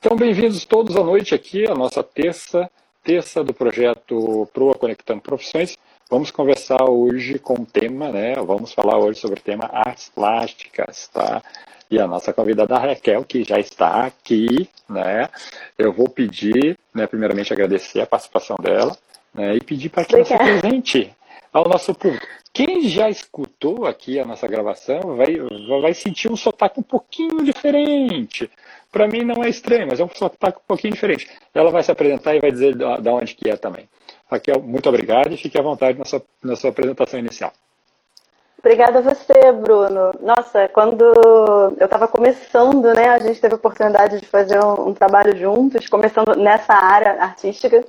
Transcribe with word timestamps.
Então, 0.00 0.16
bem-vindos 0.16 0.64
todos 0.64 0.96
à 0.96 1.02
noite 1.02 1.34
aqui, 1.34 1.68
a 1.68 1.74
nossa 1.74 2.04
terça, 2.04 2.70
terça 3.02 3.42
do 3.42 3.52
projeto 3.52 4.48
Proa 4.54 4.72
Conectando 4.74 5.20
Profissões. 5.20 5.76
Vamos 6.08 6.30
conversar 6.30 6.88
hoje 6.88 7.36
com 7.36 7.54
o 7.54 7.66
tema, 7.66 8.12
né? 8.12 8.36
Vamos 8.36 8.72
falar 8.72 8.96
hoje 8.96 9.18
sobre 9.18 9.40
o 9.40 9.42
tema 9.42 9.68
artes 9.72 10.08
plásticas, 10.08 11.08
tá? 11.08 11.42
E 11.90 11.98
a 11.98 12.06
nossa 12.06 12.32
convidada 12.32 12.78
Raquel, 12.78 13.24
que 13.24 13.42
já 13.42 13.58
está 13.58 14.06
aqui, 14.06 14.70
né? 14.88 15.28
Eu 15.76 15.92
vou 15.92 16.08
pedir, 16.08 16.78
né, 16.94 17.08
primeiramente 17.08 17.52
agradecer 17.52 18.00
a 18.00 18.06
participação 18.06 18.56
dela, 18.62 18.96
né, 19.34 19.56
e 19.56 19.60
pedir 19.60 19.88
para 19.88 20.04
que 20.04 20.14
ela 20.14 20.24
se 20.24 20.38
presente 20.38 21.12
ao 21.52 21.68
nosso 21.68 21.92
público. 21.92 22.24
Quem 22.52 22.88
já 22.88 23.10
escutou 23.10 23.84
aqui 23.84 24.18
a 24.18 24.24
nossa 24.24 24.46
gravação 24.46 25.16
vai, 25.16 25.36
vai 25.80 25.92
sentir 25.92 26.30
um 26.30 26.36
sotaque 26.36 26.78
um 26.80 26.84
pouquinho 26.84 27.44
diferente. 27.44 28.48
Para 28.90 29.06
mim 29.06 29.24
não 29.24 29.44
é 29.44 29.48
estranho, 29.48 29.86
mas 29.88 30.00
é 30.00 30.04
um 30.04 30.08
sotaque 30.08 30.58
um 30.58 30.66
pouquinho 30.66 30.94
diferente. 30.94 31.28
Ela 31.54 31.70
vai 31.70 31.82
se 31.82 31.90
apresentar 31.90 32.34
e 32.34 32.40
vai 32.40 32.50
dizer 32.50 32.74
da 32.74 33.12
onde 33.12 33.34
que 33.34 33.50
é 33.50 33.56
também. 33.56 33.88
Raquel, 34.30 34.60
muito 34.60 34.88
obrigado 34.88 35.32
e 35.32 35.36
fique 35.36 35.58
à 35.58 35.62
vontade 35.62 35.98
na 35.98 36.04
sua, 36.04 36.22
na 36.42 36.56
sua 36.56 36.70
apresentação 36.70 37.18
inicial. 37.18 37.52
Obrigada 38.58 38.98
a 38.98 39.02
você, 39.02 39.52
Bruno. 39.52 40.12
Nossa, 40.20 40.68
quando 40.68 41.04
eu 41.78 41.84
estava 41.84 42.08
começando, 42.08 42.92
né, 42.92 43.08
a 43.08 43.18
gente 43.18 43.40
teve 43.40 43.54
a 43.54 43.56
oportunidade 43.56 44.20
de 44.20 44.26
fazer 44.26 44.62
um, 44.62 44.88
um, 44.88 44.94
trabalho 44.94 45.36
juntos, 45.36 45.88
começando 45.88 46.34
nessa 46.34 46.74
área 46.74 47.22
artística. 47.22 47.84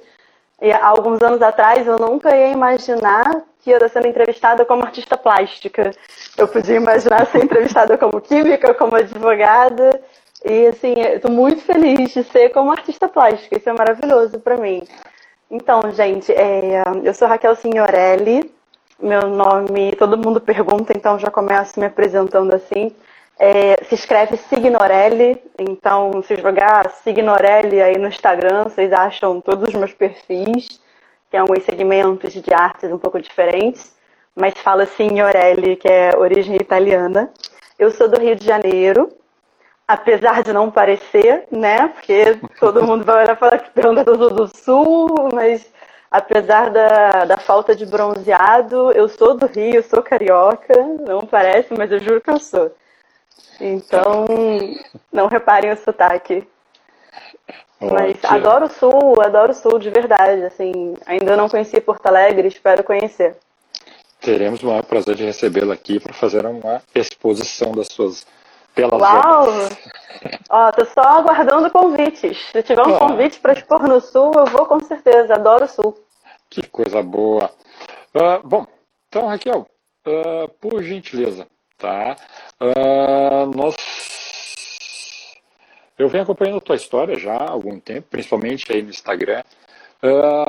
E 0.62 0.72
há 0.72 0.86
alguns 0.86 1.22
anos 1.22 1.42
atrás 1.42 1.88
eu 1.88 1.98
nunca 1.98 2.36
ia 2.36 2.52
imaginar 2.52 3.44
que 3.64 3.72
eu 3.72 3.80
ia 3.80 3.90
sendo 3.90 4.08
entrevistada 4.08 4.64
como 4.64 4.84
artista 4.84 5.18
plástica. 5.18 5.92
Eu 6.38 6.48
podia 6.48 6.76
imaginar 6.76 7.26
ser 7.26 7.44
entrevistada 7.44 7.98
como 7.98 8.22
química, 8.22 8.74
como 8.74 8.96
advogada. 8.96 10.00
E 10.46 10.68
assim, 10.68 10.94
estou 10.94 11.32
muito 11.32 11.62
feliz 11.62 12.12
de 12.14 12.24
ser 12.24 12.50
como 12.50 12.72
artista 12.72 13.08
plástica. 13.08 13.58
Isso 13.58 13.70
é 13.70 13.74
maravilhoso 13.74 14.40
para 14.40 14.58
mim. 14.58 14.84
Então, 15.52 15.92
gente, 15.92 16.32
é, 16.32 16.84
eu 17.04 17.14
sou 17.14 17.28
Raquel 17.28 17.56
Signorelli. 17.56 18.52
Meu 19.02 19.28
nome, 19.28 19.94
todo 19.98 20.18
mundo 20.18 20.42
pergunta, 20.42 20.94
então 20.96 21.18
já 21.18 21.32
começo 21.32 21.80
me 21.80 21.86
apresentando 21.86 22.54
assim. 22.54 22.94
É, 23.40 23.82
se 23.86 23.96
escreve 23.96 24.36
Signorelli, 24.36 25.42
então 25.58 26.22
se 26.22 26.36
jogar 26.36 26.90
Signorelli 26.90 27.82
aí 27.82 27.98
no 27.98 28.10
Instagram, 28.10 28.66
vocês 28.66 28.92
acham 28.92 29.40
todos 29.40 29.70
os 29.70 29.74
meus 29.74 29.94
perfis, 29.94 30.82
que 31.32 31.38
é 31.38 31.42
uns 31.42 31.64
segmentos 31.64 32.34
de 32.34 32.54
artes 32.54 32.92
um 32.92 32.98
pouco 32.98 33.22
diferentes, 33.22 33.96
mas 34.36 34.54
fala 34.56 34.86
Signorelli, 34.86 35.78
que 35.78 35.88
é 35.88 36.12
origem 36.18 36.58
italiana. 36.58 37.32
Eu 37.78 37.92
sou 37.92 38.10
do 38.10 38.20
Rio 38.20 38.36
de 38.36 38.46
Janeiro, 38.46 39.10
apesar 39.90 40.44
de 40.44 40.54
não 40.54 40.70
parecer, 40.70 41.48
né? 41.50 41.88
Porque 41.88 42.40
todo 42.60 42.86
mundo 42.86 43.04
vai 43.04 43.24
olhar 43.24 43.36
e 43.36 43.40
falar 43.40 43.58
que 43.58 43.72
pergunta 43.72 44.04
do, 44.04 44.30
do 44.30 44.48
Sul, 44.56 45.30
mas 45.34 45.66
apesar 46.12 46.70
da, 46.70 47.26
da 47.26 47.38
falta 47.38 47.76
de 47.76 47.88
bronzeado, 47.88 48.92
eu 48.92 49.10
sou 49.10 49.36
do 49.36 49.48
Rio, 49.48 49.82
sou 49.82 50.04
carioca, 50.04 50.76
não 51.08 51.22
parece, 51.22 51.74
mas 51.76 51.92
eu 51.92 51.98
juro 51.98 52.22
que 52.22 52.30
eu 52.30 52.40
sou. 52.40 52.72
Então, 53.60 54.26
não 55.12 55.26
reparem 55.26 55.72
o 55.72 55.78
sotaque. 55.78 56.48
Mas 57.82 58.12
Ótimo. 58.24 58.36
adoro 58.36 58.66
o 58.66 58.70
Sul, 58.70 59.22
adoro 59.24 59.54
o 59.54 59.56
Sul 59.56 59.80
de 59.80 59.90
verdade. 59.90 60.44
Assim, 60.44 60.94
ainda 61.08 61.36
não 61.36 61.50
conheci 61.50 61.82
Porto 61.82 62.06
Alegre, 62.06 62.48
espero 62.48 62.84
conhecer. 62.84 63.36
Teremos 64.22 64.62
o 64.62 64.68
maior 64.68 64.84
prazer 64.84 65.16
de 65.16 65.26
recebê-lo 65.26 65.72
aqui 65.72 66.00
para 66.00 66.14
fazer 66.14 66.46
uma 66.46 66.80
exposição 66.94 67.72
das 67.72 67.88
suas 67.88 68.28
pelas 68.80 69.02
Uau! 69.02 69.48
Ó, 70.50 70.72
tô 70.72 70.86
só 70.86 71.02
aguardando 71.02 71.70
convites. 71.72 72.38
Se 72.52 72.64
tiver 72.64 72.86
um 72.86 72.96
ah. 72.96 73.00
convite 73.00 73.40
para 73.40 73.54
expor 73.54 73.88
no 73.88 74.00
Sul, 74.00 74.32
eu 74.36 74.46
vou 74.46 74.66
com 74.66 74.80
certeza. 74.82 75.36
Adoro 75.36 75.66
o 75.66 75.68
Sul. 75.68 75.98
Que 76.50 76.68
coisa 76.68 77.02
boa. 77.02 77.52
Uh, 78.16 78.48
bom, 78.48 78.66
então, 79.08 79.28
Raquel, 79.28 79.68
uh, 80.08 80.50
por 80.60 80.82
gentileza, 80.82 81.48
tá? 81.78 82.16
Uh, 82.60 83.56
nós... 83.56 83.76
Eu 85.98 86.08
venho 86.08 86.24
acompanhando 86.24 86.58
a 86.58 86.62
tua 86.62 86.76
história 86.76 87.16
já 87.16 87.36
há 87.36 87.52
algum 87.52 87.80
tempo, 87.80 88.08
principalmente 88.10 88.72
aí 88.72 88.82
no 88.82 88.90
Instagram. 88.90 89.44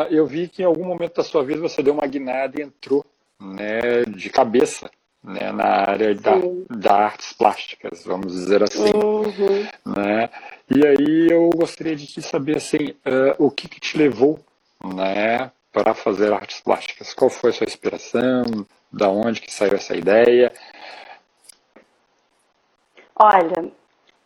eu 0.08 0.24
vi 0.24 0.47
que 0.47 0.62
em 0.62 0.64
algum 0.64 0.84
momento 0.84 1.16
da 1.16 1.24
sua 1.24 1.42
vida 1.42 1.60
você 1.60 1.82
deu 1.82 1.92
uma 1.92 2.06
guinada 2.06 2.60
e 2.60 2.62
entrou 2.64 3.04
né, 3.41 4.04
de 4.06 4.30
cabeça 4.30 4.88
né, 5.22 5.53
na 5.53 5.64
área 5.64 6.14
da, 6.14 6.32
da, 6.69 6.94
artes 6.94 7.32
plásticas, 7.32 8.04
vamos 8.04 8.32
dizer 8.32 8.62
assim. 8.62 8.91
Uhum. 8.94 9.94
Né? 9.94 10.31
E 10.75 10.86
aí 10.86 11.28
eu 11.31 11.50
gostaria 11.50 11.94
de 11.94 12.06
te 12.06 12.22
saber 12.22 12.56
assim, 12.56 12.94
uh, 13.06 13.34
o 13.38 13.50
que, 13.50 13.69
que, 13.69 13.80
te 13.80 13.98
levou 13.98 14.41
né, 14.82 15.50
para 15.72 15.94
fazer 15.94 16.32
artes 16.32 16.60
plásticas? 16.60 17.12
Qual 17.12 17.28
foi 17.28 17.50
a 17.50 17.53
sua 17.53 17.66
inspiração? 17.66 18.44
Da 18.92 19.09
onde 19.09 19.41
que 19.41 19.53
saiu 19.53 19.75
essa 19.75 19.94
ideia? 19.94 20.53
Olha, 23.14 23.70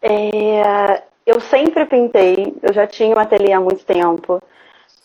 é, 0.00 1.03
eu 1.27 1.41
sempre 1.41 1.84
pintei, 1.87 2.54
eu 2.62 2.72
já 2.72 2.87
tinha 2.87 3.15
um 3.15 3.19
ateliê 3.19 3.53
há 3.53 3.60
muito 3.60 3.84
tempo. 3.84 4.41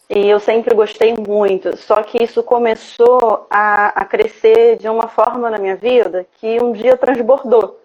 E 0.09 0.27
eu 0.27 0.39
sempre 0.39 0.73
gostei 0.73 1.13
muito, 1.13 1.77
só 1.77 2.01
que 2.01 2.23
isso 2.23 2.41
começou 2.41 3.45
a, 3.47 3.89
a 3.89 4.05
crescer 4.05 4.77
de 4.77 4.89
uma 4.89 5.07
forma 5.07 5.51
na 5.51 5.59
minha 5.59 5.75
vida 5.75 6.25
que 6.39 6.59
um 6.59 6.71
dia 6.71 6.97
transbordou. 6.97 7.79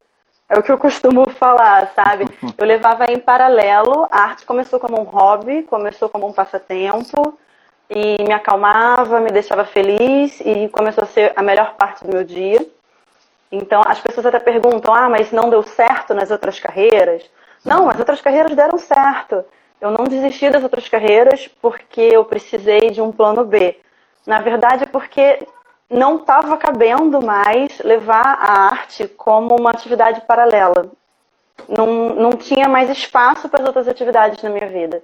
É 0.49 0.59
o 0.59 0.63
que 0.63 0.73
eu 0.73 0.79
costumo 0.79 1.29
falar, 1.31 1.93
sabe? 1.95 2.25
Eu 2.57 2.67
levava 2.67 3.05
em 3.11 3.19
paralelo, 3.19 4.07
a 4.11 4.21
arte 4.23 4.47
começou 4.47 4.79
como 4.79 5.01
um 5.01 5.05
hobby, 5.05 5.65
começou 5.65 6.09
como 6.09 6.27
um 6.27 6.33
passatempo, 6.33 7.37
e 7.91 8.23
me 8.23 8.33
acalmava, 8.33 9.21
me 9.21 9.31
deixava 9.31 9.65
feliz, 9.65 10.41
e 10.41 10.69
começou 10.69 11.05
a 11.05 11.07
ser 11.07 11.33
a 11.37 11.43
melhor 11.43 11.75
parte 11.75 12.05
do 12.05 12.13
meu 12.13 12.25
dia. 12.25 12.65
Então, 13.51 13.83
as 13.87 14.01
pessoas 14.01 14.27
até 14.27 14.39
perguntam, 14.39 14.95
ah, 14.95 15.09
mas 15.09 15.31
não 15.31 15.51
deu 15.51 15.63
certo 15.63 16.15
nas 16.15 16.31
outras 16.31 16.59
carreiras? 16.59 17.23
Não, 17.65 17.89
as 17.89 17.99
outras 17.99 18.21
carreiras 18.21 18.55
deram 18.55 18.79
certo. 18.79 19.45
Eu 19.81 19.91
não 19.91 20.05
desisti 20.05 20.49
das 20.51 20.63
outras 20.63 20.89
carreiras 20.89 21.49
porque 21.61 22.01
eu 22.01 22.25
precisei 22.25 22.91
de 22.91 23.01
um 23.01 23.13
plano 23.13 23.45
B. 23.45 23.77
Na 24.27 24.41
verdade, 24.41 24.85
é 24.85 24.87
porque 24.87 25.47
não 25.91 26.17
estava 26.17 26.57
cabendo 26.57 27.21
mais 27.25 27.79
levar 27.81 28.39
a 28.41 28.67
arte 28.69 29.07
como 29.09 29.57
uma 29.57 29.71
atividade 29.71 30.23
paralela. 30.23 30.91
Não, 31.69 31.87
não 32.15 32.31
tinha 32.31 32.69
mais 32.69 32.91
espaço 32.91 33.49
para 33.49 33.63
as 33.63 33.67
outras 33.67 33.89
atividades 33.89 34.43
na 34.43 34.51
minha 34.51 34.67
vida. 34.69 35.03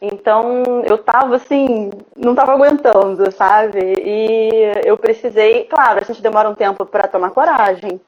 Então 0.00 0.82
eu 0.84 0.96
estava 0.96 1.36
assim, 1.36 1.90
não 2.16 2.32
estava 2.32 2.52
aguentando, 2.52 3.30
sabe? 3.30 3.78
E 4.04 4.72
eu 4.84 4.98
precisei, 4.98 5.64
claro, 5.64 6.00
a 6.00 6.04
gente 6.04 6.20
demora 6.20 6.50
um 6.50 6.56
tempo 6.56 6.84
para 6.84 7.06
tomar 7.06 7.30
coragem. 7.30 8.00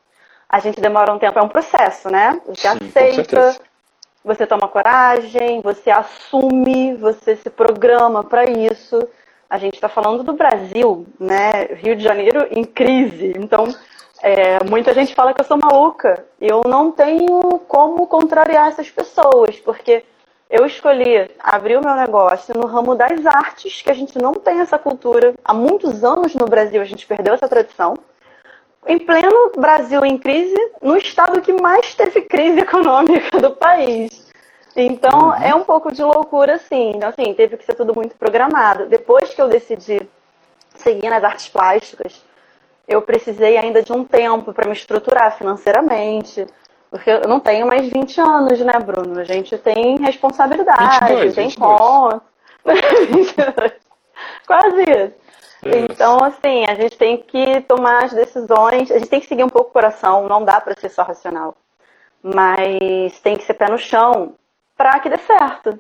A 0.49 0.59
gente 0.59 0.81
demora 0.81 1.13
um 1.13 1.19
tempo, 1.19 1.39
é 1.39 1.43
um 1.43 1.49
processo, 1.49 2.11
né? 2.11 2.41
Você 2.47 2.69
Sim, 2.69 2.79
aceita, 2.89 3.57
você 4.25 4.47
toma 4.47 4.67
coragem, 4.67 5.61
você 5.61 5.91
assume, 5.91 6.95
você 6.95 7.37
se 7.37 7.51
programa 7.51 8.25
para 8.25 8.45
isso. 8.45 9.07
A 9.51 9.59
gente 9.59 9.75
está 9.75 9.89
falando 9.89 10.23
do 10.23 10.33
Brasil, 10.33 11.07
né? 11.21 11.67
Rio 11.75 11.95
de 11.95 12.03
Janeiro 12.03 12.49
em 12.51 12.65
crise. 12.65 13.35
Então, 13.37 13.69
é, 14.23 14.65
muita 14.65 14.95
gente 14.95 15.15
fala 15.15 15.35
que 15.35 15.43
eu 15.43 15.45
sou 15.45 15.59
maluca. 15.59 16.25
Eu 16.41 16.63
não 16.67 16.91
tenho 16.91 17.61
como 17.69 18.07
contrariar 18.07 18.69
essas 18.69 18.91
pessoas, 18.91 19.61
porque 19.61 20.03
eu 20.49 20.65
escolhi 20.65 21.31
abrir 21.39 21.77
o 21.77 21.85
meu 21.85 21.95
negócio 21.95 22.55
no 22.55 22.67
ramo 22.67 22.95
das 22.95 23.27
artes, 23.27 23.83
que 23.83 23.91
a 23.91 23.95
gente 23.95 24.17
não 24.19 24.33
tem 24.33 24.61
essa 24.61 24.79
cultura. 24.79 25.35
Há 25.45 25.53
muitos 25.53 26.03
anos 26.03 26.35
no 26.35 26.47
Brasil 26.47 26.81
a 26.81 26.87
gente 26.87 27.07
perdeu 27.07 27.35
essa 27.35 27.49
tradição. 27.49 27.95
Em 28.87 28.99
pleno 28.99 29.53
Brasil 29.57 30.05
em 30.05 30.19
crise, 30.19 30.55
no 30.83 30.97
estado 30.97 31.41
que 31.41 31.53
mais 31.53 31.95
teve 31.95 32.23
crise 32.23 32.61
econômica 32.61 33.41
do 33.41 33.51
país. 33.53 34.25
Então, 34.77 35.29
uhum. 35.29 35.35
é 35.35 35.55
um 35.55 35.63
pouco 35.63 35.93
de 35.93 36.03
loucura, 36.03 36.59
sim. 36.59 36.93
Então, 36.97 37.09
assim, 37.09 37.33
teve 37.35 37.57
que 37.57 37.65
ser 37.65 37.75
tudo 37.75 37.95
muito 37.95 38.17
programado. 38.17 38.87
Depois 38.87 39.33
que 39.33 39.41
eu 39.41 39.49
decidi 39.49 40.01
seguir 40.75 41.09
nas 41.09 41.23
artes 41.23 41.49
plásticas, 41.49 42.23
eu 42.87 43.01
precisei 43.01 43.57
ainda 43.57 43.83
de 43.83 43.93
um 43.93 44.05
tempo 44.05 44.53
para 44.53 44.67
me 44.67 44.73
estruturar 44.73 45.37
financeiramente. 45.39 46.47
Porque 46.91 47.11
eu 47.11 47.29
não 47.29 47.41
tenho 47.41 47.67
mais 47.67 47.89
20 47.89 48.21
anos, 48.21 48.61
né, 48.61 48.79
Bruno? 48.79 49.19
A 49.19 49.25
gente 49.25 49.57
tem 49.59 49.97
responsabilidade, 49.97 51.13
22, 51.15 51.35
tem 51.35 51.51
conta. 51.53 52.23
Quase 54.47 54.83
isso. 54.83 55.24
Então, 55.67 56.23
assim, 56.23 56.65
a 56.67 56.75
gente 56.75 56.97
tem 56.97 57.17
que 57.17 57.61
tomar 57.63 58.05
as 58.05 58.13
decisões, 58.13 58.91
a 58.91 58.99
gente 58.99 59.09
tem 59.09 59.21
que 59.21 59.27
seguir 59.27 59.45
um 59.45 59.49
pouco 59.49 59.71
o 59.71 59.73
coração, 59.73 60.29
não 60.29 60.45
dá 60.45 60.61
para 60.61 60.79
ser 60.79 60.91
só 60.91 61.03
racional. 61.03 61.57
Mas 62.23 63.21
tem 63.21 63.37
que 63.37 63.45
ser 63.45 63.55
pé 63.55 63.69
no 63.69 63.79
chão 63.79 64.35
para 64.77 64.99
que 64.99 65.09
dê 65.09 65.19
certo. 65.19 65.79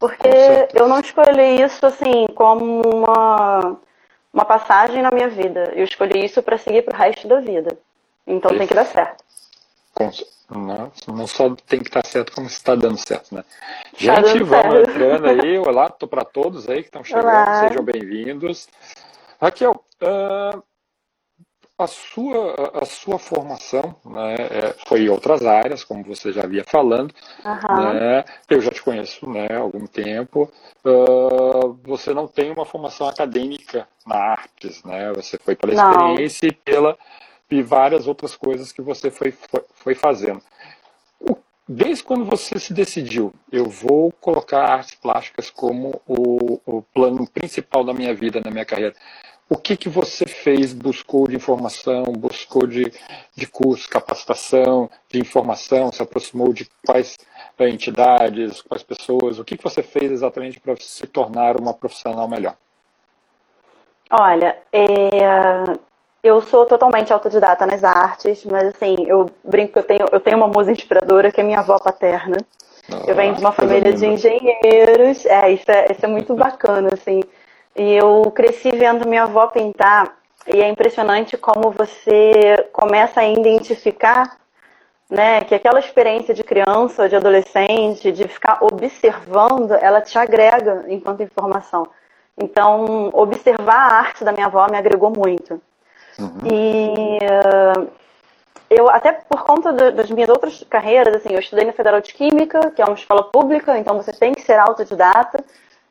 Porque 0.00 0.28
eu 0.74 0.88
não 0.88 1.00
escolhi 1.00 1.62
isso 1.62 1.84
assim 1.86 2.26
como 2.34 2.82
uma, 2.82 3.76
uma 4.32 4.44
passagem 4.44 5.02
na 5.02 5.10
minha 5.10 5.28
vida. 5.28 5.72
Eu 5.74 5.84
escolhi 5.84 6.24
isso 6.24 6.42
para 6.42 6.58
seguir 6.58 6.82
pro 6.82 6.96
resto 6.96 7.28
da 7.28 7.40
vida. 7.40 7.78
Então 8.26 8.50
Perfeito. 8.50 8.58
tem 8.58 8.68
que 8.68 8.74
dar 8.74 8.86
certo. 8.86 9.24
não, 10.50 10.92
não 11.08 11.26
só 11.26 11.54
tem 11.66 11.80
que 11.80 11.88
estar 11.88 12.04
certo, 12.04 12.32
como 12.32 12.46
está 12.46 12.74
dando 12.74 12.96
certo, 12.96 13.34
né? 13.34 13.42
Tá 13.42 13.90
Gente, 13.96 14.42
vamos 14.44 14.74
certo. 14.74 14.90
entrando 14.90 15.26
aí. 15.26 15.58
Olá, 15.58 15.86
estou 15.86 16.08
para 16.08 16.24
todos 16.24 16.68
aí 16.68 16.82
que 16.82 16.88
estão 16.88 17.04
chegando, 17.04 17.26
Olá. 17.26 17.68
sejam 17.68 17.84
bem-vindos. 17.84 18.68
Raquel, 19.42 19.72
uh, 20.00 20.62
a 21.76 21.86
sua, 21.88 22.80
a 22.80 22.84
sua 22.84 23.18
formação 23.18 23.96
né, 24.04 24.34
é, 24.34 24.74
foi 24.86 25.02
em 25.02 25.08
outras 25.08 25.44
áreas, 25.44 25.82
como 25.82 26.04
você 26.04 26.32
já 26.32 26.42
havia 26.42 26.62
falando. 26.62 27.12
Uhum. 27.44 27.92
Né, 27.92 28.24
eu 28.48 28.60
já 28.60 28.70
te 28.70 28.80
conheço 28.80 29.28
né, 29.28 29.48
há 29.50 29.58
algum 29.58 29.84
tempo. 29.86 30.48
Uh, 30.84 31.72
você 31.82 32.14
não 32.14 32.28
tem 32.28 32.52
uma 32.52 32.64
formação 32.64 33.08
acadêmica 33.08 33.88
na 34.06 34.14
artes, 34.14 34.84
né? 34.84 35.12
Você 35.14 35.36
foi 35.38 35.56
pela 35.56 35.74
não. 35.74 35.90
experiência 35.90 36.46
e 36.46 36.52
pela 36.52 36.96
e 37.50 37.62
várias 37.62 38.06
outras 38.06 38.34
coisas 38.34 38.72
que 38.72 38.80
você 38.80 39.10
foi, 39.10 39.30
foi, 39.30 39.64
foi 39.74 39.94
fazendo. 39.94 40.40
Desde 41.68 42.02
quando 42.02 42.24
você 42.24 42.58
se 42.58 42.74
decidiu, 42.74 43.32
eu 43.50 43.66
vou 43.66 44.10
colocar 44.20 44.64
artes 44.64 44.94
plásticas 44.94 45.50
como 45.50 46.00
o, 46.06 46.60
o 46.66 46.82
plano 46.82 47.26
principal 47.28 47.84
da 47.84 47.94
minha 47.94 48.14
vida, 48.14 48.40
na 48.44 48.50
minha 48.50 48.64
carreira, 48.64 48.94
o 49.52 49.56
que, 49.58 49.76
que 49.76 49.88
você 49.90 50.24
fez, 50.24 50.72
buscou 50.72 51.28
de 51.28 51.36
informação, 51.36 52.04
buscou 52.04 52.66
de, 52.66 52.90
de 53.36 53.46
curso, 53.46 53.86
capacitação, 53.86 54.88
de 55.10 55.20
informação, 55.20 55.92
se 55.92 56.02
aproximou 56.02 56.54
de 56.54 56.66
quais 56.86 57.18
eh, 57.58 57.68
entidades, 57.68 58.62
quais 58.62 58.82
pessoas, 58.82 59.38
o 59.38 59.44
que, 59.44 59.58
que 59.58 59.62
você 59.62 59.82
fez 59.82 60.10
exatamente 60.10 60.58
para 60.58 60.74
se 60.80 61.06
tornar 61.06 61.60
uma 61.60 61.74
profissional 61.74 62.26
melhor? 62.26 62.56
Olha, 64.10 64.56
é, 64.72 64.88
eu 66.22 66.40
sou 66.40 66.64
totalmente 66.64 67.12
autodidata 67.12 67.66
nas 67.66 67.84
artes, 67.84 68.46
mas 68.46 68.68
assim, 68.68 68.96
eu 69.06 69.30
brinco 69.44 69.74
que 69.74 69.78
eu 69.80 69.84
tenho, 69.84 70.06
eu 70.10 70.20
tenho 70.20 70.38
uma 70.38 70.48
musa 70.48 70.72
inspiradora 70.72 71.30
que 71.30 71.42
é 71.42 71.44
minha 71.44 71.60
avó 71.60 71.78
paterna. 71.78 72.38
Ah, 72.90 73.02
eu 73.06 73.14
venho 73.14 73.34
de 73.34 73.40
uma 73.42 73.52
família 73.52 73.92
de 73.92 74.06
engenheiros, 74.06 75.26
é 75.26 75.52
isso, 75.52 75.70
é, 75.70 75.92
isso 75.92 76.06
é 76.06 76.08
muito 76.08 76.34
bacana, 76.34 76.88
assim. 76.90 77.20
E 77.74 77.94
eu 77.94 78.30
cresci 78.34 78.70
vendo 78.70 79.08
minha 79.08 79.22
avó 79.22 79.46
pintar, 79.46 80.14
e 80.46 80.60
é 80.60 80.68
impressionante 80.68 81.36
como 81.36 81.70
você 81.70 82.68
começa 82.72 83.20
a 83.20 83.28
identificar 83.28 84.36
né, 85.08 85.42
que 85.42 85.54
aquela 85.54 85.78
experiência 85.78 86.32
de 86.32 86.42
criança, 86.42 87.08
de 87.08 87.14
adolescente, 87.14 88.10
de 88.10 88.26
ficar 88.26 88.58
observando, 88.62 89.72
ela 89.72 90.00
te 90.00 90.18
agrega 90.18 90.86
enquanto 90.88 91.22
informação. 91.22 91.86
Então, 92.36 93.10
observar 93.12 93.76
a 93.76 93.94
arte 93.98 94.24
da 94.24 94.32
minha 94.32 94.46
avó 94.46 94.66
me 94.70 94.76
agregou 94.78 95.12
muito. 95.14 95.60
Uhum. 96.18 96.38
E 96.50 97.18
uh, 97.18 97.88
eu, 98.70 98.88
até 98.88 99.12
por 99.12 99.44
conta 99.44 99.70
de, 99.70 99.90
das 99.90 100.10
minhas 100.10 100.30
outras 100.30 100.64
carreiras, 100.68 101.14
assim, 101.14 101.34
eu 101.34 101.40
estudei 101.40 101.66
na 101.66 101.74
Federal 101.74 102.00
de 102.00 102.14
Química, 102.14 102.70
que 102.70 102.80
é 102.80 102.84
uma 102.84 102.94
escola 102.94 103.24
pública, 103.24 103.78
então 103.78 103.96
você 103.96 104.12
tem 104.12 104.32
que 104.32 104.40
ser 104.40 104.58
autodidata. 104.58 105.44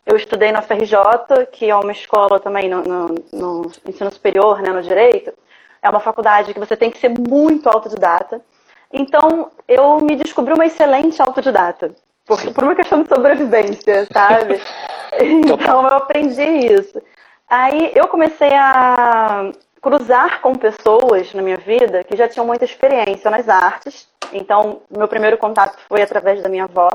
Eu 0.05 0.15
estudei 0.15 0.51
na 0.51 0.61
FRJ, 0.61 1.45
que 1.51 1.69
é 1.69 1.75
uma 1.75 1.91
escola 1.91 2.39
também 2.39 2.69
no, 2.69 2.81
no, 2.81 3.15
no 3.31 3.71
ensino 3.87 4.11
superior, 4.11 4.61
né, 4.61 4.71
no 4.71 4.81
direito. 4.81 5.31
É 5.81 5.89
uma 5.89 5.99
faculdade 5.99 6.53
que 6.53 6.59
você 6.59 6.75
tem 6.75 6.89
que 6.89 6.97
ser 6.97 7.09
muito 7.09 7.69
autodidata. 7.69 8.41
Então, 8.91 9.51
eu 9.67 9.99
me 9.99 10.15
descobri 10.15 10.53
uma 10.53 10.65
excelente 10.65 11.21
autodidata. 11.21 11.93
Por, 12.25 12.39
por 12.53 12.63
uma 12.63 12.75
questão 12.75 13.03
de 13.03 13.09
sobrevivência, 13.09 14.07
sabe? 14.11 14.59
então, 15.21 15.81
eu 15.83 15.95
aprendi 15.95 16.41
isso. 16.41 17.01
Aí, 17.49 17.91
eu 17.95 18.07
comecei 18.07 18.53
a 18.53 19.51
cruzar 19.81 20.41
com 20.41 20.53
pessoas 20.53 21.33
na 21.33 21.41
minha 21.41 21.57
vida 21.57 22.03
que 22.03 22.15
já 22.15 22.27
tinham 22.27 22.45
muita 22.45 22.65
experiência 22.65 23.31
nas 23.31 23.49
artes. 23.49 24.07
Então, 24.31 24.81
meu 24.89 25.07
primeiro 25.07 25.37
contato 25.37 25.77
foi 25.87 26.01
através 26.01 26.41
da 26.41 26.49
minha 26.49 26.65
avó. 26.65 26.89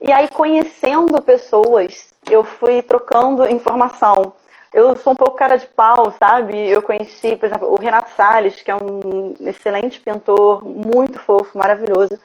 E 0.00 0.12
aí, 0.12 0.28
conhecendo 0.28 1.20
pessoas, 1.22 2.12
eu 2.30 2.44
fui 2.44 2.82
trocando 2.82 3.48
informação. 3.48 4.32
Eu 4.72 4.94
sou 4.96 5.14
um 5.14 5.16
pouco 5.16 5.36
cara 5.36 5.56
de 5.56 5.66
pau, 5.66 6.12
sabe? 6.18 6.68
Eu 6.68 6.82
conheci, 6.82 7.36
por 7.36 7.46
exemplo, 7.46 7.72
o 7.72 7.80
Renato 7.80 8.10
Salles, 8.10 8.60
que 8.60 8.70
é 8.70 8.76
um 8.76 9.34
excelente 9.40 9.98
pintor, 10.00 10.62
muito 10.64 11.18
fofo, 11.18 11.56
maravilhoso. 11.56 12.18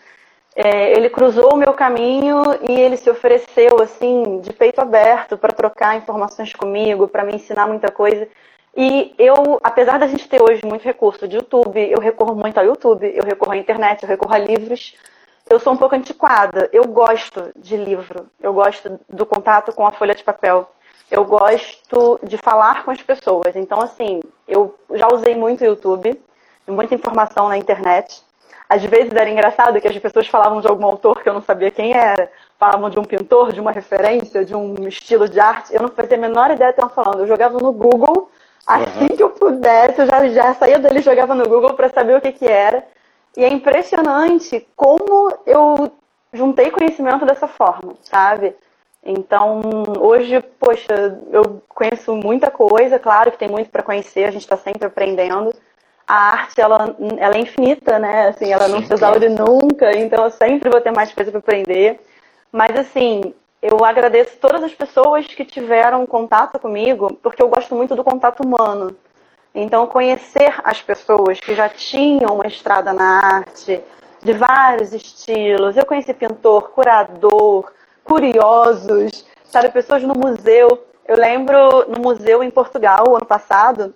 É, 0.55 0.91
ele 0.91 1.09
cruzou 1.09 1.53
o 1.53 1.57
meu 1.57 1.73
caminho 1.73 2.43
e 2.69 2.79
ele 2.79 2.97
se 2.97 3.09
ofereceu, 3.09 3.81
assim, 3.81 4.39
de 4.41 4.53
peito 4.53 4.81
aberto, 4.81 5.37
para 5.37 5.53
trocar 5.53 5.97
informações 5.97 6.53
comigo, 6.53 7.07
para 7.07 7.23
me 7.23 7.35
ensinar 7.35 7.67
muita 7.67 7.89
coisa. 7.91 8.27
E 8.75 9.13
eu, 9.17 9.59
apesar 9.63 9.97
da 9.97 10.07
gente 10.07 10.27
ter 10.27 10.41
hoje 10.41 10.61
muito 10.65 10.83
recurso 10.83 11.27
de 11.27 11.37
YouTube, 11.37 11.79
eu 11.79 11.99
recorro 11.99 12.35
muito 12.35 12.57
ao 12.57 12.65
YouTube, 12.65 13.11
eu 13.15 13.23
recorro 13.23 13.51
à 13.51 13.57
internet, 13.57 14.03
eu 14.03 14.09
recorro 14.09 14.33
a 14.33 14.37
livros. 14.37 14.95
Eu 15.53 15.59
sou 15.59 15.73
um 15.73 15.77
pouco 15.77 15.95
antiquada. 15.95 16.67
Eu 16.73 16.83
gosto 16.85 17.51
de 17.55 17.77
livro. 17.77 18.27
Eu 18.41 18.53
gosto 18.53 18.99
do 19.07 19.25
contato 19.25 19.71
com 19.71 19.85
a 19.85 19.91
folha 19.91 20.15
de 20.15 20.23
papel. 20.23 20.67
Eu 21.11 21.23
gosto 21.25 22.19
de 22.23 22.37
falar 22.37 22.83
com 22.83 22.89
as 22.89 23.01
pessoas. 23.01 23.55
Então, 23.55 23.79
assim, 23.79 24.19
eu 24.47 24.75
já 24.91 25.07
usei 25.13 25.35
muito 25.35 25.61
o 25.61 25.65
YouTube, 25.65 26.19
muita 26.67 26.95
informação 26.95 27.47
na 27.47 27.57
internet. 27.57 28.23
Às 28.67 28.83
vezes 28.83 29.13
era 29.13 29.29
engraçado 29.29 29.79
que 29.79 29.87
as 29.87 29.97
pessoas 29.99 30.27
falavam 30.27 30.59
de 30.59 30.67
algum 30.67 30.85
autor 30.85 31.21
que 31.21 31.29
eu 31.29 31.33
não 31.33 31.41
sabia 31.41 31.69
quem 31.69 31.93
era, 31.93 32.31
falavam 32.57 32.89
de 32.89 32.97
um 32.97 33.03
pintor, 33.03 33.51
de 33.51 33.61
uma 33.61 33.71
referência, 33.71 34.43
de 34.43 34.55
um 34.55 34.87
estilo 34.87 35.29
de 35.29 35.39
arte. 35.39 35.71
Eu 35.71 35.83
não 35.83 35.89
fazia 35.89 36.17
a 36.17 36.21
menor 36.21 36.49
ideia 36.49 36.71
do 36.71 36.75
que 36.75 36.81
estavam 36.81 37.03
falando. 37.03 37.19
Eu 37.19 37.27
jogava 37.27 37.59
no 37.59 37.71
Google 37.71 38.31
Assim 38.65 39.07
uhum. 39.09 39.17
que 39.17 39.23
eu 39.23 39.29
pudesse, 39.29 39.99
eu 39.99 40.07
já, 40.07 40.27
já 40.29 40.53
saía 40.53 40.79
dele 40.79 40.99
e 40.99 41.03
jogava 41.03 41.35
no 41.35 41.47
Google 41.47 41.73
para 41.73 41.89
saber 41.89 42.17
o 42.17 42.21
que, 42.21 42.31
que 42.31 42.45
era. 42.45 42.83
E 43.35 43.43
é 43.43 43.51
impressionante 43.51 44.67
como 44.75 45.33
eu 45.45 45.91
juntei 46.31 46.71
conhecimento 46.71 47.25
dessa 47.25 47.47
forma, 47.47 47.95
sabe? 48.03 48.55
Então, 49.05 49.61
hoje, 49.99 50.41
poxa, 50.59 51.19
eu 51.31 51.61
conheço 51.67 52.13
muita 52.15 52.49
coisa, 52.49 52.97
claro 52.97 53.31
que 53.31 53.37
tem 53.37 53.49
muito 53.49 53.69
para 53.69 53.83
conhecer, 53.83 54.23
a 54.23 54.31
gente 54.31 54.43
está 54.43 54.55
sempre 54.55 54.85
aprendendo. 54.85 55.53
A 56.07 56.15
arte, 56.15 56.61
ela, 56.61 56.95
ela 57.17 57.35
é 57.35 57.39
infinita, 57.39 57.99
né? 57.99 58.29
Assim, 58.29 58.51
ela 58.51 58.67
não 58.67 58.81
se 58.83 58.93
exaure 58.93 59.29
nunca, 59.29 59.91
então 59.97 60.23
eu 60.23 60.31
sempre 60.31 60.69
vou 60.69 60.79
ter 60.79 60.91
mais 60.91 61.13
coisa 61.13 61.31
para 61.31 61.39
aprender. 61.39 61.99
Mas, 62.51 62.77
assim, 62.77 63.33
eu 63.61 63.83
agradeço 63.83 64.37
todas 64.39 64.63
as 64.63 64.73
pessoas 64.73 65.25
que 65.27 65.43
tiveram 65.43 66.05
contato 66.05 66.59
comigo, 66.59 67.13
porque 67.21 67.41
eu 67.41 67.49
gosto 67.49 67.75
muito 67.75 67.95
do 67.95 68.03
contato 68.03 68.41
humano. 68.41 68.95
Então, 69.53 69.85
conhecer 69.85 70.53
as 70.63 70.81
pessoas 70.81 71.39
que 71.39 71.53
já 71.53 71.69
tinham 71.69 72.33
uma 72.33 72.47
estrada 72.47 72.91
na 72.91 73.19
arte, 73.23 73.83
de 74.23 74.33
vários 74.33 74.93
estilos. 74.93 75.75
Eu 75.75 75.85
conheci 75.85 76.13
pintor, 76.13 76.69
curador, 76.71 77.71
curiosos, 78.03 79.25
sabe, 79.43 79.69
pessoas 79.69 80.01
no 80.03 80.15
museu. 80.15 80.85
Eu 81.05 81.17
lembro 81.17 81.89
no 81.89 82.01
museu 82.01 82.41
em 82.43 82.49
Portugal, 82.49 83.15
ano 83.15 83.25
passado, 83.25 83.93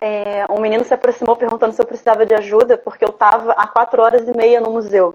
é, 0.00 0.44
um 0.50 0.60
menino 0.60 0.84
se 0.84 0.92
aproximou 0.92 1.36
perguntando 1.36 1.72
se 1.72 1.80
eu 1.80 1.86
precisava 1.86 2.26
de 2.26 2.34
ajuda, 2.34 2.76
porque 2.76 3.04
eu 3.04 3.10
estava 3.10 3.52
há 3.52 3.66
quatro 3.66 4.02
horas 4.02 4.28
e 4.28 4.36
meia 4.36 4.60
no 4.60 4.70
museu. 4.70 5.14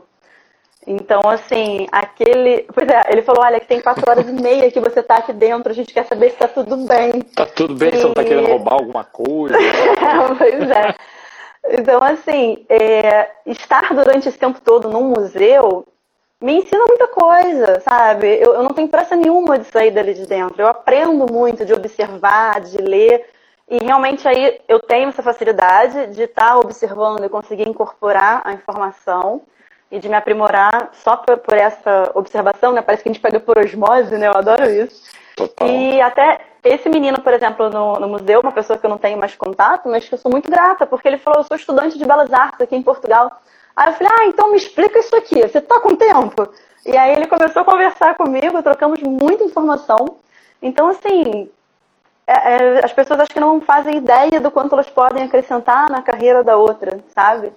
Então, 0.85 1.21
assim, 1.27 1.87
aquele. 1.91 2.65
Pois 2.73 2.87
é, 2.87 3.11
ele 3.11 3.21
falou: 3.21 3.43
olha, 3.43 3.59
que 3.59 3.67
tem 3.67 3.81
quatro 3.81 4.03
horas 4.09 4.27
e 4.27 4.31
meia 4.31 4.71
que 4.71 4.79
você 4.79 5.03
tá 5.03 5.17
aqui 5.17 5.31
dentro, 5.31 5.71
a 5.71 5.75
gente 5.75 5.93
quer 5.93 6.05
saber 6.05 6.31
se 6.31 6.37
tá 6.37 6.47
tudo 6.47 6.75
bem. 6.87 7.21
Tá 7.35 7.45
tudo 7.45 7.75
bem, 7.75 7.89
e... 7.89 7.97
você 7.97 8.03
não 8.03 8.13
tá 8.13 8.23
querendo 8.23 8.47
roubar 8.47 8.73
alguma 8.73 9.03
coisa. 9.03 9.55
pois 10.37 10.69
é. 10.71 10.95
Então, 11.69 12.03
assim, 12.03 12.65
é, 12.67 13.29
estar 13.45 13.93
durante 13.93 14.27
esse 14.27 14.37
tempo 14.37 14.59
todo 14.61 14.89
num 14.89 15.09
museu 15.09 15.85
me 16.41 16.55
ensina 16.57 16.83
muita 16.87 17.07
coisa, 17.07 17.79
sabe? 17.81 18.27
Eu, 18.41 18.55
eu 18.55 18.63
não 18.63 18.71
tenho 18.71 18.87
pressa 18.87 19.15
nenhuma 19.15 19.59
de 19.59 19.65
sair 19.65 19.91
dali 19.91 20.15
de 20.15 20.25
dentro. 20.25 20.59
Eu 20.59 20.67
aprendo 20.67 21.31
muito 21.31 21.63
de 21.63 21.73
observar, 21.73 22.59
de 22.61 22.77
ler. 22.77 23.27
E 23.69 23.77
realmente 23.77 24.27
aí 24.27 24.59
eu 24.67 24.79
tenho 24.79 25.09
essa 25.09 25.21
facilidade 25.21 26.07
de 26.07 26.23
estar 26.23 26.47
tá 26.47 26.57
observando 26.57 27.23
e 27.23 27.29
conseguir 27.29 27.69
incorporar 27.69 28.41
a 28.43 28.53
informação 28.53 29.43
e 29.91 29.99
de 29.99 30.07
me 30.07 30.15
aprimorar 30.15 30.89
só 30.93 31.17
por, 31.17 31.37
por, 31.37 31.55
essa 31.55 32.11
observação, 32.15 32.71
né? 32.71 32.81
Parece 32.81 33.03
que 33.03 33.09
a 33.09 33.11
gente 33.11 33.21
pega 33.21 33.39
por 33.39 33.57
osmose, 33.57 34.17
né? 34.17 34.27
Eu 34.27 34.37
adoro 34.37 34.69
isso. 34.69 35.03
Total. 35.35 35.67
E 35.67 35.99
até 35.99 36.39
esse 36.63 36.87
menino, 36.89 37.21
por 37.21 37.33
exemplo, 37.33 37.69
no, 37.69 37.99
no, 37.99 38.07
museu, 38.07 38.39
uma 38.39 38.51
pessoa 38.51 38.77
que 38.77 38.85
eu 38.85 38.89
não 38.89 38.97
tenho 38.97 39.17
mais 39.17 39.35
contato, 39.35 39.89
mas 39.89 40.07
que 40.07 40.13
eu 40.13 40.19
sou 40.19 40.31
muito 40.31 40.49
grata, 40.49 40.85
porque 40.85 41.07
ele 41.07 41.17
falou, 41.17 41.41
eu 41.41 41.43
sou 41.43 41.57
estudante 41.57 41.97
de 41.97 42.05
Belas 42.05 42.31
Artes 42.31 42.61
aqui 42.61 42.75
em 42.75 42.83
Portugal. 42.83 43.31
Aí 43.75 43.89
eu 43.89 43.93
falei, 43.93 44.13
ah, 44.17 44.25
então 44.27 44.51
me 44.51 44.57
explica 44.57 44.99
isso 44.99 45.15
aqui, 45.15 45.41
você 45.41 45.59
tá 45.59 45.79
com 45.79 45.95
tempo? 45.95 46.47
E 46.85 46.95
aí 46.95 47.13
ele 47.13 47.27
começou 47.27 47.61
a 47.61 47.65
conversar 47.65 48.15
comigo, 48.15 48.63
trocamos 48.63 49.01
muita 49.01 49.43
informação. 49.43 50.17
Então, 50.61 50.87
assim, 50.89 51.49
é, 52.27 52.33
é, 52.33 52.85
as 52.85 52.93
pessoas 52.93 53.19
acho 53.19 53.31
que 53.31 53.39
não 53.39 53.59
fazem 53.61 53.97
ideia 53.97 54.39
do 54.39 54.51
quanto 54.51 54.73
elas 54.73 54.89
podem 54.89 55.23
acrescentar 55.23 55.89
na 55.89 56.01
carreira 56.01 56.43
da 56.43 56.57
outra, 56.57 56.99
sabe? 57.13 57.51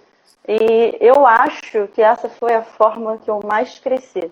E 0.47 0.97
eu 1.01 1.27
acho 1.27 1.89
que 1.89 2.03
essa 2.03 2.29
foi 2.29 2.55
a 2.55 2.63
forma 2.63 3.19
que 3.19 3.31
eu 3.31 3.41
mais 3.43 3.79
cresci. 3.79 4.31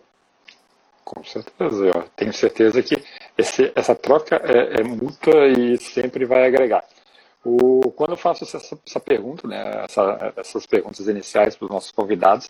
Com 1.04 1.24
certeza, 1.24 1.86
eu 1.86 2.04
tenho 2.14 2.32
certeza 2.32 2.82
que 2.82 3.02
esse, 3.36 3.72
essa 3.74 3.94
troca 3.94 4.36
é, 4.36 4.80
é 4.80 4.84
mútua 4.84 5.48
e 5.48 5.76
sempre 5.78 6.24
vai 6.24 6.46
agregar. 6.46 6.84
O, 7.44 7.90
quando 7.96 8.10
eu 8.10 8.16
faço 8.16 8.44
essa, 8.44 8.58
essa 8.86 9.00
pergunta, 9.00 9.48
né, 9.48 9.84
essa, 9.84 10.32
essas 10.36 10.64
perguntas 10.64 11.08
iniciais 11.08 11.56
para 11.56 11.64
os 11.64 11.70
nossos 11.70 11.90
convidados, 11.90 12.48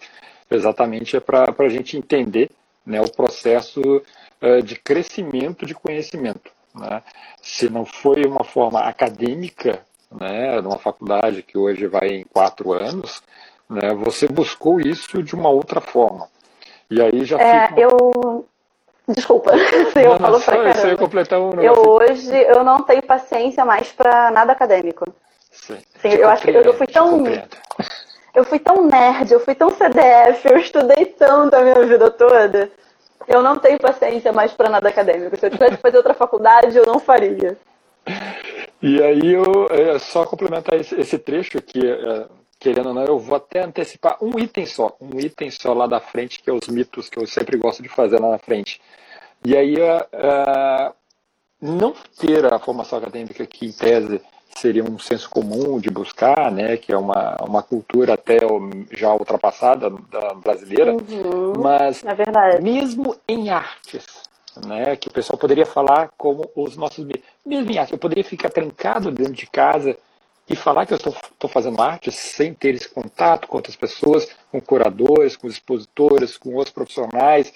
exatamente 0.51 1.17
é 1.17 1.21
para 1.21 1.55
a 1.59 1.69
gente 1.69 1.97
entender 1.97 2.51
né, 2.85 3.01
o 3.01 3.11
processo 3.11 3.81
uh, 3.81 4.63
de 4.63 4.77
crescimento 4.77 5.65
de 5.65 5.75
conhecimento. 5.75 6.53
Né? 6.75 7.03
Se 7.41 7.71
não 7.71 7.87
foi 7.87 8.25
uma 8.27 8.45
forma 8.45 8.81
acadêmica, 8.81 9.83
né, 10.11 10.61
numa 10.61 10.79
faculdade 10.79 11.43
que 11.43 11.57
hoje 11.57 11.87
vai 11.87 12.09
em 12.09 12.25
quatro 12.25 12.73
anos, 12.73 13.23
né, 13.73 13.95
você 13.95 14.29
buscou 14.29 14.81
isso 14.81 15.23
de 15.23 15.35
uma 15.35 15.49
outra 15.49 15.81
forma. 15.81 16.29
E 16.91 17.01
aí 17.01 17.25
já 17.25 17.39
é, 17.39 17.69
fica... 17.69 17.81
Eu... 17.81 18.45
Desculpa, 19.09 19.51
eu 19.97 20.11
não, 20.11 20.19
falo 20.19 20.41
pra 20.41 20.57
caramba. 20.57 20.89
Eu, 20.89 20.99
completar 20.99 21.41
um 21.41 21.61
eu 21.61 21.75
hoje 21.89 22.31
eu 22.33 22.63
não 22.63 22.83
tenho 22.83 23.03
paciência 23.03 23.65
mais 23.65 23.91
para 23.91 24.31
nada 24.31 24.53
acadêmico. 24.53 25.05
Sim. 25.51 25.79
Sim 26.01 26.09
eu 26.11 26.29
acho 26.29 26.43
que 26.45 26.51
eu, 26.51 26.75
fui 26.75 26.87
tão 26.87 27.25
eu 28.35 28.45
fui 28.45 28.59
tão 28.61 28.87
nerd, 28.87 29.33
eu 29.33 29.41
fui 29.41 29.55
tão 29.55 29.71
CDF, 29.71 30.49
eu 30.49 30.57
estudei 30.57 31.07
tanto 31.07 31.55
a 31.55 31.63
minha 31.63 31.85
vida 31.85 32.11
toda. 32.11 32.71
Eu 33.27 33.43
não 33.43 33.59
tenho 33.59 33.79
paciência 33.79 34.33
mais 34.33 34.53
para 34.53 34.71
nada 34.71 34.89
acadêmico. 34.89 35.37
Se 35.37 35.47
eu 35.47 35.51
tivesse 35.51 35.77
que 35.77 35.83
fazer 35.83 35.97
outra 35.97 36.15
faculdade, 36.15 36.77
eu 36.77 36.87
não 36.87 36.99
faria. 36.99 37.57
E 38.81 39.03
aí 39.03 39.33
eu 39.33 39.69
é, 39.71 39.99
só 39.99 40.25
complementar 40.25 40.79
esse, 40.81 40.99
esse 40.99 41.19
trecho 41.19 41.59
aqui, 41.59 41.81
é, 41.87 42.27
querendo 42.63 42.91
ou 42.91 42.95
não, 42.95 43.05
eu 43.05 43.19
vou 43.19 43.37
até 43.37 43.65
antecipar 43.65 44.17
um 44.23 44.39
item 44.39 44.65
só, 44.65 44.97
um 45.01 45.19
item 45.19 45.51
só 45.51 45.73
lá 45.73 45.89
da 45.89 45.99
frente, 45.99 46.41
que 46.41 46.49
é 46.49 46.53
os 46.53 46.69
mitos 46.69 47.09
que 47.09 47.19
eu 47.19 47.27
sempre 47.27 47.59
gosto 47.59 47.83
de 47.83 47.89
fazer 47.89 48.21
lá 48.21 48.31
na 48.31 48.39
frente. 48.39 48.81
E 49.45 49.57
aí, 49.57 49.75
uh, 49.75 50.95
não 51.61 51.93
ter 52.17 52.53
a 52.53 52.61
formação 52.61 53.01
acadêmica 53.01 53.45
que, 53.47 53.67
em 53.67 53.73
tese, 53.73 54.21
seria 54.55 54.85
um 54.85 54.97
senso 54.97 55.29
comum 55.29 55.81
de 55.81 55.91
buscar, 55.91 56.53
né, 56.53 56.77
que 56.77 56.93
é 56.93 56.97
uma, 56.97 57.37
uma 57.43 57.65
cultura 57.65 58.15
até 58.15 58.39
já 58.93 59.13
ultrapassada 59.13 59.91
da 59.91 60.35
brasileira, 60.35 60.93
uhum, 60.93 61.55
mas 61.59 62.05
é 62.05 62.61
mesmo 62.61 63.17
em 63.27 63.51
artes, 63.51 64.07
né, 64.65 64.95
que 64.95 65.09
o 65.09 65.13
pessoal 65.13 65.37
poderia 65.37 65.67
falar 65.67 66.11
como 66.17 66.49
os 66.55 66.77
nossos 66.77 67.05
mesmo 67.45 67.73
em 67.73 67.79
artes, 67.79 67.93
eu 67.93 67.99
poderia 67.99 68.23
ficar 68.23 68.51
trancado 68.51 69.11
dentro 69.11 69.33
de 69.33 69.47
casa 69.47 69.99
e 70.53 70.57
falar 70.57 70.85
que 70.85 70.93
eu 70.93 70.99
estou 70.99 71.49
fazendo 71.49 71.81
arte 71.81 72.13
sem 72.13 72.53
ter 72.53 72.75
esse 72.75 72.89
contato 72.89 73.49
com 73.49 73.57
outras 73.57 73.75
pessoas, 73.75 74.29
com 74.51 74.61
curadores, 74.61 75.35
com 75.35 75.49
expositores, 75.49 76.37
com 76.37 76.55
outros 76.55 76.75
profissionais. 76.75 77.53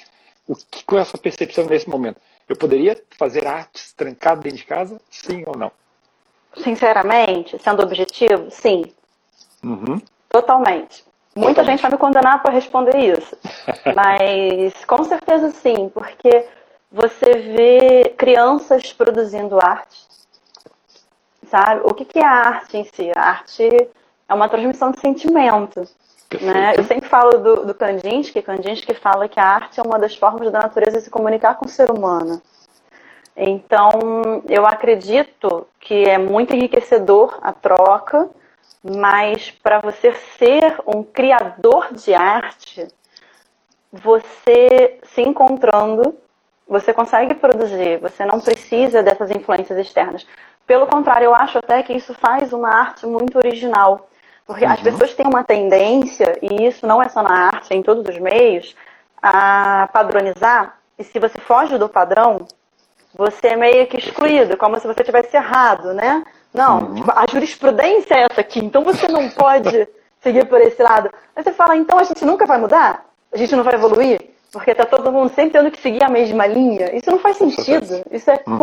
O 0.48 0.56
que, 0.56 0.82
qual 0.82 1.00
é 1.00 1.02
a 1.02 1.04
sua 1.04 1.20
percepção 1.20 1.66
nesse 1.66 1.88
momento? 1.90 2.18
Eu 2.48 2.56
poderia 2.56 2.98
fazer 3.18 3.46
artes 3.46 3.92
trancado 3.92 4.40
dentro 4.40 4.56
de 4.56 4.64
casa? 4.64 4.98
Sim 5.10 5.44
ou 5.46 5.58
não? 5.58 5.70
Sinceramente, 6.56 7.58
sendo 7.58 7.82
objetivo, 7.82 8.50
sim. 8.50 8.84
Uhum. 9.62 10.00
Totalmente. 10.30 11.04
Muita 11.34 11.56
Totalmente. 11.56 11.66
gente 11.66 11.82
vai 11.82 11.90
me 11.90 11.98
condenar 11.98 12.42
por 12.42 12.50
responder 12.50 12.96
isso. 12.96 13.36
Mas 13.94 14.84
com 14.86 15.04
certeza 15.04 15.50
sim, 15.50 15.90
porque 15.90 16.46
você 16.90 17.30
vê 17.30 18.14
crianças 18.16 18.90
produzindo 18.94 19.58
arte 19.60 20.06
sabe? 21.48 21.82
O 21.84 21.94
que, 21.94 22.04
que 22.04 22.18
é 22.18 22.24
a 22.24 22.30
arte 22.30 22.76
em 22.76 22.84
si? 22.84 23.10
A 23.14 23.20
arte 23.20 23.68
é 24.28 24.34
uma 24.34 24.48
transmissão 24.48 24.90
de 24.90 25.00
sentimento. 25.00 25.86
Né? 26.40 26.74
Eu 26.76 26.84
sempre 26.84 27.08
falo 27.08 27.38
do, 27.38 27.66
do 27.66 27.74
Kandinsky, 27.74 28.42
Kandinsky 28.42 28.94
fala 28.94 29.28
que 29.28 29.38
a 29.38 29.44
arte 29.44 29.78
é 29.78 29.82
uma 29.82 29.98
das 29.98 30.16
formas 30.16 30.50
da 30.50 30.60
natureza 30.60 31.00
se 31.00 31.10
comunicar 31.10 31.54
com 31.54 31.66
o 31.66 31.68
ser 31.68 31.90
humano. 31.90 32.42
Então, 33.36 33.90
eu 34.48 34.66
acredito 34.66 35.66
que 35.78 36.04
é 36.04 36.18
muito 36.18 36.54
enriquecedor 36.54 37.38
a 37.42 37.52
troca, 37.52 38.28
mas 38.82 39.50
para 39.50 39.80
você 39.80 40.12
ser 40.38 40.80
um 40.86 41.02
criador 41.02 41.92
de 41.92 42.14
arte, 42.14 42.88
você 43.92 44.98
se 45.02 45.22
encontrando, 45.22 46.16
você 46.66 46.92
consegue 46.92 47.34
produzir, 47.34 47.98
você 47.98 48.24
não 48.24 48.40
precisa 48.40 49.02
dessas 49.02 49.30
influências 49.30 49.78
externas. 49.78 50.26
Pelo 50.66 50.86
contrário, 50.86 51.26
eu 51.26 51.34
acho 51.34 51.58
até 51.58 51.82
que 51.82 51.92
isso 51.92 52.12
faz 52.14 52.52
uma 52.52 52.68
arte 52.68 53.06
muito 53.06 53.38
original. 53.38 54.08
Porque 54.46 54.64
uhum. 54.64 54.72
as 54.72 54.80
pessoas 54.80 55.14
têm 55.14 55.26
uma 55.26 55.44
tendência, 55.44 56.38
e 56.42 56.66
isso 56.66 56.86
não 56.86 57.02
é 57.02 57.08
só 57.08 57.22
na 57.22 57.32
arte, 57.32 57.72
é 57.72 57.76
em 57.76 57.82
todos 57.82 58.04
os 58.08 58.20
meios, 58.20 58.74
a 59.20 59.88
padronizar. 59.92 60.78
E 60.98 61.04
se 61.04 61.18
você 61.18 61.38
foge 61.38 61.76
do 61.78 61.88
padrão, 61.88 62.46
você 63.14 63.48
é 63.48 63.56
meio 63.56 63.86
que 63.86 63.98
excluído, 63.98 64.56
como 64.56 64.78
se 64.78 64.86
você 64.86 65.02
tivesse 65.02 65.36
errado, 65.36 65.92
né? 65.92 66.24
Não, 66.54 66.80
uhum. 66.80 66.94
tipo, 66.94 67.12
a 67.12 67.26
jurisprudência 67.30 68.14
é 68.14 68.26
essa 68.30 68.40
aqui, 68.40 68.64
então 68.64 68.82
você 68.82 69.08
não 69.08 69.28
pode 69.30 69.88
seguir 70.20 70.46
por 70.46 70.60
esse 70.60 70.82
lado. 70.82 71.10
Aí 71.34 71.42
você 71.42 71.52
fala, 71.52 71.76
então 71.76 71.98
a 71.98 72.04
gente 72.04 72.24
nunca 72.24 72.46
vai 72.46 72.58
mudar? 72.58 73.04
A 73.32 73.36
gente 73.36 73.54
não 73.54 73.64
vai 73.64 73.74
evoluir? 73.74 74.20
Porque 74.52 74.74
tá 74.74 74.86
todo 74.86 75.12
mundo 75.12 75.28
sempre 75.34 75.58
tendo 75.58 75.70
que 75.70 75.80
seguir 75.80 76.02
a 76.02 76.08
mesma 76.08 76.46
linha. 76.46 76.94
Isso 76.96 77.10
não 77.10 77.18
faz 77.18 77.36
sentido. 77.36 78.02
Isso 78.10 78.30
é 78.30 78.40
uhum. 78.46 78.56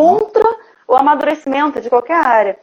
O 0.93 0.97
amadurecimento 0.97 1.81
de 1.81 1.89
qualquer 1.89 2.25
área. 2.25 2.57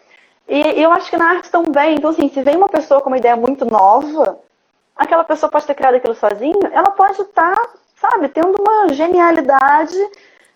E, 0.49 0.61
e, 0.61 0.83
eu 0.83 0.93
acho 0.93 1.11
que 1.11 1.17
na 1.17 1.31
arte 1.31 1.51
também. 1.51 1.97
Então, 1.97 2.11
assim, 2.11 2.29
se 2.29 2.43
vem 2.43 2.57
uma 2.57 2.69
pessoa 2.69 3.01
com 3.01 3.11
uma 3.11 3.19
ideia 3.19 3.37
muito 3.37 3.65
nova, 3.65 4.39
aquela 4.97 5.25
pessoa 5.25 5.51
pode 5.51 5.67
ter 5.67 5.75
criado 5.75 5.95
aquilo 5.95 6.15
sozinha, 6.15 6.71
ela 6.73 6.91
pode 6.91 7.21
estar, 7.21 7.55
tá, 7.55 7.69
sabe, 7.97 8.29
tendo 8.29 8.57
uma 8.61 8.93
genialidade. 8.93 9.97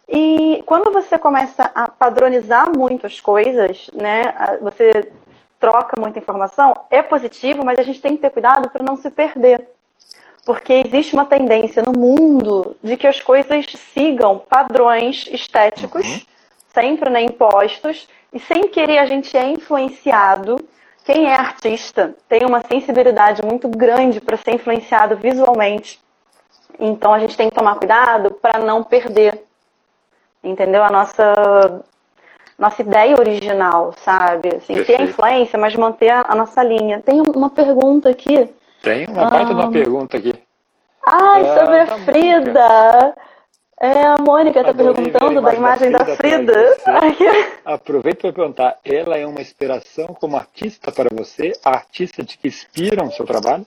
E 0.09 0.63
quando 0.67 0.93
você 0.93 1.19
começa 1.19 1.71
a 1.75 1.89
padronizar 1.89 2.77
muito 2.77 3.07
as 3.07 3.21
coisas, 3.21 3.91
né, 3.95 4.35
você 4.61 5.11
troca 5.59 5.99
muita 5.99 6.19
informação, 6.19 6.75
é 6.91 7.03
positivo, 7.03 7.65
mas 7.65 7.79
a 7.79 7.83
gente 7.83 8.01
tem 8.01 8.17
que 8.17 8.23
ter 8.23 8.31
cuidado 8.31 8.69
para 8.69 8.85
não 8.85 8.97
se 8.97 9.11
perder. 9.11 9.67
Porque 10.45 10.75
existe 10.75 11.15
uma 11.15 11.25
tendência 11.25 11.83
no 11.83 11.99
mundo 11.99 12.77
de 12.83 12.99
que 12.99 13.07
as 13.07 13.19
coisas 13.19 13.65
sigam 13.95 14.39
padrões 14.39 15.27
estéticos. 15.31 16.07
Uhum 16.07 16.34
sempre 16.75 17.09
né, 17.09 17.23
impostos, 17.23 18.09
e 18.33 18.39
sem 18.41 18.69
querer 18.69 18.99
a 18.99 19.07
gente 19.07 19.35
é 19.37 19.47
influenciado. 19.47 20.57
Quem 21.05 21.27
é 21.27 21.35
artista 21.35 22.15
tem 22.29 22.45
uma 22.45 22.63
sensibilidade 22.63 23.43
muito 23.45 23.69
grande 23.69 24.21
para 24.21 24.37
ser 24.37 24.55
influenciado 24.55 25.17
visualmente. 25.17 26.01
Então 26.79 27.15
a 27.15 27.19
gente 27.21 27.37
tem 27.37 27.49
que 27.49 27.55
tomar 27.55 27.77
cuidado 27.77 28.33
para 28.33 28.59
não 28.59 28.83
perder, 28.83 29.45
entendeu? 30.43 30.83
A 30.83 30.91
nossa 30.91 31.85
nossa 32.59 32.83
ideia 32.83 33.19
original, 33.19 33.93
sabe? 33.99 34.57
Assim, 34.57 34.83
ter 34.85 35.01
a 35.01 35.05
influência, 35.05 35.59
mas 35.59 35.75
manter 35.75 36.11
a, 36.11 36.25
a, 36.29 36.35
nossa 36.35 36.63
linha. 36.63 37.03
Tem 37.05 37.21
uma 37.21 37.51
pergunta 37.51 38.11
aqui. 38.11 38.49
Tem 38.81 39.07
uma 39.07 39.29
baita 39.29 39.51
ah, 39.51 39.55
uma 39.55 39.71
pergunta 39.73 40.17
aqui. 40.17 40.33
Ai, 41.05 41.47
é, 41.47 41.59
sobre 41.59 41.81
a 41.81 41.87
tá 41.87 41.99
Frida. 41.99 43.15
É, 43.81 44.07
a 44.07 44.17
Mônica 44.19 44.61
está 44.61 44.73
perguntando 44.73 45.41
da 45.43 45.55
imagem 45.55 45.91
da 45.91 46.05
Frida. 46.17 46.53
Da 46.85 47.13
Frida. 47.13 47.53
Aproveita 47.65 48.21
para 48.21 48.33
perguntar, 48.33 48.79
ela 48.85 49.19
é 49.19 49.27
uma 49.27 49.41
inspiração 49.41 50.07
como 50.07 50.37
artista 50.37 50.93
para 50.93 51.09
você? 51.13 51.53
A 51.65 51.71
artista 51.71 52.25
que 52.25 52.49
inspira 52.49 53.05
o 53.05 53.11
seu 53.11 53.27
trabalho? 53.27 53.67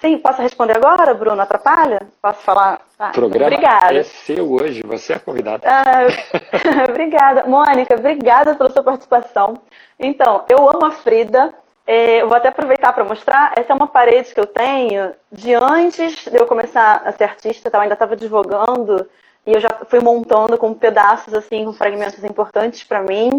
Sim, 0.00 0.18
posso 0.18 0.42
responder 0.42 0.76
agora, 0.76 1.14
Bruno? 1.14 1.40
Atrapalha? 1.40 2.00
Posso 2.20 2.40
falar? 2.40 2.82
Ah, 2.98 3.08
programa 3.10 3.54
obrigada. 3.54 3.94
é 3.94 4.02
seu 4.02 4.52
hoje, 4.52 4.82
você 4.84 5.14
é 5.14 5.18
convidada. 5.18 5.66
Ah, 5.66 6.02
obrigada. 6.90 7.46
Mônica, 7.46 7.94
obrigada 7.94 8.54
pela 8.54 8.68
sua 8.70 8.82
participação. 8.82 9.54
Então, 9.98 10.44
eu 10.50 10.68
amo 10.68 10.84
a 10.84 10.90
Frida, 10.90 11.54
é, 11.86 12.22
eu 12.22 12.28
vou 12.28 12.36
até 12.36 12.48
aproveitar 12.48 12.92
para 12.92 13.04
mostrar. 13.04 13.52
Essa 13.56 13.72
é 13.72 13.76
uma 13.76 13.86
parede 13.86 14.32
que 14.32 14.40
eu 14.40 14.46
tenho 14.46 15.12
de 15.30 15.54
antes 15.54 16.24
de 16.24 16.36
eu 16.36 16.46
começar 16.46 17.02
a 17.04 17.12
ser 17.12 17.24
artista, 17.24 17.70
tá? 17.70 17.78
eu 17.78 17.82
ainda 17.82 17.94
estava 17.94 18.16
divulgando 18.16 19.08
e 19.46 19.52
eu 19.52 19.60
já 19.60 19.68
fui 19.88 20.00
montando 20.00 20.56
com 20.56 20.72
pedaços 20.72 21.34
assim, 21.34 21.64
com 21.64 21.72
fragmentos 21.74 22.24
importantes 22.24 22.82
para 22.84 23.02
mim. 23.02 23.38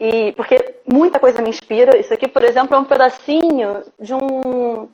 E 0.00 0.32
porque 0.32 0.76
muita 0.92 1.18
coisa 1.20 1.40
me 1.40 1.48
inspira. 1.48 1.96
Isso 1.96 2.12
aqui, 2.12 2.26
por 2.28 2.42
exemplo, 2.42 2.74
é 2.74 2.78
um 2.78 2.84
pedacinho 2.84 3.82
de 3.98 4.12
um, 4.12 4.88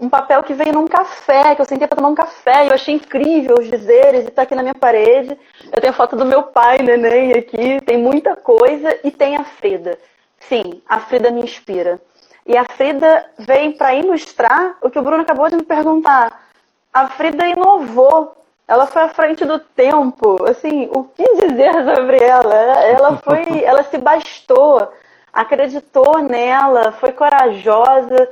um 0.00 0.08
papel 0.10 0.42
que 0.42 0.52
veio 0.52 0.72
num 0.72 0.88
café, 0.88 1.54
que 1.54 1.60
eu 1.60 1.64
sentei 1.64 1.86
para 1.86 1.96
tomar 1.96 2.08
um 2.08 2.14
café 2.14 2.64
e 2.64 2.68
eu 2.68 2.74
achei 2.74 2.94
incrível 2.94 3.56
os 3.58 3.70
dizeres 3.70 4.24
e 4.24 4.28
está 4.28 4.42
aqui 4.42 4.54
na 4.54 4.62
minha 4.62 4.74
parede. 4.74 5.38
Eu 5.72 5.80
tenho 5.80 5.92
foto 5.92 6.16
do 6.16 6.26
meu 6.26 6.42
pai, 6.42 6.78
neném, 6.78 7.32
aqui. 7.32 7.80
Tem 7.86 7.96
muita 7.96 8.34
coisa 8.34 8.98
e 9.04 9.12
tem 9.12 9.36
a 9.36 9.44
Frida. 9.44 9.96
Sim, 10.40 10.82
a 10.88 11.00
Frida 11.00 11.30
me 11.30 11.42
inspira. 11.42 12.00
E 12.46 12.56
a 12.56 12.64
Frida 12.64 13.26
vem 13.38 13.72
para 13.72 13.96
ilustrar 13.96 14.76
o 14.80 14.88
que 14.88 14.98
o 14.98 15.02
Bruno 15.02 15.22
acabou 15.22 15.48
de 15.50 15.56
me 15.56 15.64
perguntar. 15.64 16.46
A 16.94 17.08
Frida 17.08 17.48
inovou. 17.48 18.36
Ela 18.68 18.86
foi 18.86 19.02
à 19.02 19.08
frente 19.08 19.44
do 19.44 19.58
tempo. 19.58 20.44
Assim, 20.48 20.88
o 20.92 21.04
que 21.04 21.24
dizer 21.48 21.72
sobre 21.72 22.18
ela? 22.18 22.54
Ela 22.54 23.16
foi, 23.16 23.62
ela 23.64 23.82
se 23.82 23.98
bastou, 23.98 24.92
acreditou 25.32 26.22
nela, 26.22 26.92
foi 26.92 27.10
corajosa. 27.10 28.28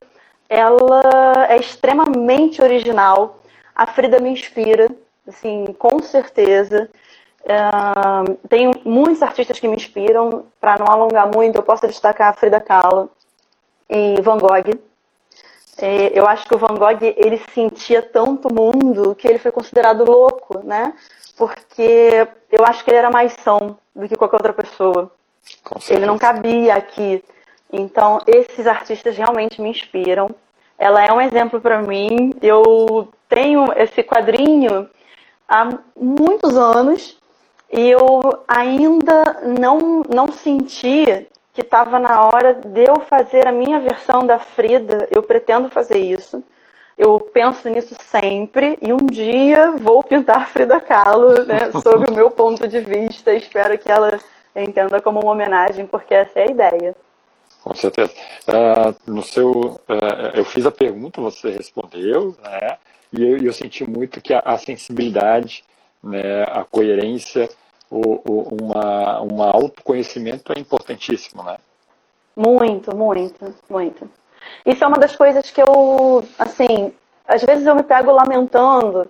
Ela 0.48 1.46
é 1.48 1.56
extremamente 1.56 2.62
original. 2.62 3.40
A 3.74 3.86
Frida 3.86 4.20
me 4.20 4.30
inspira, 4.30 4.88
assim, 5.26 5.66
com 5.76 6.00
certeza. 6.00 6.88
Uh, 7.42 8.34
tenho 8.48 8.70
muitos 8.84 9.22
artistas 9.22 9.58
que 9.58 9.66
me 9.66 9.74
inspiram. 9.74 10.46
Para 10.60 10.78
não 10.78 10.86
alongar 10.86 11.28
muito, 11.34 11.56
eu 11.56 11.62
posso 11.64 11.84
destacar 11.84 12.36
Frida 12.36 12.60
Kahlo 12.60 13.10
e 13.94 14.20
Van 14.20 14.38
Gogh. 14.38 14.78
É, 15.78 16.18
eu 16.18 16.26
acho 16.26 16.46
que 16.46 16.54
o 16.54 16.58
Van 16.58 16.74
Gogh 16.74 17.02
ele 17.16 17.40
sentia 17.52 18.02
tanto 18.02 18.52
mundo 18.52 19.14
que 19.14 19.26
ele 19.26 19.38
foi 19.38 19.50
considerado 19.50 20.04
louco, 20.04 20.60
né? 20.64 20.92
Porque 21.36 22.28
eu 22.50 22.64
acho 22.64 22.84
que 22.84 22.90
ele 22.90 22.98
era 22.98 23.10
mais 23.10 23.32
são 23.42 23.76
do 23.94 24.08
que 24.08 24.16
qualquer 24.16 24.36
outra 24.36 24.52
pessoa. 24.52 25.10
Ele 25.88 26.06
não 26.06 26.18
cabia 26.18 26.74
aqui. 26.74 27.24
Então, 27.72 28.20
esses 28.26 28.66
artistas 28.66 29.16
realmente 29.16 29.60
me 29.60 29.70
inspiram. 29.70 30.30
Ela 30.78 31.04
é 31.04 31.12
um 31.12 31.20
exemplo 31.20 31.60
para 31.60 31.82
mim. 31.82 32.32
Eu 32.40 33.08
tenho 33.28 33.72
esse 33.76 34.02
quadrinho 34.02 34.88
há 35.48 35.68
muitos 35.96 36.56
anos 36.56 37.18
e 37.72 37.90
eu 37.90 38.44
ainda 38.46 39.40
não, 39.58 40.02
não 40.08 40.30
senti 40.30 41.26
que 41.54 41.60
estava 41.60 42.00
na 42.00 42.26
hora 42.26 42.52
de 42.52 42.84
eu 42.84 42.96
fazer 43.00 43.46
a 43.46 43.52
minha 43.52 43.78
versão 43.78 44.26
da 44.26 44.40
Frida. 44.40 45.06
Eu 45.10 45.22
pretendo 45.22 45.70
fazer 45.70 45.98
isso. 45.98 46.42
Eu 46.98 47.20
penso 47.20 47.68
nisso 47.68 47.94
sempre 48.00 48.76
e 48.82 48.92
um 48.92 49.06
dia 49.06 49.70
vou 49.70 50.02
pintar 50.02 50.48
Frida 50.48 50.80
Kahlo, 50.80 51.44
né, 51.44 51.70
sob 51.80 52.10
o 52.10 52.14
meu 52.14 52.30
ponto 52.30 52.66
de 52.66 52.80
vista. 52.80 53.32
Espero 53.32 53.78
que 53.78 53.90
ela 53.90 54.18
entenda 54.54 55.00
como 55.00 55.20
uma 55.20 55.32
homenagem, 55.32 55.86
porque 55.86 56.12
essa 56.12 56.40
é 56.40 56.42
a 56.42 56.50
ideia. 56.50 56.96
Com 57.62 57.72
certeza. 57.74 58.12
Uh, 58.48 59.10
no 59.10 59.22
seu, 59.22 59.50
uh, 59.50 60.34
eu 60.34 60.44
fiz 60.44 60.66
a 60.66 60.72
pergunta, 60.72 61.20
você 61.20 61.50
respondeu, 61.50 62.36
né? 62.42 62.76
E 63.12 63.22
eu, 63.22 63.38
eu 63.38 63.52
senti 63.52 63.88
muito 63.88 64.20
que 64.20 64.34
a, 64.34 64.40
a 64.40 64.58
sensibilidade, 64.58 65.64
né, 66.02 66.42
a 66.42 66.64
coerência, 66.64 67.48
o, 67.90 68.20
o, 68.30 68.56
uma, 68.60 69.22
um 69.22 69.42
autoconhecimento 69.42 70.52
é 70.52 70.60
importantíssimo, 70.60 71.42
né? 71.42 71.56
Muito, 72.36 72.94
muito, 72.96 73.54
muito. 73.70 74.10
Isso 74.66 74.82
é 74.82 74.86
uma 74.86 74.98
das 74.98 75.14
coisas 75.14 75.50
que 75.50 75.62
eu, 75.62 76.24
assim, 76.38 76.92
às 77.26 77.42
vezes 77.42 77.66
eu 77.66 77.74
me 77.74 77.82
pego 77.82 78.10
lamentando 78.10 79.08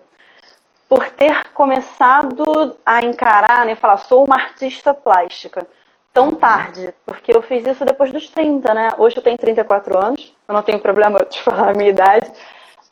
por 0.89 1.09
ter 1.11 1.49
começado 1.53 2.77
a 2.85 3.05
encarar, 3.05 3.65
né, 3.65 3.75
falar, 3.75 3.97
sou 3.97 4.25
uma 4.25 4.37
artista 4.37 4.93
plástica 4.93 5.67
tão 6.13 6.33
tarde, 6.33 6.95
porque 7.05 7.37
eu 7.37 7.43
fiz 7.43 7.67
isso 7.67 7.85
depois 7.85 8.13
dos 8.13 8.29
30, 8.29 8.73
né? 8.73 8.91
Hoje 8.97 9.17
eu 9.17 9.23
tenho 9.23 9.37
34 9.37 9.99
anos, 9.99 10.33
eu 10.47 10.55
não 10.55 10.63
tenho 10.63 10.79
problema 10.79 11.19
de 11.25 11.41
falar 11.43 11.71
a 11.71 11.75
minha 11.75 11.91
idade. 11.91 12.31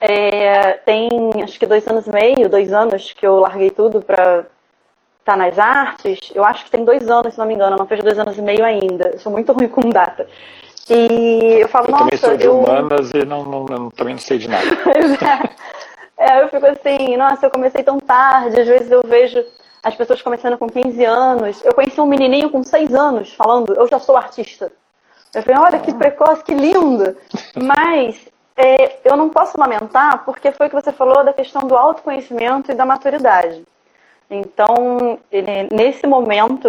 É, 0.01 0.73
tem 0.79 1.09
acho 1.45 1.57
que 1.61 1.67
dois 1.67 1.87
anos 1.87 2.09
e 2.09 2.11
meio, 2.11 2.49
dois 2.49 2.73
anos 2.73 3.13
que 3.13 3.25
eu 3.25 3.39
larguei 3.39 3.71
tudo 3.71 4.03
para 4.03 4.47
estar 5.23 5.33
tá 5.33 5.37
nas 5.37 5.59
artes. 5.59 6.19
Eu 6.35 6.45
acho 6.45 6.65
que 6.65 6.71
tem 6.71 6.85
dois 6.85 7.09
anos, 7.09 7.33
se 7.33 7.39
não 7.39 7.47
me 7.47 7.55
engano, 7.55 7.77
não 7.77 7.87
fez 7.87 8.03
dois 8.03 8.19
anos 8.19 8.37
e 8.37 8.43
meio 8.43 8.65
ainda. 8.65 9.11
Eu 9.13 9.19
sou 9.19 9.33
muito 9.33 9.53
ruim 9.53 9.69
com 9.69 9.89
data. 9.89 10.27
E 10.91 11.61
eu 11.61 11.69
falo, 11.69 11.87
eu 11.87 11.91
nossa. 11.93 12.05
Também 12.05 12.19
sou 12.19 12.37
de 12.37 12.45
eu... 12.45 12.59
humanas 12.59 13.11
e 13.15 13.25
não, 13.25 13.45
não, 13.45 13.65
não, 13.65 13.91
também 13.91 14.15
não 14.15 14.21
sei 14.21 14.39
de 14.39 14.49
nada. 14.49 14.67
é. 16.19 16.35
é, 16.35 16.43
eu 16.43 16.49
fico 16.49 16.67
assim, 16.67 17.17
nossa, 17.17 17.47
eu 17.47 17.51
comecei 17.51 17.83
tão 17.83 17.99
tarde, 17.99 18.61
às 18.61 18.67
vezes 18.67 18.91
eu 18.91 19.03
vejo 19.05 19.45
as 19.83 19.95
pessoas 19.95 20.21
começando 20.21 20.59
com 20.59 20.69
15 20.69 21.05
anos. 21.05 21.65
Eu 21.65 21.75
conheci 21.75 22.01
um 22.01 22.07
menininho 22.07 22.51
com 22.51 22.63
6 22.63 22.95
anos 22.95 23.33
falando, 23.33 23.75
eu 23.75 23.87
já 23.89 23.99
sou 23.99 24.17
artista. 24.17 24.73
Eu 25.35 25.43
falei, 25.43 25.61
olha 25.61 25.79
que 25.79 25.95
precoce, 25.95 26.45
que 26.45 26.55
lindo. 26.55 27.17
Mas 27.57 28.29
é, 28.57 28.99
eu 29.05 29.17
não 29.17 29.31
posso 29.31 29.59
lamentar 29.59 30.25
porque 30.25 30.53
foi 30.53 30.67
o 30.67 30.71
que 30.71 30.77
você 30.77 30.93
falou 30.93 31.25
da 31.25 31.33
questão 31.33 31.63
do 31.63 31.77
autoconhecimento 31.77 32.71
e 32.71 32.75
da 32.75 32.85
maturidade. 32.85 33.65
Então, 34.33 35.19
nesse 35.71 36.07
momento, 36.07 36.69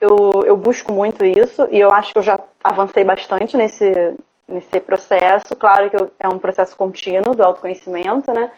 eu, 0.00 0.42
eu 0.44 0.56
busco 0.56 0.92
muito 0.92 1.24
isso 1.24 1.68
e 1.70 1.78
eu 1.78 1.92
acho 1.92 2.12
que 2.12 2.18
eu 2.18 2.22
já 2.22 2.40
avancei 2.62 3.04
bastante 3.04 3.56
nesse, 3.56 4.14
nesse 4.48 4.80
processo. 4.80 5.54
Claro 5.54 5.88
que 5.88 5.96
eu, 5.96 6.10
é 6.18 6.28
um 6.28 6.40
processo 6.40 6.76
contínuo 6.76 7.34
do 7.34 7.44
autoconhecimento, 7.44 8.32
né? 8.32 8.50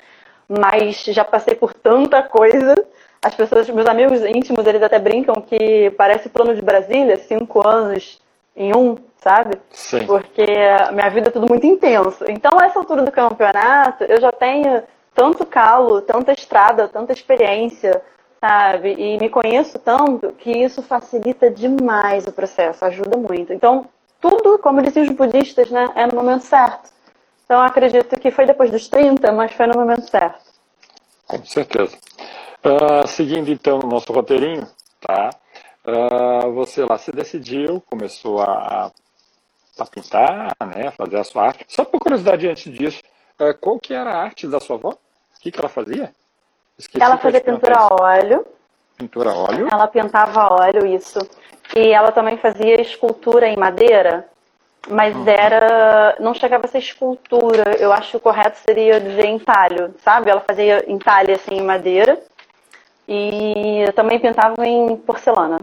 Mas 0.49 1.05
já 1.05 1.23
passei 1.23 1.55
por 1.55 1.75
tanta 1.75 2.23
coisa. 2.23 2.75
As 3.23 3.35
pessoas, 3.35 3.69
meus 3.69 3.87
amigos 3.87 4.25
íntimos, 4.25 4.67
eles 4.67 4.83
até 4.83 4.99
brincam 4.99 5.35
que 5.35 5.91
parece 5.91 6.30
plano 6.30 6.54
de 6.54 6.63
Brasília, 6.63 7.19
cinco 7.19 7.67
anos 7.67 8.19
em 8.57 8.75
um, 8.75 8.97
sabe? 9.19 9.59
Sim. 9.71 10.07
Porque 10.07 10.47
a 10.80 10.93
minha 10.93 11.11
vida 11.11 11.28
é 11.28 11.33
tudo 11.33 11.47
muito 11.47 11.67
intenso. 11.67 12.25
Então, 12.26 12.59
essa 12.59 12.78
altura 12.78 13.02
do 13.02 13.13
campeonato, 13.13 14.04
eu 14.04 14.19
já 14.19 14.33
tenho 14.33 14.83
tanto 15.15 15.45
calo, 15.45 16.00
tanta 16.00 16.33
estrada, 16.33 16.89
tanta 16.89 17.13
experiência, 17.13 18.02
sabe? 18.47 18.95
E 18.97 19.19
me 19.19 19.28
conheço 19.28 19.78
tanto 19.78 20.32
que 20.35 20.50
isso 20.50 20.80
facilita 20.82 21.50
demais 21.50 22.26
o 22.26 22.32
processo, 22.32 22.85
ajuda 22.85 23.17
muito. 23.17 23.52
Então, 23.52 23.89
tudo, 24.21 24.59
como 24.59 24.80
dizem 24.82 25.02
os 25.02 25.11
budistas, 25.11 25.69
né, 25.71 25.91
é 25.97 26.06
no 26.06 26.15
momento 26.15 26.43
certo. 26.43 26.91
Então, 27.45 27.61
acredito 27.61 28.19
que 28.19 28.30
foi 28.30 28.47
depois 28.47 28.71
dos 28.71 28.89
30, 28.89 29.32
mas 29.32 29.52
foi 29.52 29.67
no 29.67 29.75
momento 29.75 30.09
certo. 30.09 30.45
Com 31.26 31.45
certeza. 31.45 31.97
Uh, 32.65 33.06
seguindo 33.06 33.50
então 33.50 33.80
o 33.80 33.87
nosso 33.87 34.13
roteirinho, 34.13 34.67
tá? 35.00 35.30
Uh, 35.85 36.52
você 36.52 36.85
lá 36.85 36.99
se 36.99 37.13
decidiu, 37.13 37.80
começou 37.89 38.43
a, 38.43 38.91
a 39.78 39.87
pintar, 39.87 40.56
né, 40.61 40.91
fazer 40.93 41.19
a 41.19 41.25
sua 41.25 41.47
arte. 41.47 41.65
Só 41.69 41.85
por 41.85 42.00
curiosidade 42.00 42.49
antes 42.49 42.73
disso, 42.73 43.02
uh, 43.41 43.56
qual 43.61 43.78
que 43.78 43.93
era 43.95 44.11
a 44.11 44.23
arte 44.23 44.47
da 44.47 44.61
sua 44.61 44.76
avó? 44.76 44.91
O 44.91 45.41
que, 45.41 45.50
que 45.50 45.59
ela 45.59 45.69
fazia? 45.69 46.13
Esqueci 46.78 47.02
ela 47.02 47.17
fazia 47.17 47.41
pintura 47.41 47.76
a 47.76 47.89
óleo. 47.89 48.47
Pintura 48.97 49.30
a 49.30 49.34
óleo? 49.34 49.69
Ela 49.71 49.89
pintava 49.89 50.41
a 50.41 50.54
óleo, 50.54 50.86
isso. 50.86 51.19
E 51.75 51.93
ela 51.93 52.12
também 52.12 52.36
fazia 52.36 52.80
escultura 52.80 53.49
em 53.49 53.56
madeira, 53.56 54.28
mas 54.89 55.15
uhum. 55.17 55.28
era. 55.28 56.17
não 56.21 56.34
chegava 56.34 56.67
a 56.67 56.69
ser 56.69 56.78
escultura. 56.78 57.76
Eu 57.78 57.93
acho 57.93 58.12
que 58.12 58.17
o 58.19 58.21
correto 58.21 58.58
seria 58.58 59.00
dizer 59.00 59.26
entalho, 59.26 59.95
sabe? 60.02 60.30
Ela 60.30 60.41
fazia 60.41 60.84
entalhe 60.91 61.32
assim 61.32 61.56
em 61.56 61.65
madeira 61.65 62.23
e 63.08 63.84
também 63.95 64.21
pintava 64.21 64.67
em 64.67 64.97
porcelana. 64.97 65.60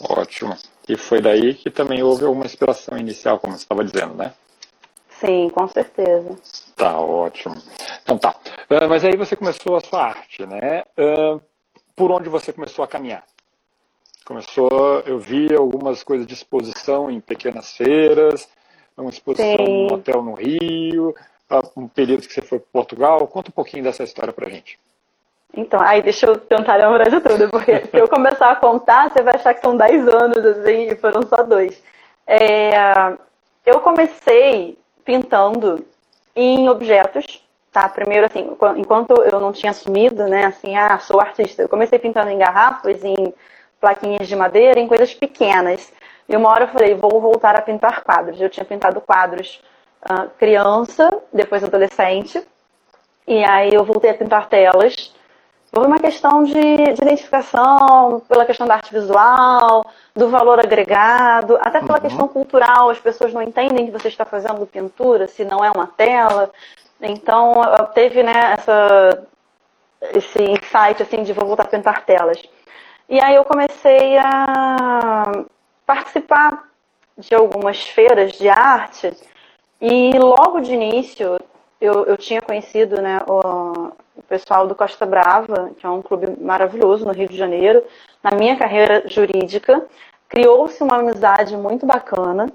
Ótimo. 0.00 0.56
E 0.88 0.96
foi 0.96 1.20
daí 1.20 1.54
que 1.54 1.70
também 1.70 2.02
houve 2.02 2.24
uma 2.24 2.44
inspiração 2.44 2.98
inicial, 2.98 3.38
como 3.38 3.54
você 3.54 3.62
estava 3.62 3.84
dizendo, 3.84 4.14
né? 4.14 4.32
Sim, 5.08 5.48
com 5.50 5.68
certeza. 5.68 6.36
Tá 6.82 6.98
ótimo. 6.98 7.54
Então 8.02 8.18
tá. 8.18 8.34
Uh, 8.68 8.88
mas 8.88 9.04
aí 9.04 9.16
você 9.16 9.36
começou 9.36 9.76
a 9.76 9.80
sua 9.80 10.02
arte, 10.02 10.44
né? 10.44 10.82
Uh, 10.98 11.40
por 11.94 12.10
onde 12.10 12.28
você 12.28 12.52
começou 12.52 12.84
a 12.84 12.88
caminhar? 12.88 13.22
Começou, 14.24 15.00
eu 15.06 15.16
vi 15.20 15.54
algumas 15.54 16.02
coisas 16.02 16.26
de 16.26 16.34
exposição 16.34 17.08
em 17.08 17.20
pequenas 17.20 17.76
feiras, 17.76 18.48
uma 18.96 19.10
exposição 19.10 19.64
Sim. 19.64 19.86
no 19.86 19.94
hotel 19.94 20.22
no 20.22 20.34
Rio, 20.34 21.14
um 21.76 21.86
período 21.86 22.26
que 22.26 22.34
você 22.34 22.42
foi 22.42 22.58
para 22.58 22.68
Portugal. 22.72 23.28
Conta 23.28 23.50
um 23.50 23.54
pouquinho 23.54 23.84
dessa 23.84 24.02
história 24.02 24.32
pra 24.32 24.50
gente. 24.50 24.76
Então, 25.54 25.80
aí 25.80 26.02
deixa 26.02 26.26
eu 26.26 26.36
tentar 26.36 26.74
lembrar 26.74 27.08
de 27.08 27.20
tudo, 27.20 27.48
porque 27.48 27.78
se 27.86 27.96
eu 27.96 28.08
começar 28.08 28.50
a 28.50 28.56
contar, 28.56 29.08
você 29.08 29.22
vai 29.22 29.36
achar 29.36 29.54
que 29.54 29.60
são 29.60 29.76
10 29.76 30.08
anos, 30.08 30.44
assim, 30.44 30.88
e 30.88 30.96
foram 30.96 31.22
só 31.22 31.44
dois. 31.44 31.80
É, 32.26 32.72
eu 33.66 33.78
comecei 33.80 34.76
pintando 35.04 35.84
em 36.34 36.68
objetos, 36.68 37.42
tá? 37.70 37.88
Primeiro, 37.88 38.26
assim, 38.26 38.50
enquanto 38.76 39.12
eu 39.22 39.40
não 39.40 39.52
tinha 39.52 39.70
assumido, 39.70 40.26
né, 40.26 40.46
assim, 40.46 40.76
ah, 40.76 40.98
sou 40.98 41.20
artista, 41.20 41.62
eu 41.62 41.68
comecei 41.68 41.98
pintando 41.98 42.30
em 42.30 42.38
garrafas, 42.38 43.02
em 43.04 43.32
plaquinhas 43.80 44.28
de 44.28 44.36
madeira, 44.36 44.78
em 44.78 44.88
coisas 44.88 45.12
pequenas. 45.12 45.92
E 46.28 46.36
uma 46.36 46.48
hora 46.50 46.64
eu 46.64 46.68
falei, 46.68 46.94
vou 46.94 47.20
voltar 47.20 47.56
a 47.56 47.60
pintar 47.60 48.02
quadros. 48.02 48.40
Eu 48.40 48.48
tinha 48.48 48.64
pintado 48.64 49.00
quadros 49.00 49.60
uh, 50.04 50.30
criança, 50.38 51.10
depois 51.32 51.64
adolescente, 51.64 52.42
e 53.26 53.44
aí 53.44 53.74
eu 53.74 53.84
voltei 53.84 54.10
a 54.10 54.14
pintar 54.14 54.48
telas. 54.48 55.12
Houve 55.74 55.86
uma 55.86 55.98
questão 55.98 56.44
de, 56.44 56.52
de, 56.52 57.02
identificação, 57.02 58.20
pela 58.28 58.44
questão 58.44 58.66
da 58.66 58.74
arte 58.74 58.92
visual, 58.92 59.86
do 60.14 60.28
valor 60.28 60.60
agregado, 60.60 61.56
até 61.62 61.80
pela 61.80 61.94
uhum. 61.94 62.00
questão 62.00 62.28
cultural. 62.28 62.90
As 62.90 63.00
pessoas 63.00 63.32
não 63.32 63.40
entendem 63.40 63.86
que 63.86 63.92
você 63.92 64.08
está 64.08 64.26
fazendo 64.26 64.66
pintura 64.66 65.26
se 65.26 65.46
não 65.46 65.64
é 65.64 65.70
uma 65.70 65.86
tela. 65.86 66.50
Então, 67.00 67.54
teve 67.94 68.22
né, 68.22 68.52
essa, 68.52 69.26
esse 70.14 70.42
insight 70.42 71.02
assim, 71.02 71.22
de 71.22 71.32
vou 71.32 71.46
voltar 71.46 71.62
a 71.62 71.68
pintar 71.68 72.04
telas. 72.04 72.42
E 73.08 73.18
aí 73.18 73.34
eu 73.34 73.44
comecei 73.44 74.18
a 74.18 75.24
participar 75.86 76.68
de 77.16 77.34
algumas 77.34 77.82
feiras 77.82 78.32
de 78.32 78.48
arte 78.48 79.10
e 79.80 80.18
logo 80.18 80.60
de 80.60 80.74
início 80.74 81.38
eu, 81.80 82.04
eu 82.04 82.16
tinha 82.16 82.40
conhecido 82.40 83.00
né, 83.02 83.18
o, 83.26 83.92
o 84.16 84.22
pessoal 84.22 84.66
do 84.66 84.74
Costa 84.74 85.06
Brava, 85.06 85.70
que 85.76 85.86
é 85.86 85.88
um 85.88 86.02
clube 86.02 86.40
maravilhoso 86.40 87.04
no 87.04 87.12
Rio 87.12 87.28
de 87.28 87.36
Janeiro, 87.36 87.82
na 88.22 88.30
minha 88.30 88.56
carreira 88.56 89.04
jurídica. 89.06 89.84
Criou-se 90.28 90.82
uma 90.82 90.96
amizade 90.96 91.56
muito 91.56 91.86
bacana, 91.86 92.46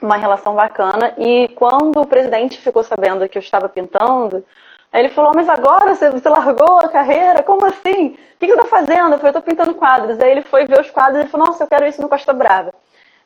uma 0.00 0.16
relação 0.16 0.54
bacana, 0.54 1.14
e 1.18 1.48
quando 1.54 2.00
o 2.00 2.06
presidente 2.06 2.58
ficou 2.58 2.82
sabendo 2.82 3.28
que 3.28 3.38
eu 3.38 3.42
estava 3.42 3.68
pintando, 3.68 4.44
ele 4.92 5.08
falou, 5.08 5.32
mas 5.34 5.48
agora 5.48 5.94
você, 5.94 6.28
largou 6.28 6.78
a 6.78 6.88
carreira? 6.88 7.42
Como 7.42 7.66
assim? 7.66 8.16
O 8.36 8.38
que, 8.38 8.46
você 8.46 8.56
tá 8.56 8.64
fazendo? 8.64 9.12
Eu 9.12 9.18
falei, 9.18 9.32
tô 9.32 9.42
pintando 9.42 9.74
quadros. 9.74 10.20
Aí 10.20 10.30
ele 10.30 10.42
foi 10.42 10.66
ver 10.66 10.80
os 10.80 10.90
quadros 10.90 11.24
e 11.24 11.28
falou, 11.28 11.48
nossa, 11.48 11.64
eu 11.64 11.68
quero 11.68 11.86
isso 11.86 12.00
no 12.00 12.08
Costa 12.08 12.32
Brava. 12.32 12.72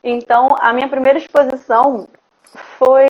Então, 0.03 0.47
a 0.59 0.73
minha 0.73 0.87
primeira 0.87 1.19
exposição 1.19 2.07
foi 2.79 3.07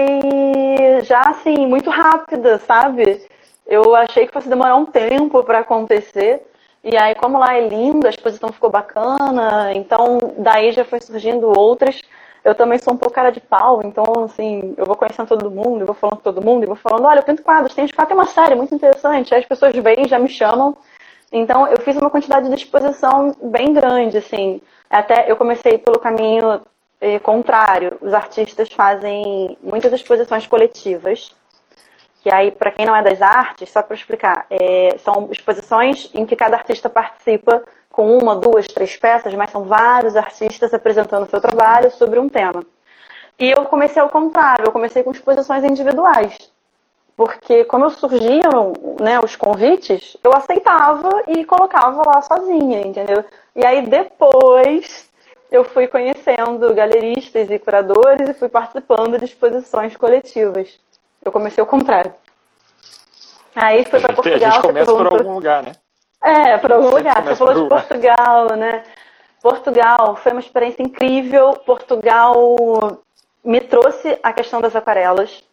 já 1.04 1.22
assim, 1.22 1.66
muito 1.68 1.90
rápida, 1.90 2.58
sabe? 2.60 3.26
Eu 3.70 3.96
achei 3.96 4.26
que 4.26 4.34
fosse 4.34 4.50
demorar 4.50 4.76
um 4.76 4.86
tempo 4.88 5.44
para 5.44 5.60
acontecer. 5.60 6.42
E 6.84 6.98
aí, 6.98 7.14
como 7.14 7.38
lá 7.38 7.56
é 7.56 7.68
lindo, 7.68 8.08
a 8.08 8.10
exposição 8.10 8.52
ficou 8.52 8.70
bacana, 8.70 9.72
então 9.76 10.18
daí 10.40 10.72
já 10.72 10.84
foi 10.84 11.00
surgindo 11.00 11.48
outras. 11.56 12.02
Eu 12.44 12.56
também 12.56 12.80
sou 12.80 12.94
um 12.94 12.98
pouco 12.98 13.14
cara 13.14 13.30
de 13.32 13.40
pau, 13.40 13.82
então 13.84 14.24
assim, 14.24 14.74
eu 14.76 14.86
vou 14.86 14.96
conhecendo 14.96 15.28
todo 15.28 15.52
mundo, 15.52 15.82
eu 15.82 15.86
vou 15.86 15.94
falando 15.94 16.18
com 16.18 16.24
todo 16.24 16.44
mundo, 16.44 16.64
e 16.64 16.66
vou 16.66 16.76
falando, 16.76 17.06
olha, 17.06 17.20
eu 17.20 17.24
pinto 17.24 17.44
quadros, 17.44 17.76
tem 17.76 17.88
quadros, 17.90 18.12
é 18.12 18.22
uma 18.22 18.26
série 18.26 18.56
muito 18.56 18.74
interessante. 18.74 19.36
Aí 19.36 19.42
as 19.42 19.46
pessoas 19.48 19.76
vêm, 19.76 20.08
já 20.08 20.18
me 20.18 20.30
chamam. 20.30 20.76
Então 21.32 21.68
eu 21.68 21.80
fiz 21.82 21.96
uma 21.98 22.10
quantidade 22.10 22.50
de 22.50 22.56
exposição 22.56 23.36
bem 23.44 23.72
grande, 23.74 24.18
assim. 24.18 24.62
Até 24.90 25.30
eu 25.32 25.36
comecei 25.36 25.78
pelo 25.78 26.00
caminho 26.00 26.62
eh, 27.02 27.20
contrário. 27.20 27.98
Os 28.02 28.14
artistas 28.14 28.72
fazem 28.72 29.58
muitas 29.62 29.94
exposições 29.94 30.48
coletivas 30.48 31.38
que 32.22 32.34
aí, 32.34 32.52
para 32.52 32.72
quem 32.72 32.86
não 32.86 32.96
é 32.96 33.02
das 33.02 33.22
artes, 33.22 33.70
só 33.70 33.82
para 33.82 33.96
explicar, 33.96 34.46
é, 34.50 34.98
são 35.00 35.30
exposições 35.32 36.10
em 36.14 36.26
que 36.26 36.36
cada 36.36 36.58
artista 36.58 36.90
participa 36.90 37.64
com 37.90 38.18
uma, 38.18 38.36
duas, 38.36 38.68
três 38.68 38.96
peças, 38.98 39.34
mas 39.34 39.50
são 39.50 39.64
vários 39.64 40.16
artistas 40.16 40.74
apresentando 40.74 41.30
seu 41.30 41.42
trabalho 41.42 41.92
sobre 41.92 42.20
um 42.20 42.30
tema. 42.30 42.64
E 43.40 43.50
eu 43.50 43.66
comecei 43.66 44.02
ao 44.02 44.10
contrário, 44.10 44.66
eu 44.66 44.72
comecei 44.72 45.02
com 45.02 45.12
exposições 45.12 45.64
individuais. 45.64 46.52
Porque 47.16 47.66
como 47.66 47.90
surgiam 47.90 48.74
né, 49.02 49.20
os 49.22 49.36
convites, 49.36 50.16
eu 50.24 50.34
aceitava 50.34 51.24
e 51.28 51.44
colocava 51.44 52.02
lá 52.06 52.22
sozinha, 52.22 52.86
entendeu? 52.86 53.26
E 53.56 53.66
aí 53.66 53.82
depois 53.86 55.10
eu 55.52 55.64
fui 55.64 55.88
conhecendo 55.88 56.74
galeristas 56.74 57.50
e 57.50 57.60
curadores 57.60 58.30
e 58.30 58.34
fui 58.34 58.48
participando 58.48 59.18
de 59.18 59.26
exposições 59.26 59.98
coletivas. 59.98 60.80
Eu 61.24 61.32
comecei 61.32 61.62
ao 61.62 61.68
contrário. 61.68 62.14
Aí 63.56 63.86
foi 63.86 64.00
para 64.00 64.14
Portugal. 64.14 64.50
A 64.50 64.54
gente 64.54 64.62
começa 64.62 64.92
por 64.92 65.14
algum 65.14 65.34
lugar, 65.34 65.64
né? 65.64 65.72
É, 66.22 66.58
por 66.58 66.72
algum 66.72 66.90
lugar. 66.90 67.24
Você 67.24 67.36
falou 67.36 67.64
de 67.64 67.70
Portugal, 67.70 68.56
né? 68.56 68.84
Portugal 69.42 70.16
foi 70.18 70.32
uma 70.32 70.42
experiência 70.42 70.84
incrível. 70.84 71.54
Portugal 71.66 72.56
me 73.44 73.62
trouxe 73.62 74.18
a 74.22 74.34
questão 74.34 74.62
das 74.62 74.76
aquarelas. 74.76 75.44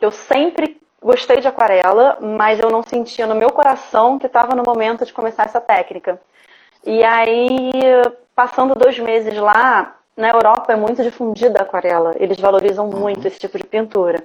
Eu 0.00 0.10
sempre 0.10 0.80
gostei 1.02 1.40
de 1.40 1.48
aquarela, 1.48 2.18
mas 2.20 2.60
eu 2.60 2.70
não 2.70 2.82
sentia 2.82 3.26
no 3.26 3.34
meu 3.34 3.50
coração 3.50 4.18
que 4.18 4.26
estava 4.26 4.54
no 4.54 4.62
momento 4.64 5.04
de 5.04 5.12
começar 5.12 5.44
essa 5.44 5.60
técnica. 5.60 6.20
E 6.84 7.02
aí, 7.04 7.70
passando 8.34 8.74
dois 8.74 8.98
meses 8.98 9.36
lá, 9.36 9.96
na 10.16 10.28
Europa 10.28 10.72
é 10.72 10.76
muito 10.76 11.02
difundida 11.02 11.60
a 11.60 11.62
aquarela. 11.62 12.14
Eles 12.18 12.38
valorizam 12.38 12.86
muito 12.86 13.26
esse 13.26 13.38
tipo 13.38 13.56
de 13.58 13.64
pintura. 13.64 14.22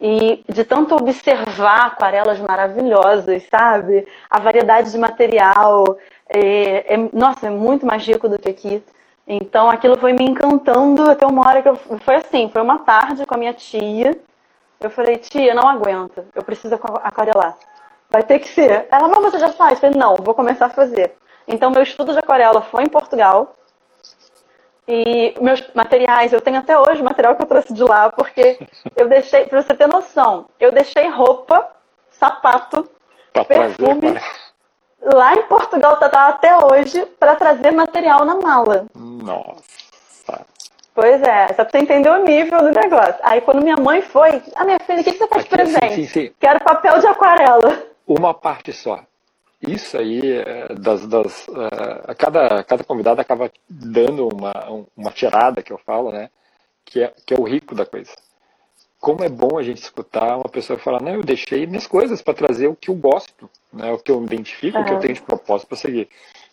E 0.00 0.42
de 0.48 0.64
tanto 0.64 0.94
observar 0.94 1.86
aquarelas 1.86 2.40
maravilhosas, 2.40 3.42
sabe? 3.50 4.06
A 4.30 4.40
variedade 4.40 4.90
de 4.90 4.98
material. 4.98 5.98
É, 6.28 6.94
é, 6.94 6.96
nossa, 7.12 7.48
é 7.48 7.50
muito 7.50 7.84
mais 7.84 8.06
rico 8.06 8.28
do 8.28 8.38
que 8.38 8.48
aqui. 8.48 8.82
Então 9.26 9.68
aquilo 9.70 9.96
foi 9.98 10.12
me 10.12 10.24
encantando 10.24 11.08
até 11.10 11.26
uma 11.26 11.46
hora 11.46 11.62
que 11.62 11.68
eu. 11.68 11.76
Foi 11.76 12.16
assim, 12.16 12.48
foi 12.50 12.62
uma 12.62 12.78
tarde 12.78 13.26
com 13.26 13.34
a 13.34 13.38
minha 13.38 13.52
tia. 13.52 14.18
Eu 14.80 14.90
falei, 14.90 15.18
tia, 15.18 15.54
não 15.54 15.68
aguento, 15.68 16.24
eu 16.34 16.42
preciso 16.42 16.74
aquarelar. 16.74 17.56
Vai 18.08 18.22
ter 18.22 18.38
que 18.38 18.48
ser. 18.48 18.88
Ela, 18.90 19.06
mas 19.08 19.22
você 19.22 19.38
já 19.38 19.52
faz? 19.52 19.72
Eu 19.72 19.78
falei, 19.78 19.98
não, 19.98 20.16
vou 20.16 20.34
começar 20.34 20.66
a 20.66 20.70
fazer. 20.70 21.14
Então 21.46 21.70
meu 21.70 21.82
estudo 21.82 22.12
de 22.12 22.18
aquarela 22.18 22.62
foi 22.62 22.84
em 22.84 22.88
Portugal. 22.88 23.54
E 24.90 25.36
meus 25.40 25.62
materiais, 25.72 26.32
eu 26.32 26.40
tenho 26.40 26.58
até 26.58 26.76
hoje 26.76 27.00
o 27.00 27.04
material 27.04 27.36
que 27.36 27.42
eu 27.42 27.46
trouxe 27.46 27.72
de 27.72 27.84
lá, 27.84 28.10
porque 28.10 28.58
eu 28.96 29.08
deixei, 29.08 29.46
pra 29.46 29.62
você 29.62 29.72
ter 29.72 29.86
noção, 29.86 30.46
eu 30.58 30.72
deixei 30.72 31.08
roupa, 31.08 31.64
sapato, 32.10 32.90
pra 33.32 33.44
perfume 33.44 34.00
trazer, 34.00 34.20
lá 35.14 35.34
em 35.34 35.42
Portugal, 35.44 35.96
tá, 35.96 36.08
tá 36.08 36.26
até 36.26 36.58
hoje, 36.58 37.06
para 37.20 37.36
trazer 37.36 37.70
material 37.70 38.24
na 38.24 38.34
mala. 38.34 38.86
Nossa. 38.96 40.44
Pois 40.92 41.22
é, 41.22 41.46
só 41.48 41.64
pra 41.64 41.70
você 41.70 41.78
entender 41.78 42.10
o 42.10 42.24
nível 42.24 42.58
do 42.58 42.72
negócio. 42.72 43.14
Aí 43.22 43.40
quando 43.42 43.62
minha 43.62 43.76
mãe 43.76 44.02
foi, 44.02 44.30
a 44.30 44.42
ah, 44.56 44.64
minha 44.64 44.80
filha, 44.80 45.02
o 45.02 45.04
que, 45.04 45.12
que 45.12 45.18
você 45.18 45.28
faz 45.28 45.44
de 45.44 45.50
presente? 45.50 45.94
Sim, 45.94 46.06
sim, 46.06 46.26
sim. 46.26 46.32
Quero 46.40 46.64
papel 46.64 46.98
de 46.98 47.06
aquarela. 47.06 47.80
Uma 48.08 48.34
parte 48.34 48.72
só 48.72 48.98
isso 49.60 49.98
aí, 49.98 50.38
é, 50.38 50.74
das, 50.74 51.06
das, 51.06 51.46
uh, 51.48 52.14
cada, 52.16 52.64
cada 52.64 52.82
convidado 52.82 53.20
acaba 53.20 53.50
dando 53.68 54.28
uma, 54.28 54.86
uma 54.96 55.10
tirada, 55.10 55.62
que 55.62 55.72
eu 55.72 55.78
falo, 55.78 56.10
né? 56.10 56.30
Que 56.84 57.02
é, 57.02 57.12
que 57.26 57.34
é 57.34 57.38
o 57.38 57.44
rico 57.44 57.74
da 57.74 57.84
coisa. 57.84 58.10
Como 58.98 59.22
é 59.22 59.28
bom 59.28 59.58
a 59.58 59.62
gente 59.62 59.82
escutar 59.82 60.36
uma 60.36 60.48
pessoa 60.48 60.78
falar, 60.78 61.02
não, 61.02 61.14
eu 61.14 61.22
deixei 61.22 61.66
minhas 61.66 61.86
coisas 61.86 62.20
para 62.20 62.34
trazer 62.34 62.68
o 62.68 62.76
que 62.76 62.90
eu 62.90 62.94
gosto, 62.94 63.48
né, 63.72 63.90
o 63.92 63.98
que 63.98 64.10
eu 64.10 64.22
identifico, 64.22 64.76
uhum. 64.76 64.82
o 64.82 64.86
que 64.86 64.92
eu 64.92 64.98
tenho 64.98 65.14
de 65.14 65.22
propósito 65.22 65.68
para 65.68 65.78
seguir. 65.78 66.08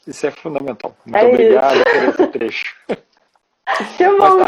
Isso 0.06 0.26
é 0.26 0.32
fundamental. 0.32 0.96
Muito 1.06 1.18
é 1.18 1.28
obrigado 1.28 1.84
por 1.84 2.04
esse 2.10 2.28
trecho. 2.28 2.76
Que 3.98 4.06
bom, 4.06 4.40
tá, 4.40 4.48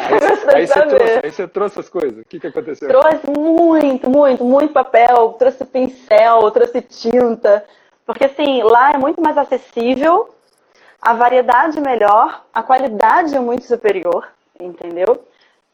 aí, 0.56 0.62
aí, 0.64 0.68
você 0.68 0.86
trouxe, 0.86 1.20
aí 1.24 1.32
você 1.32 1.48
trouxe 1.48 1.80
as 1.82 1.90
coisas. 1.90 2.20
O 2.22 2.26
que, 2.26 2.40
que 2.40 2.48
aconteceu? 2.48 2.88
Trouxe 2.88 3.30
muito, 3.30 4.10
muito, 4.10 4.46
muito 4.46 4.74
papel, 4.74 5.34
trouxe 5.34 5.66
pincel, 5.66 6.50
trouxe 6.52 6.82
tinta, 6.82 7.66
porque 8.10 8.26
assim, 8.26 8.64
lá 8.64 8.90
é 8.90 8.98
muito 8.98 9.22
mais 9.22 9.38
acessível, 9.38 10.34
a 11.00 11.14
variedade 11.14 11.78
é 11.78 11.82
melhor, 11.82 12.44
a 12.52 12.64
qualidade 12.64 13.36
é 13.36 13.40
muito 13.40 13.66
superior, 13.66 14.28
entendeu? 14.60 15.24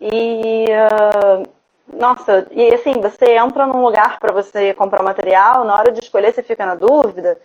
E 0.02 0.66
uh, 0.66 1.48
nossa, 1.98 2.46
e 2.52 2.74
assim, 2.74 3.00
você 3.00 3.38
entra 3.38 3.66
num 3.66 3.82
lugar 3.82 4.20
para 4.20 4.34
você 4.34 4.74
comprar 4.74 5.02
material, 5.02 5.64
na 5.64 5.76
hora 5.76 5.94
de 5.94 6.02
escolher 6.02 6.34
você 6.34 6.44
fica 6.44 6.66
na 6.66 6.76
dúvida. 6.76 7.40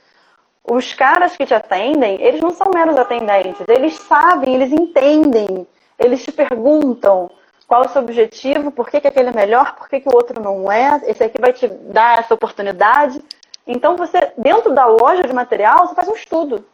Os 0.68 0.92
caras 0.92 1.36
que 1.36 1.46
te 1.46 1.54
atendem, 1.54 2.20
eles 2.20 2.40
não 2.40 2.50
são 2.50 2.72
meros 2.74 2.96
atendentes, 2.96 3.64
eles 3.68 3.94
sabem, 3.94 4.56
eles 4.56 4.72
entendem, 4.72 5.68
eles 6.00 6.24
te 6.24 6.32
perguntam 6.32 7.30
qual 7.68 7.84
é 7.84 7.86
o 7.86 7.90
seu 7.90 8.02
objetivo, 8.02 8.72
por 8.72 8.90
que, 8.90 9.00
que 9.00 9.06
aquele 9.06 9.28
é 9.28 9.32
melhor, 9.32 9.76
por 9.76 9.88
que, 9.88 10.00
que 10.00 10.08
o 10.08 10.16
outro 10.16 10.42
não 10.42 10.70
é, 10.72 11.00
esse 11.04 11.22
aqui 11.22 11.40
vai 11.40 11.52
te 11.52 11.68
dar 11.68 12.18
essa 12.18 12.34
oportunidade. 12.34 13.22
Então 13.70 13.96
você, 13.96 14.32
dentro 14.36 14.74
da 14.74 14.86
loja 14.86 15.22
de 15.22 15.32
material, 15.32 15.86
você 15.86 15.94
faz 15.94 16.08
um 16.08 16.14
estudo. 16.14 16.64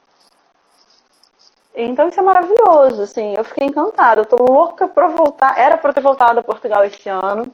Então 1.75 2.09
isso 2.09 2.19
é 2.19 2.23
maravilhoso, 2.23 3.03
assim, 3.03 3.35
eu 3.37 3.45
fiquei 3.45 3.67
encantada. 3.67 4.23
Eu 4.23 4.27
tô 4.27 4.37
louca 4.37 4.89
para 4.89 5.09
voltar. 5.09 5.59
Era 5.59 5.77
para 5.77 5.93
ter 5.93 6.01
voltado 6.01 6.41
a 6.41 6.43
Portugal 6.43 6.85
esse 6.85 7.07
ano, 7.09 7.53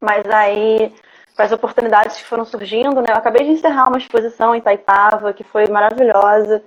mas 0.00 0.24
aí 0.30 0.94
com 1.36 1.42
as 1.42 1.52
oportunidades 1.52 2.16
que 2.16 2.24
foram 2.24 2.44
surgindo, 2.44 3.00
né? 3.00 3.08
Eu 3.10 3.16
acabei 3.16 3.44
de 3.44 3.52
encerrar 3.52 3.88
uma 3.88 3.98
exposição 3.98 4.54
em 4.54 4.60
Taipava, 4.60 5.32
que 5.32 5.44
foi 5.44 5.66
maravilhosa. 5.66 6.62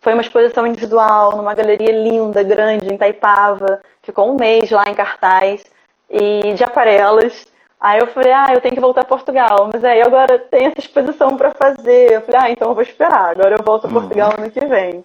Foi 0.00 0.12
uma 0.12 0.22
exposição 0.22 0.66
individual, 0.66 1.36
numa 1.36 1.54
galeria 1.54 1.92
linda, 1.92 2.42
grande, 2.42 2.92
em 2.92 2.98
Taipava. 2.98 3.80
Ficou 4.02 4.30
um 4.30 4.36
mês 4.36 4.70
lá 4.70 4.84
em 4.88 4.94
cartaz. 4.94 5.64
E 6.10 6.52
de 6.54 6.64
aquarelas. 6.64 7.46
Aí 7.84 8.00
eu 8.00 8.06
falei, 8.06 8.32
ah, 8.32 8.46
eu 8.50 8.62
tenho 8.62 8.74
que 8.74 8.80
voltar 8.80 9.02
a 9.02 9.04
Portugal, 9.04 9.68
mas 9.70 9.84
aí 9.84 10.00
agora 10.00 10.38
tem 10.38 10.68
essa 10.68 10.80
exposição 10.80 11.36
para 11.36 11.50
fazer. 11.50 12.12
Eu 12.12 12.22
falei, 12.22 12.40
ah, 12.40 12.50
então 12.50 12.68
eu 12.70 12.74
vou 12.74 12.82
esperar, 12.82 13.32
agora 13.32 13.56
eu 13.58 13.62
volto 13.62 13.84
a 13.84 13.88
uhum. 13.88 13.92
Portugal 13.92 14.30
hum. 14.30 14.42
ano 14.42 14.50
que 14.50 14.64
vem. 14.64 15.04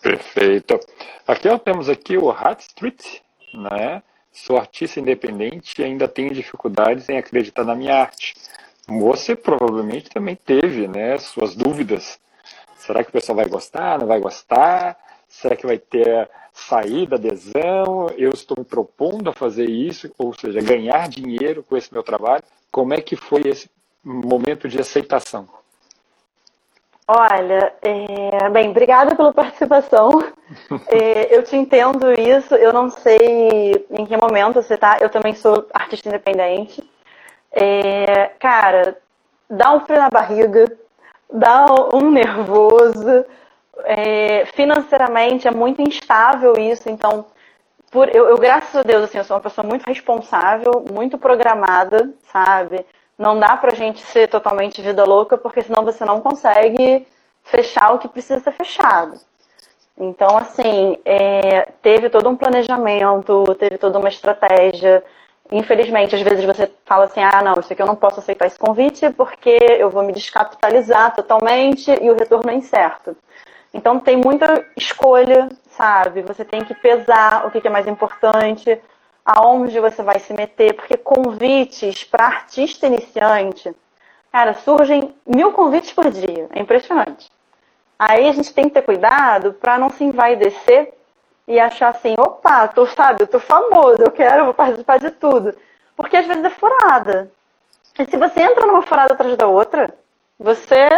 Perfeito. 0.00 0.78
Aqui 1.26 1.48
ó, 1.48 1.58
temos 1.58 1.88
aqui 1.88 2.16
o 2.16 2.30
Hat 2.30 2.60
Street, 2.60 3.18
né? 3.52 4.04
Sou 4.30 4.56
artista 4.56 5.00
independente 5.00 5.82
e 5.82 5.84
ainda 5.84 6.06
tenho 6.06 6.32
dificuldades 6.32 7.08
em 7.08 7.18
acreditar 7.18 7.64
na 7.64 7.74
minha 7.74 7.96
arte. 7.96 8.34
Você 8.86 9.34
provavelmente 9.34 10.08
também 10.08 10.36
teve, 10.36 10.86
né, 10.86 11.18
suas 11.18 11.56
dúvidas. 11.56 12.20
Será 12.76 13.02
que 13.02 13.10
o 13.10 13.12
pessoal 13.12 13.34
vai 13.34 13.48
gostar, 13.48 13.98
não 13.98 14.06
vai 14.06 14.20
gostar? 14.20 14.96
Será 15.36 15.54
que 15.54 15.66
vai 15.66 15.76
ter 15.76 16.30
saída, 16.50 17.16
adesão? 17.16 18.08
Eu 18.16 18.30
estou 18.30 18.56
me 18.58 18.64
propondo 18.64 19.28
a 19.28 19.34
fazer 19.34 19.68
isso, 19.68 20.10
ou 20.16 20.32
seja, 20.32 20.62
ganhar 20.62 21.06
dinheiro 21.10 21.62
com 21.62 21.76
esse 21.76 21.92
meu 21.92 22.02
trabalho. 22.02 22.42
Como 22.72 22.94
é 22.94 23.02
que 23.02 23.16
foi 23.16 23.42
esse 23.44 23.68
momento 24.02 24.66
de 24.66 24.80
aceitação? 24.80 25.46
Olha, 27.06 27.74
é... 27.82 28.48
bem, 28.48 28.70
obrigada 28.70 29.14
pela 29.14 29.32
participação. 29.32 30.10
é, 30.88 31.36
eu 31.36 31.42
te 31.42 31.54
entendo 31.54 32.12
isso. 32.18 32.54
Eu 32.54 32.72
não 32.72 32.88
sei 32.88 33.86
em 33.90 34.06
que 34.06 34.16
momento 34.16 34.62
você 34.62 34.74
está. 34.74 34.98
Eu 35.00 35.10
também 35.10 35.34
sou 35.34 35.66
artista 35.74 36.08
independente. 36.08 36.82
É... 37.52 38.30
Cara, 38.38 38.96
dá 39.50 39.74
um 39.74 39.80
frio 39.80 39.98
na 39.98 40.08
barriga, 40.08 40.64
dá 41.30 41.66
um 41.92 42.10
nervoso 42.10 43.26
é, 43.84 44.46
financeiramente 44.46 45.46
é 45.46 45.50
muito 45.50 45.82
instável 45.82 46.54
isso, 46.58 46.88
então 46.88 47.26
por, 47.90 48.14
eu, 48.14 48.28
eu, 48.28 48.36
graças 48.36 48.74
a 48.76 48.82
Deus, 48.82 49.04
assim, 49.04 49.18
eu 49.18 49.24
sou 49.24 49.36
uma 49.36 49.42
pessoa 49.42 49.66
muito 49.66 49.84
responsável, 49.86 50.84
muito 50.92 51.16
programada, 51.16 52.12
sabe? 52.32 52.84
Não 53.18 53.38
dá 53.38 53.56
pra 53.56 53.74
gente 53.74 54.00
ser 54.02 54.28
totalmente 54.28 54.82
vida 54.82 55.04
louca, 55.04 55.38
porque 55.38 55.62
senão 55.62 55.84
você 55.84 56.04
não 56.04 56.20
consegue 56.20 57.06
fechar 57.44 57.94
o 57.94 57.98
que 57.98 58.08
precisa 58.08 58.40
ser 58.40 58.52
fechado. 58.52 59.18
Então, 59.98 60.36
assim, 60.36 60.98
é, 61.04 61.68
teve 61.80 62.10
todo 62.10 62.28
um 62.28 62.36
planejamento, 62.36 63.44
teve 63.58 63.78
toda 63.78 63.98
uma 63.98 64.08
estratégia. 64.08 65.02
Infelizmente, 65.50 66.14
às 66.14 66.22
vezes 66.22 66.44
você 66.44 66.70
fala 66.84 67.06
assim: 67.06 67.22
ah, 67.22 67.42
não, 67.42 67.54
isso 67.60 67.72
aqui 67.72 67.80
eu 67.80 67.86
não 67.86 67.96
posso 67.96 68.20
aceitar 68.20 68.46
esse 68.46 68.58
convite 68.58 69.08
porque 69.10 69.56
eu 69.78 69.88
vou 69.88 70.02
me 70.02 70.12
descapitalizar 70.12 71.14
totalmente 71.14 71.90
e 72.02 72.10
o 72.10 72.16
retorno 72.16 72.50
é 72.50 72.54
incerto. 72.54 73.16
Então, 73.76 74.00
tem 74.00 74.16
muita 74.16 74.66
escolha, 74.74 75.50
sabe? 75.68 76.22
Você 76.22 76.46
tem 76.46 76.64
que 76.64 76.74
pesar 76.74 77.46
o 77.46 77.50
que 77.50 77.66
é 77.66 77.70
mais 77.70 77.86
importante, 77.86 78.80
aonde 79.22 79.78
você 79.78 80.02
vai 80.02 80.18
se 80.18 80.32
meter, 80.32 80.72
porque 80.72 80.96
convites 80.96 82.02
para 82.02 82.24
artista 82.24 82.86
iniciante, 82.86 83.70
cara, 84.32 84.54
surgem 84.54 85.14
mil 85.26 85.52
convites 85.52 85.92
por 85.92 86.10
dia. 86.10 86.48
É 86.54 86.60
impressionante. 86.60 87.30
Aí 87.98 88.26
a 88.26 88.32
gente 88.32 88.54
tem 88.54 88.64
que 88.64 88.70
ter 88.70 88.82
cuidado 88.82 89.52
para 89.52 89.78
não 89.78 89.90
se 89.90 90.04
envaidecer 90.04 90.94
e 91.46 91.60
achar 91.60 91.88
assim, 91.88 92.14
opa, 92.18 92.66
tô, 92.68 92.86
sabe, 92.86 93.24
eu 93.24 93.26
tô 93.26 93.38
famoso, 93.38 93.98
eu 94.00 94.10
quero, 94.10 94.54
participar 94.54 94.98
de 94.98 95.10
tudo. 95.10 95.54
Porque 95.94 96.16
às 96.16 96.26
vezes 96.26 96.44
é 96.44 96.50
furada. 96.50 97.30
E 97.98 98.06
se 98.06 98.16
você 98.16 98.40
entra 98.40 98.66
numa 98.66 98.82
furada 98.82 99.12
atrás 99.12 99.36
da 99.36 99.46
outra, 99.46 99.94
você 100.38 100.88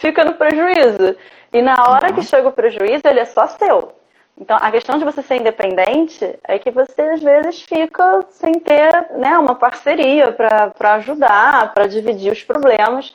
fica 0.00 0.24
no 0.24 0.34
prejuízo. 0.34 1.16
E 1.52 1.62
na 1.62 1.76
hora 1.88 2.12
que 2.12 2.22
chega 2.22 2.48
o 2.48 2.52
prejuízo, 2.52 3.02
ele 3.04 3.20
é 3.20 3.24
só 3.24 3.46
seu. 3.46 3.92
Então, 4.36 4.56
a 4.60 4.70
questão 4.70 4.98
de 4.98 5.04
você 5.04 5.22
ser 5.22 5.36
independente 5.36 6.38
é 6.44 6.58
que 6.58 6.70
você, 6.70 7.02
às 7.02 7.22
vezes, 7.22 7.62
fica 7.62 8.24
sem 8.30 8.54
ter 8.54 9.10
né, 9.12 9.38
uma 9.38 9.54
parceria 9.54 10.32
para 10.32 10.94
ajudar, 10.94 11.72
para 11.74 11.86
dividir 11.86 12.32
os 12.32 12.42
problemas 12.42 13.14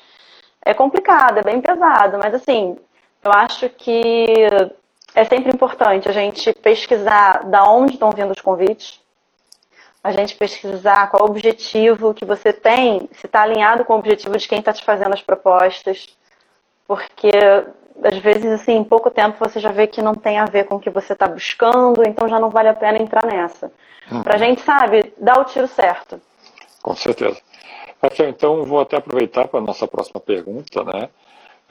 é 0.65 0.74
complicado, 0.74 1.38
é 1.38 1.43
bem 1.43 1.62
pesado, 1.62 2.17
mas 2.17 2.34
assim, 2.34 2.76
eu 3.24 3.32
acho 3.32 3.69
que 3.69 4.48
é 5.13 5.24
sempre 5.24 5.52
importante 5.52 6.10
a 6.10 6.12
gente 6.12 6.52
pesquisar 6.54 7.45
da 7.45 7.63
onde 7.69 7.93
estão 7.93 8.10
vindo 8.10 8.32
os 8.32 8.41
convites, 8.41 9.00
a 10.04 10.12
gente 10.12 10.36
pesquisar 10.36 11.10
qual 11.12 11.24
o 11.24 11.30
objetivo 11.30 12.15
que 12.15 12.26
você 12.26 12.52
tem, 12.52 13.08
se 13.13 13.28
está 13.28 13.43
alinhado 13.43 13.86
com 13.86 13.93
o 13.93 14.00
objetivo 14.00 14.36
de 14.38 14.48
quem 14.48 14.60
está 14.60 14.74
te 14.74 14.84
fazendo 14.84 15.13
as 15.13 15.21
propostas, 15.21 16.08
porque 16.88 17.32
às 18.04 18.17
vezes 18.19 18.45
assim, 18.52 18.74
em 18.74 18.84
pouco 18.84 19.10
tempo 19.10 19.38
você 19.39 19.60
já 19.60 19.71
vê 19.71 19.88
que 19.88 20.02
não 20.02 20.13
tem 20.13 20.38
a 20.38 20.45
ver 20.45 20.65
com 20.65 20.76
o 20.76 20.80
que 20.80 20.89
você 20.89 21.13
está 21.13 21.28
buscando, 21.28 22.04
então 22.06 22.28
já 22.28 22.39
não 22.39 22.50
vale 22.50 22.69
a 22.69 22.74
pena 22.74 22.98
entrar 22.98 23.26
nessa. 23.26 23.71
Uhum. 24.12 24.24
Pra 24.24 24.38
gente, 24.38 24.62
sabe, 24.62 25.13
dar 25.17 25.39
o 25.39 25.45
tiro 25.45 25.67
certo. 25.67 26.21
Com 26.82 26.95
certeza. 26.95 27.39
Rafael, 28.02 28.30
então 28.30 28.63
vou 28.63 28.80
até 28.80 28.98
aproveitar 28.98 29.48
para 29.48 29.60
a 29.60 29.63
nossa 29.63 29.88
próxima 29.88 30.19
pergunta, 30.19 30.84
né? 30.84 31.10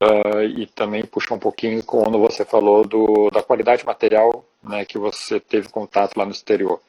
Uh, 0.01 0.43
e 0.43 0.67
também 0.67 1.05
puxar 1.05 1.37
um 1.37 1.39
pouquinho 1.39 1.85
quando 1.85 2.19
você 2.19 2.45
falou 2.45 2.85
do, 2.85 3.31
da 3.31 3.43
qualidade 3.43 3.87
material 3.87 4.45
né, 4.61 4.85
que 4.85 4.99
você 4.99 5.39
teve 5.39 5.69
contato 5.69 6.17
lá 6.17 6.25
no 6.25 6.33
exterior. 6.33 6.81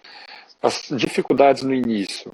As 0.59 0.87
dificuldades 0.89 1.61
no 1.61 1.71
início, 1.71 2.33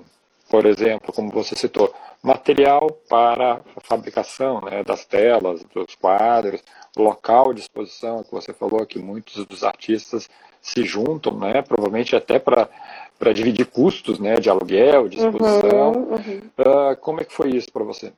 por 0.50 0.66
exemplo, 0.66 1.12
como 1.12 1.30
você 1.30 1.58
citou, 1.58 1.94
material 2.24 2.90
para 3.10 3.62
a 3.76 3.82
fabricação 3.82 4.62
né, 4.62 4.84
das 4.84 5.06
telas, 5.06 5.64
dos 5.64 5.96
quadros, 5.96 6.64
local 6.96 7.54
de 7.54 7.62
exposição, 7.62 8.24
que 8.24 8.32
você 8.32 8.54
falou 8.54 8.86
que 8.86 9.00
muitos 9.00 9.46
dos 9.46 9.64
artistas 9.64 10.30
se 10.62 10.84
juntam, 10.84 11.38
né, 11.40 11.62
provavelmente 11.62 12.16
até 12.16 12.38
para 12.38 12.70
para 13.22 13.34
dividir 13.34 13.68
custos, 13.68 14.18
né, 14.18 14.38
de 14.38 14.50
aluguel, 14.50 15.08
de 15.08 15.18
exposição. 15.18 15.92
Uhum, 15.92 16.14
uhum. 16.14 16.42
Uh, 16.58 16.96
como 17.00 17.22
é 17.22 17.24
que 17.24 17.32
foi 17.32 17.50
isso 17.50 17.72
para 17.72 17.84
você? 17.84 18.12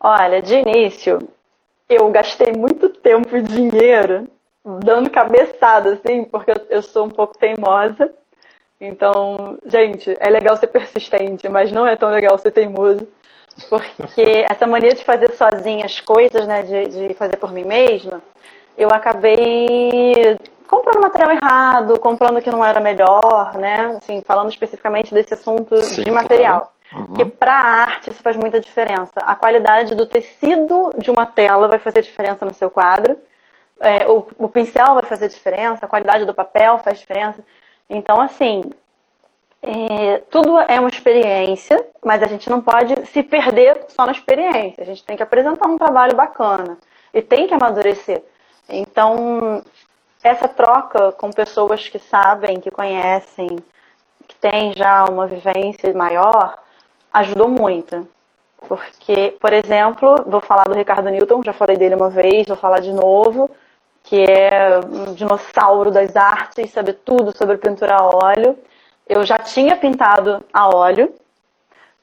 Olha, 0.00 0.40
de 0.40 0.54
início, 0.54 1.18
eu 1.86 2.10
gastei 2.10 2.54
muito 2.54 2.88
tempo 2.88 3.36
e 3.36 3.42
dinheiro 3.42 4.26
dando 4.82 5.10
cabeçada, 5.10 5.92
assim, 5.92 6.24
porque 6.24 6.50
eu 6.70 6.80
sou 6.80 7.04
um 7.04 7.10
pouco 7.10 7.36
teimosa. 7.36 8.10
Então, 8.80 9.58
gente, 9.66 10.16
é 10.20 10.28
legal 10.28 10.56
ser 10.56 10.66
persistente, 10.66 11.48
mas 11.48 11.72
não 11.72 11.86
é 11.86 11.96
tão 11.96 12.10
legal 12.10 12.36
ser 12.38 12.50
teimoso. 12.50 13.06
Porque 13.68 14.44
essa 14.50 14.66
mania 14.66 14.94
de 14.94 15.04
fazer 15.04 15.32
sozinha 15.32 15.86
as 15.86 16.00
coisas, 16.00 16.46
né, 16.46 16.62
de, 16.62 17.08
de 17.08 17.14
fazer 17.14 17.36
por 17.36 17.52
mim 17.52 17.64
mesma, 17.64 18.22
eu 18.76 18.90
acabei 18.90 20.36
comprando 20.66 21.00
material 21.00 21.30
errado, 21.32 21.98
comprando 21.98 22.42
que 22.42 22.50
não 22.50 22.64
era 22.64 22.80
melhor, 22.80 23.54
né? 23.54 23.96
Assim, 23.96 24.20
falando 24.26 24.50
especificamente 24.50 25.14
desse 25.14 25.34
assunto 25.34 25.76
Sim, 25.78 26.02
de 26.02 26.10
material. 26.10 26.60
Claro. 26.60 26.76
Uhum. 27.08 27.14
Que 27.14 27.24
para 27.24 27.52
a 27.52 27.64
arte 27.82 28.10
isso 28.10 28.22
faz 28.22 28.36
muita 28.36 28.60
diferença. 28.60 29.20
A 29.20 29.34
qualidade 29.34 29.94
do 29.94 30.06
tecido 30.06 30.92
de 30.96 31.10
uma 31.10 31.26
tela 31.26 31.68
vai 31.68 31.78
fazer 31.78 32.02
diferença 32.02 32.44
no 32.44 32.54
seu 32.54 32.70
quadro. 32.70 33.16
É, 33.80 34.06
o, 34.08 34.26
o, 34.38 34.48
pincel 34.48 34.94
vai 34.94 35.02
fazer 35.02 35.28
diferença, 35.28 35.84
a 35.84 35.88
qualidade 35.88 36.24
do 36.24 36.32
papel 36.32 36.78
faz 36.78 36.98
diferença. 36.98 37.44
Então, 37.88 38.20
assim, 38.20 38.62
é, 39.62 40.18
tudo 40.30 40.58
é 40.60 40.78
uma 40.78 40.88
experiência, 40.88 41.84
mas 42.04 42.22
a 42.22 42.26
gente 42.26 42.48
não 42.48 42.60
pode 42.60 43.06
se 43.06 43.22
perder 43.22 43.86
só 43.88 44.06
na 44.06 44.12
experiência. 44.12 44.82
A 44.82 44.86
gente 44.86 45.04
tem 45.04 45.16
que 45.16 45.22
apresentar 45.22 45.68
um 45.68 45.78
trabalho 45.78 46.14
bacana 46.14 46.78
e 47.12 47.22
tem 47.22 47.46
que 47.46 47.54
amadurecer. 47.54 48.22
Então, 48.68 49.62
essa 50.22 50.48
troca 50.48 51.12
com 51.12 51.30
pessoas 51.30 51.88
que 51.88 51.98
sabem, 51.98 52.60
que 52.60 52.70
conhecem, 52.70 53.48
que 54.26 54.34
têm 54.36 54.72
já 54.72 55.04
uma 55.04 55.26
vivência 55.26 55.92
maior, 55.94 56.58
ajudou 57.12 57.48
muito. 57.48 58.06
Porque, 58.68 59.36
por 59.40 59.52
exemplo, 59.52 60.24
vou 60.26 60.40
falar 60.40 60.64
do 60.64 60.74
Ricardo 60.74 61.08
Newton, 61.10 61.42
já 61.42 61.52
falei 61.52 61.76
dele 61.76 61.94
uma 61.94 62.10
vez, 62.10 62.46
vou 62.46 62.56
falar 62.56 62.80
de 62.80 62.92
novo, 62.92 63.50
que 64.06 64.24
é 64.24 64.78
um 64.78 65.14
dinossauro 65.14 65.90
das 65.90 66.14
artes, 66.14 66.70
sabe 66.70 66.92
tudo 66.92 67.36
sobre 67.36 67.58
pintura 67.58 67.96
a 67.96 68.06
óleo. 68.06 68.56
Eu 69.06 69.26
já 69.26 69.36
tinha 69.36 69.76
pintado 69.76 70.44
a 70.52 70.68
óleo, 70.68 71.12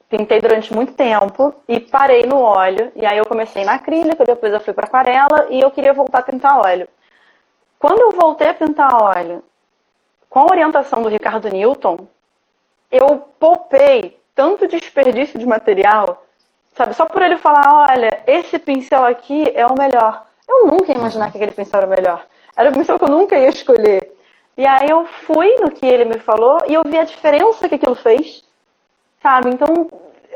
pintei 0.10 0.42
durante 0.42 0.74
muito 0.74 0.94
tempo 0.94 1.56
e 1.66 1.80
parei 1.80 2.24
no 2.24 2.42
óleo. 2.42 2.92
E 2.94 3.06
aí 3.06 3.18
eu 3.18 3.26
comecei 3.26 3.64
na 3.64 3.76
acrílica, 3.76 4.26
depois 4.26 4.52
eu 4.54 4.60
fui 4.60 4.74
para 4.74 4.86
aquarela 4.86 5.48
e 5.50 5.62
eu 5.62 5.72
queria 5.72 5.94
voltar 5.94 6.20
a 6.20 6.24
pintar 6.24 6.60
óleo. 6.60 6.90
Quando 7.80 8.00
eu 8.00 8.12
voltei 8.12 8.50
a 8.50 8.54
pintar 8.54 9.02
óleo, 9.02 9.42
com 10.30 10.40
a 10.40 10.46
orientação 10.52 11.02
do 11.02 11.10
Ricardo 11.10 11.48
Newton, 11.48 12.06
eu 12.92 13.18
poupei 13.40 14.20
tanto 14.36 14.68
desperdício 14.68 15.40
de 15.40 15.46
material, 15.46 16.26
sabe? 16.76 16.94
Só 16.96 17.06
por 17.06 17.22
ele 17.22 17.38
falar, 17.38 17.88
olha, 17.90 18.24
esse 18.28 18.60
pincel 18.60 19.06
aqui 19.06 19.50
é 19.56 19.66
o 19.66 19.78
melhor. 19.78 20.33
Eu 20.48 20.68
nunca 20.68 20.92
ia 20.92 20.98
imaginar 20.98 21.32
que 21.32 21.38
aquele 21.38 21.52
pincel 21.52 21.80
era 21.80 21.88
o 21.88 21.90
melhor. 21.90 22.26
Era 22.56 22.70
um 22.70 22.74
pincel 22.74 22.98
que 22.98 23.06
eu 23.06 23.10
nunca 23.10 23.38
ia 23.38 23.50
escolher. 23.50 24.12
E 24.58 24.66
aí 24.66 24.90
eu 24.90 25.06
fui 25.06 25.56
no 25.60 25.72
que 25.72 25.86
ele 25.86 26.06
me 26.06 26.20
falou 26.20 26.60
e 26.68 26.74
eu 26.76 26.84
vi 26.86 26.98
a 26.98 27.04
diferença 27.04 27.68
que 27.68 27.76
aquilo 27.76 27.96
fez, 27.96 28.44
sabe? 29.22 29.50
Então, 29.50 29.90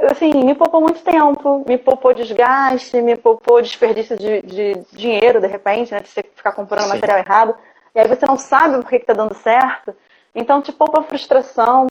assim, 0.09 0.31
me 0.43 0.55
poupou 0.55 0.81
muito 0.81 1.01
tempo, 1.03 1.63
me 1.67 1.77
poupou 1.77 2.13
desgaste, 2.13 2.99
me 3.01 3.15
poupou 3.15 3.61
desperdício 3.61 4.17
de, 4.17 4.41
de 4.41 4.73
dinheiro, 4.91 5.39
de 5.39 5.47
repente, 5.47 5.91
né? 5.91 5.99
De 5.99 6.09
você 6.09 6.23
ficar 6.35 6.51
comprando 6.53 6.85
Sim. 6.85 6.93
material 6.95 7.19
errado. 7.19 7.55
E 7.93 7.99
aí 7.99 8.07
você 8.07 8.25
não 8.25 8.37
sabe 8.37 8.77
por 8.77 8.89
que 8.89 8.95
está 8.95 9.13
dando 9.13 9.35
certo. 9.35 9.95
Então, 10.33 10.61
te 10.61 10.71
poupa 10.71 11.03
frustração. 11.03 11.87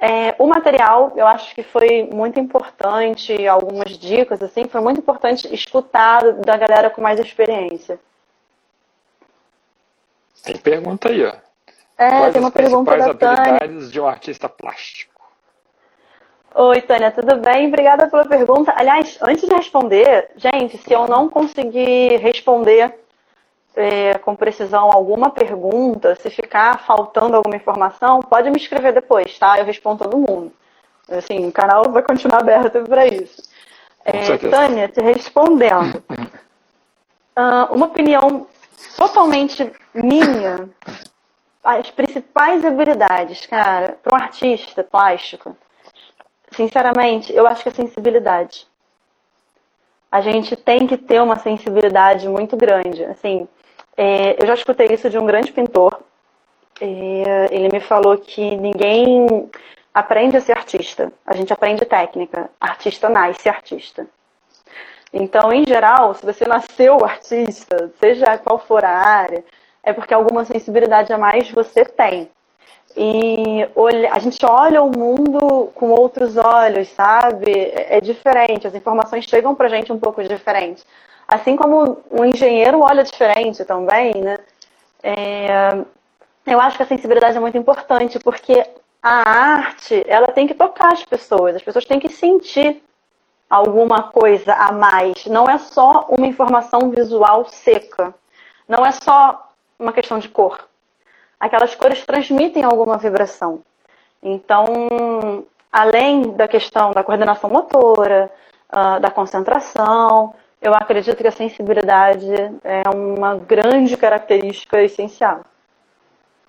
É, 0.00 0.34
o 0.38 0.46
material, 0.46 1.12
eu 1.14 1.26
acho 1.26 1.54
que 1.54 1.62
foi 1.62 2.08
muito 2.10 2.40
importante, 2.40 3.46
algumas 3.46 3.98
dicas, 3.98 4.42
assim, 4.42 4.64
foi 4.64 4.80
muito 4.80 4.98
importante 4.98 5.52
escutar 5.54 6.22
da 6.32 6.56
galera 6.56 6.88
com 6.88 7.02
mais 7.02 7.20
experiência. 7.20 8.00
Tem 10.42 10.56
pergunta 10.56 11.10
aí, 11.10 11.22
ó. 11.22 11.32
É, 11.98 12.08
Quais 12.18 12.32
tem 12.32 12.40
uma 12.40 12.50
pergunta 12.50 12.96
da 12.96 13.12
Tânia. 13.12 13.42
habilidades 13.42 13.92
de 13.92 14.00
um 14.00 14.06
artista 14.06 14.48
plástico? 14.48 15.20
Oi, 16.54 16.80
Tânia, 16.80 17.10
tudo 17.10 17.36
bem? 17.36 17.68
Obrigada 17.68 18.08
pela 18.08 18.24
pergunta. 18.24 18.72
Aliás, 18.74 19.18
antes 19.20 19.46
de 19.46 19.54
responder, 19.54 20.30
gente, 20.34 20.78
se 20.78 20.92
eu 20.92 21.06
não 21.06 21.28
conseguir 21.28 22.16
responder 22.16 22.94
é, 23.76 24.18
com 24.18 24.34
precisão 24.34 24.90
alguma 24.90 25.30
pergunta, 25.30 26.14
se 26.16 26.30
ficar 26.30 26.78
faltando 26.80 27.36
alguma 27.36 27.56
informação, 27.56 28.20
pode 28.20 28.50
me 28.50 28.56
escrever 28.56 28.92
depois, 28.92 29.38
tá? 29.38 29.58
Eu 29.58 29.64
respondo 29.64 30.04
todo 30.04 30.18
mundo. 30.18 30.52
Assim, 31.08 31.46
o 31.46 31.52
canal 31.52 31.90
vai 31.90 32.02
continuar 32.02 32.40
aberto 32.40 32.82
para 32.84 33.06
isso. 33.06 33.42
É, 34.04 34.38
Tânia, 34.38 34.88
te 34.88 35.00
respondendo. 35.00 36.02
Uh, 37.36 37.70
uma 37.74 37.86
opinião 37.86 38.46
totalmente 38.96 39.72
minha, 39.92 40.68
as 41.62 41.90
principais 41.90 42.64
habilidades, 42.64 43.46
cara, 43.46 43.98
para 44.02 44.14
um 44.14 44.16
artista 44.16 44.82
plástico 44.82 45.56
Sinceramente, 46.52 47.32
eu 47.32 47.46
acho 47.46 47.62
que 47.62 47.68
é 47.68 47.72
sensibilidade. 47.72 48.66
A 50.10 50.20
gente 50.20 50.56
tem 50.56 50.86
que 50.86 50.96
ter 50.96 51.22
uma 51.22 51.38
sensibilidade 51.38 52.28
muito 52.28 52.56
grande. 52.56 53.04
Assim, 53.04 53.48
é, 53.96 54.42
eu 54.42 54.46
já 54.46 54.54
escutei 54.54 54.88
isso 54.88 55.10
de 55.10 55.18
um 55.18 55.26
grande 55.26 55.52
pintor. 55.52 56.00
É, 56.80 57.48
ele 57.50 57.68
me 57.68 57.80
falou 57.80 58.16
que 58.16 58.56
ninguém 58.56 59.48
aprende 59.92 60.36
a 60.36 60.40
ser 60.40 60.56
artista, 60.56 61.12
a 61.26 61.34
gente 61.34 61.52
aprende 61.52 61.84
técnica, 61.84 62.50
artista 62.60 63.08
nasce 63.08 63.48
artista. 63.48 64.06
Então, 65.12 65.52
em 65.52 65.66
geral, 65.66 66.14
se 66.14 66.24
você 66.24 66.46
nasceu 66.46 67.04
artista, 67.04 67.92
seja 67.98 68.38
qual 68.38 68.58
for 68.58 68.84
a 68.84 68.90
área, 68.90 69.44
é 69.82 69.92
porque 69.92 70.14
alguma 70.14 70.44
sensibilidade 70.44 71.12
a 71.12 71.18
mais 71.18 71.50
você 71.50 71.84
tem. 71.84 72.30
E 72.96 73.68
olha, 73.76 74.12
a 74.12 74.18
gente 74.18 74.44
olha 74.44 74.82
o 74.82 74.90
mundo 74.96 75.70
com 75.74 75.90
outros 75.90 76.36
olhos, 76.36 76.88
sabe? 76.88 77.50
É, 77.52 77.98
é 77.98 78.00
diferente, 78.00 78.66
as 78.66 78.74
informações 78.74 79.24
chegam 79.24 79.54
pra 79.54 79.68
gente 79.68 79.92
um 79.92 79.98
pouco 79.98 80.22
diferente. 80.22 80.84
Assim 81.30 81.54
como 81.54 82.02
o 82.10 82.24
engenheiro 82.24 82.80
olha 82.80 83.04
diferente 83.04 83.64
também, 83.64 84.12
né? 84.16 84.36
É, 85.00 85.84
eu 86.44 86.60
acho 86.60 86.76
que 86.76 86.82
a 86.82 86.86
sensibilidade 86.86 87.36
é 87.36 87.40
muito 87.40 87.56
importante, 87.56 88.18
porque 88.18 88.66
a 89.00 89.30
arte, 89.30 90.02
ela 90.08 90.26
tem 90.26 90.48
que 90.48 90.54
tocar 90.54 90.92
as 90.92 91.04
pessoas, 91.04 91.54
as 91.54 91.62
pessoas 91.62 91.84
têm 91.84 92.00
que 92.00 92.08
sentir 92.08 92.82
alguma 93.48 94.02
coisa 94.02 94.54
a 94.54 94.72
mais. 94.72 95.24
Não 95.26 95.44
é 95.48 95.56
só 95.56 96.06
uma 96.08 96.26
informação 96.26 96.90
visual 96.90 97.44
seca. 97.44 98.12
Não 98.66 98.84
é 98.84 98.90
só 98.90 99.52
uma 99.78 99.92
questão 99.92 100.18
de 100.18 100.28
cor. 100.28 100.66
Aquelas 101.38 101.76
cores 101.76 102.04
transmitem 102.04 102.64
alguma 102.64 102.98
vibração. 102.98 103.62
Então, 104.20 104.66
além 105.70 106.32
da 106.32 106.48
questão 106.48 106.90
da 106.90 107.04
coordenação 107.04 107.48
motora, 107.48 108.30
uh, 108.74 108.98
da 108.98 109.12
concentração, 109.12 110.34
eu 110.60 110.74
acredito 110.74 111.16
que 111.16 111.28
a 111.28 111.32
sensibilidade 111.32 112.26
é 112.62 112.82
uma 112.94 113.36
grande 113.36 113.96
característica 113.96 114.82
essencial. 114.82 115.42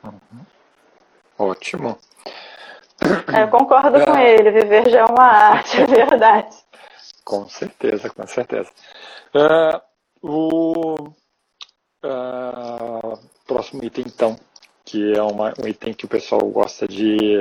Uhum. 0.04 0.46
Ótimo. 1.38 1.98
É, 3.34 3.44
eu 3.44 3.48
concordo 3.48 3.98
é. 3.98 4.06
com 4.06 4.18
ele, 4.18 4.52
viver 4.52 4.90
já 4.90 5.00
é 5.00 5.06
uma 5.06 5.24
arte, 5.24 5.78
é 5.82 5.86
verdade. 5.86 6.56
Com 7.24 7.48
certeza, 7.48 8.10
com 8.10 8.28
certeza. 8.28 8.70
Uh, 9.34 9.82
o 10.22 10.94
uh, 12.04 13.20
próximo 13.48 13.84
item, 13.84 14.06
então, 14.08 14.36
que 14.86 15.14
é 15.18 15.22
uma, 15.22 15.54
um 15.64 15.68
item 15.68 15.94
que 15.94 16.06
o 16.06 16.10
pessoal 16.10 16.42
gosta 16.42 16.88
de. 16.88 17.40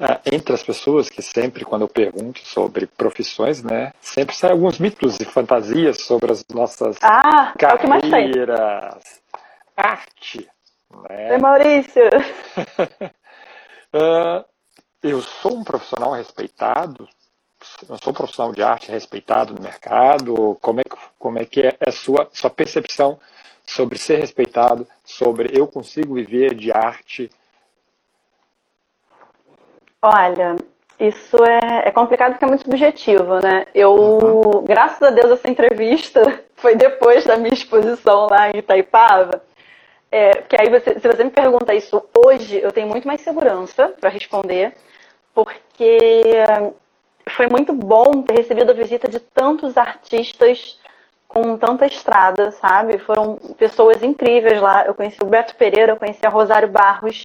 Uh, 0.00 0.18
entre 0.32 0.54
as 0.54 0.62
pessoas, 0.62 1.10
que 1.10 1.20
sempre, 1.20 1.62
quando 1.62 1.82
eu 1.82 1.88
pergunto 1.88 2.40
sobre 2.40 2.86
profissões, 2.86 3.62
né, 3.62 3.92
sempre 4.00 4.34
saem 4.34 4.54
alguns 4.54 4.78
mitos 4.78 5.20
e 5.20 5.26
fantasias 5.26 6.00
sobre 6.00 6.32
as 6.32 6.42
nossas 6.48 6.96
ah, 7.02 7.52
carreiras. 7.58 9.20
É 9.76 9.82
arte. 9.82 10.48
Né? 11.06 11.32
Oi, 11.32 11.38
Maurício! 11.38 12.02
eu 15.02 15.20
sou 15.20 15.58
um 15.58 15.64
profissional 15.64 16.12
respeitado, 16.12 17.06
eu 17.86 17.98
sou 17.98 18.12
um 18.12 18.16
profissional 18.16 18.54
de 18.54 18.62
arte 18.62 18.90
respeitado 18.90 19.52
no 19.52 19.60
mercado? 19.60 20.56
Como 20.62 20.80
é, 20.80 20.84
como 21.18 21.38
é 21.38 21.44
que 21.44 21.60
é 21.60 21.76
a 21.86 21.92
sua, 21.92 22.26
sua 22.32 22.48
percepção 22.48 23.20
sobre 23.66 23.98
ser 23.98 24.20
respeitado, 24.20 24.88
sobre 25.04 25.50
eu 25.52 25.66
consigo 25.66 26.14
viver 26.14 26.54
de 26.54 26.72
arte? 26.72 27.30
Olha, 30.02 30.56
isso 30.98 31.36
é, 31.44 31.88
é 31.88 31.90
complicado 31.90 32.32
porque 32.32 32.44
é 32.44 32.48
muito 32.48 32.64
subjetivo, 32.64 33.38
né? 33.40 33.66
Eu, 33.74 33.94
uhum. 33.94 34.64
graças 34.64 35.00
a 35.02 35.10
Deus, 35.10 35.30
essa 35.30 35.48
entrevista 35.48 36.22
foi 36.56 36.74
depois 36.74 37.24
da 37.24 37.36
minha 37.36 37.52
exposição 37.52 38.26
lá 38.28 38.50
em 38.50 38.58
Itaipava. 38.58 39.42
É, 40.10 40.36
porque 40.36 40.56
aí 40.60 40.68
você, 40.68 40.98
se 40.98 41.06
você 41.06 41.24
me 41.24 41.30
pergunta 41.30 41.74
isso 41.74 42.02
hoje, 42.14 42.60
eu 42.60 42.72
tenho 42.72 42.88
muito 42.88 43.06
mais 43.06 43.20
segurança 43.20 43.94
para 44.00 44.10
responder, 44.10 44.74
porque 45.32 46.26
foi 47.28 47.46
muito 47.48 47.72
bom 47.72 48.22
ter 48.22 48.34
recebido 48.34 48.70
a 48.70 48.74
visita 48.74 49.08
de 49.08 49.20
tantos 49.20 49.76
artistas 49.76 50.78
com 51.28 51.56
tanta 51.56 51.86
estrada, 51.86 52.50
sabe? 52.50 52.98
Foram 52.98 53.36
pessoas 53.56 54.02
incríveis 54.02 54.60
lá. 54.60 54.84
Eu 54.84 54.94
conheci 54.94 55.18
o 55.22 55.26
Beto 55.26 55.54
Pereira, 55.54 55.92
eu 55.92 55.96
conheci 55.96 56.26
a 56.26 56.30
Rosário 56.30 56.68
Barros. 56.68 57.24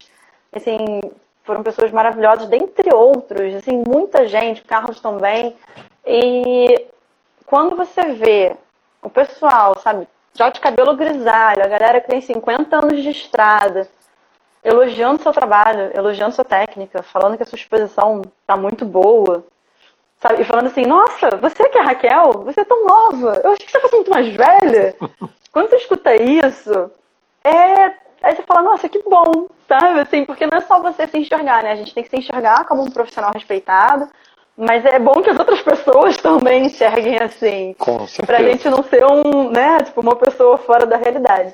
Assim, 0.53 1.01
foram 1.45 1.63
pessoas 1.63 1.91
maravilhosas, 1.91 2.47
dentre 2.47 2.93
outros. 2.93 3.55
Assim, 3.55 3.83
muita 3.87 4.27
gente, 4.27 4.63
Carlos 4.63 4.99
também. 4.99 5.55
E 6.05 6.87
quando 7.45 7.75
você 7.75 8.13
vê 8.13 8.55
o 9.01 9.09
pessoal, 9.09 9.79
sabe? 9.79 10.07
Já 10.33 10.49
de 10.49 10.59
cabelo 10.59 10.95
grisalho, 10.95 11.63
a 11.63 11.67
galera 11.67 12.01
que 12.01 12.09
tem 12.09 12.19
50 12.19 12.75
anos 12.75 13.01
de 13.01 13.09
estrada, 13.09 13.87
elogiando 14.63 15.21
seu 15.21 15.31
trabalho, 15.31 15.91
elogiando 15.95 16.33
sua 16.33 16.43
técnica, 16.43 17.03
falando 17.03 17.37
que 17.37 17.43
a 17.43 17.45
sua 17.45 17.57
exposição 17.57 18.21
está 18.41 18.57
muito 18.57 18.83
boa. 18.83 19.45
Sabe? 20.19 20.41
E 20.41 20.45
falando 20.45 20.67
assim, 20.67 20.85
nossa, 20.85 21.29
você 21.39 21.69
que 21.69 21.77
é 21.77 21.81
Raquel, 21.81 22.43
você 22.43 22.61
é 22.61 22.65
tão 22.65 22.85
nova, 22.85 23.39
eu 23.43 23.51
acho 23.51 23.63
que 23.63 23.71
você 23.71 23.79
fosse 23.79 23.95
muito 23.95 24.09
mais 24.09 24.27
velha. 24.27 24.95
Quando 25.51 25.69
você 25.69 25.77
escuta 25.77 26.15
isso, 26.15 26.91
é. 27.43 28.04
Aí 28.25 28.35
você 28.35 28.41
fala, 28.41 28.63
nossa, 28.63 28.89
que 28.89 29.03
bom, 29.03 29.45
sabe? 29.67 29.99
Assim, 29.99 30.25
porque 30.25 30.47
não 30.47 30.57
é 30.57 30.61
só 30.61 30.81
você 30.81 31.05
se 31.05 31.15
enxergar, 31.15 31.61
né? 31.61 31.71
A 31.71 31.75
gente 31.75 31.93
tem 31.93 32.03
que 32.03 32.09
se 32.09 32.17
enxergar 32.17 32.65
como 32.65 32.81
um 32.81 32.89
profissional 32.89 33.29
respeitado, 33.31 34.09
mas 34.57 34.83
é 34.83 34.97
bom 34.97 35.21
que 35.21 35.29
as 35.29 35.37
outras 35.37 35.61
pessoas 35.63 36.17
também 36.17 36.65
enxerguem 36.65 37.19
assim. 37.19 37.75
Com 37.77 38.07
certeza. 38.07 38.25
Pra 38.25 38.41
gente 38.41 38.67
não 38.67 38.81
ser 38.81 39.05
um, 39.05 39.51
né, 39.51 39.77
tipo, 39.83 40.01
uma 40.01 40.15
pessoa 40.15 40.57
fora 40.57 40.87
da 40.87 40.97
realidade. 40.97 41.53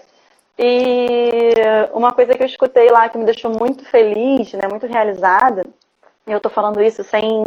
E 0.57 1.53
uma 1.91 2.13
coisa 2.13 2.35
que 2.35 2.41
eu 2.41 2.47
escutei 2.47 2.89
lá 2.89 3.09
que 3.09 3.17
me 3.17 3.25
deixou 3.25 3.51
muito 3.51 3.83
feliz, 3.83 4.53
né, 4.53 4.69
muito 4.69 4.87
realizada, 4.87 5.65
e 6.25 6.31
eu 6.31 6.39
tô 6.39 6.49
falando 6.49 6.81
isso 6.81 7.03
sem 7.03 7.43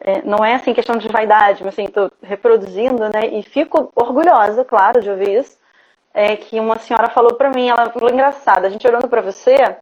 é, 0.00 0.22
não 0.22 0.44
é 0.44 0.54
assim 0.54 0.72
questão 0.72 0.96
de 0.96 1.08
vaidade, 1.08 1.64
mas 1.64 1.74
assim, 1.74 1.86
estou 1.86 2.12
reproduzindo, 2.22 3.08
né? 3.08 3.26
E 3.26 3.42
fico 3.42 3.90
orgulhosa, 3.96 4.64
claro, 4.64 5.02
de 5.02 5.10
ouvir 5.10 5.40
isso. 5.40 5.58
É 6.12 6.36
que 6.36 6.58
uma 6.58 6.78
senhora 6.78 7.08
falou 7.10 7.34
para 7.34 7.50
mim, 7.50 7.68
ela 7.68 7.90
falou 7.90 8.10
engraçada, 8.10 8.66
a 8.66 8.70
gente 8.70 8.86
olhando 8.86 9.08
para 9.08 9.20
você, 9.20 9.76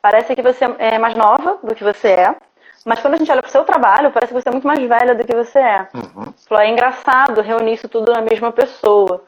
parece 0.00 0.34
que 0.34 0.42
você 0.42 0.64
é 0.78 0.98
mais 0.98 1.14
nova 1.14 1.58
do 1.62 1.74
que 1.74 1.84
você 1.84 2.08
é, 2.08 2.36
mas 2.84 3.00
quando 3.00 3.14
a 3.14 3.16
gente 3.16 3.30
olha 3.30 3.42
para 3.42 3.48
o 3.48 3.52
seu 3.52 3.64
trabalho, 3.64 4.10
parece 4.10 4.32
que 4.32 4.40
você 4.40 4.48
é 4.48 4.52
muito 4.52 4.66
mais 4.66 4.80
velha 4.80 5.14
do 5.14 5.24
que 5.24 5.34
você 5.34 5.58
é. 5.58 5.88
Uhum. 5.94 6.32
Falou, 6.48 6.64
é 6.64 6.68
engraçado 6.68 7.40
reunir 7.40 7.74
isso 7.74 7.88
tudo 7.88 8.12
na 8.12 8.20
mesma 8.20 8.50
pessoa. 8.50 9.22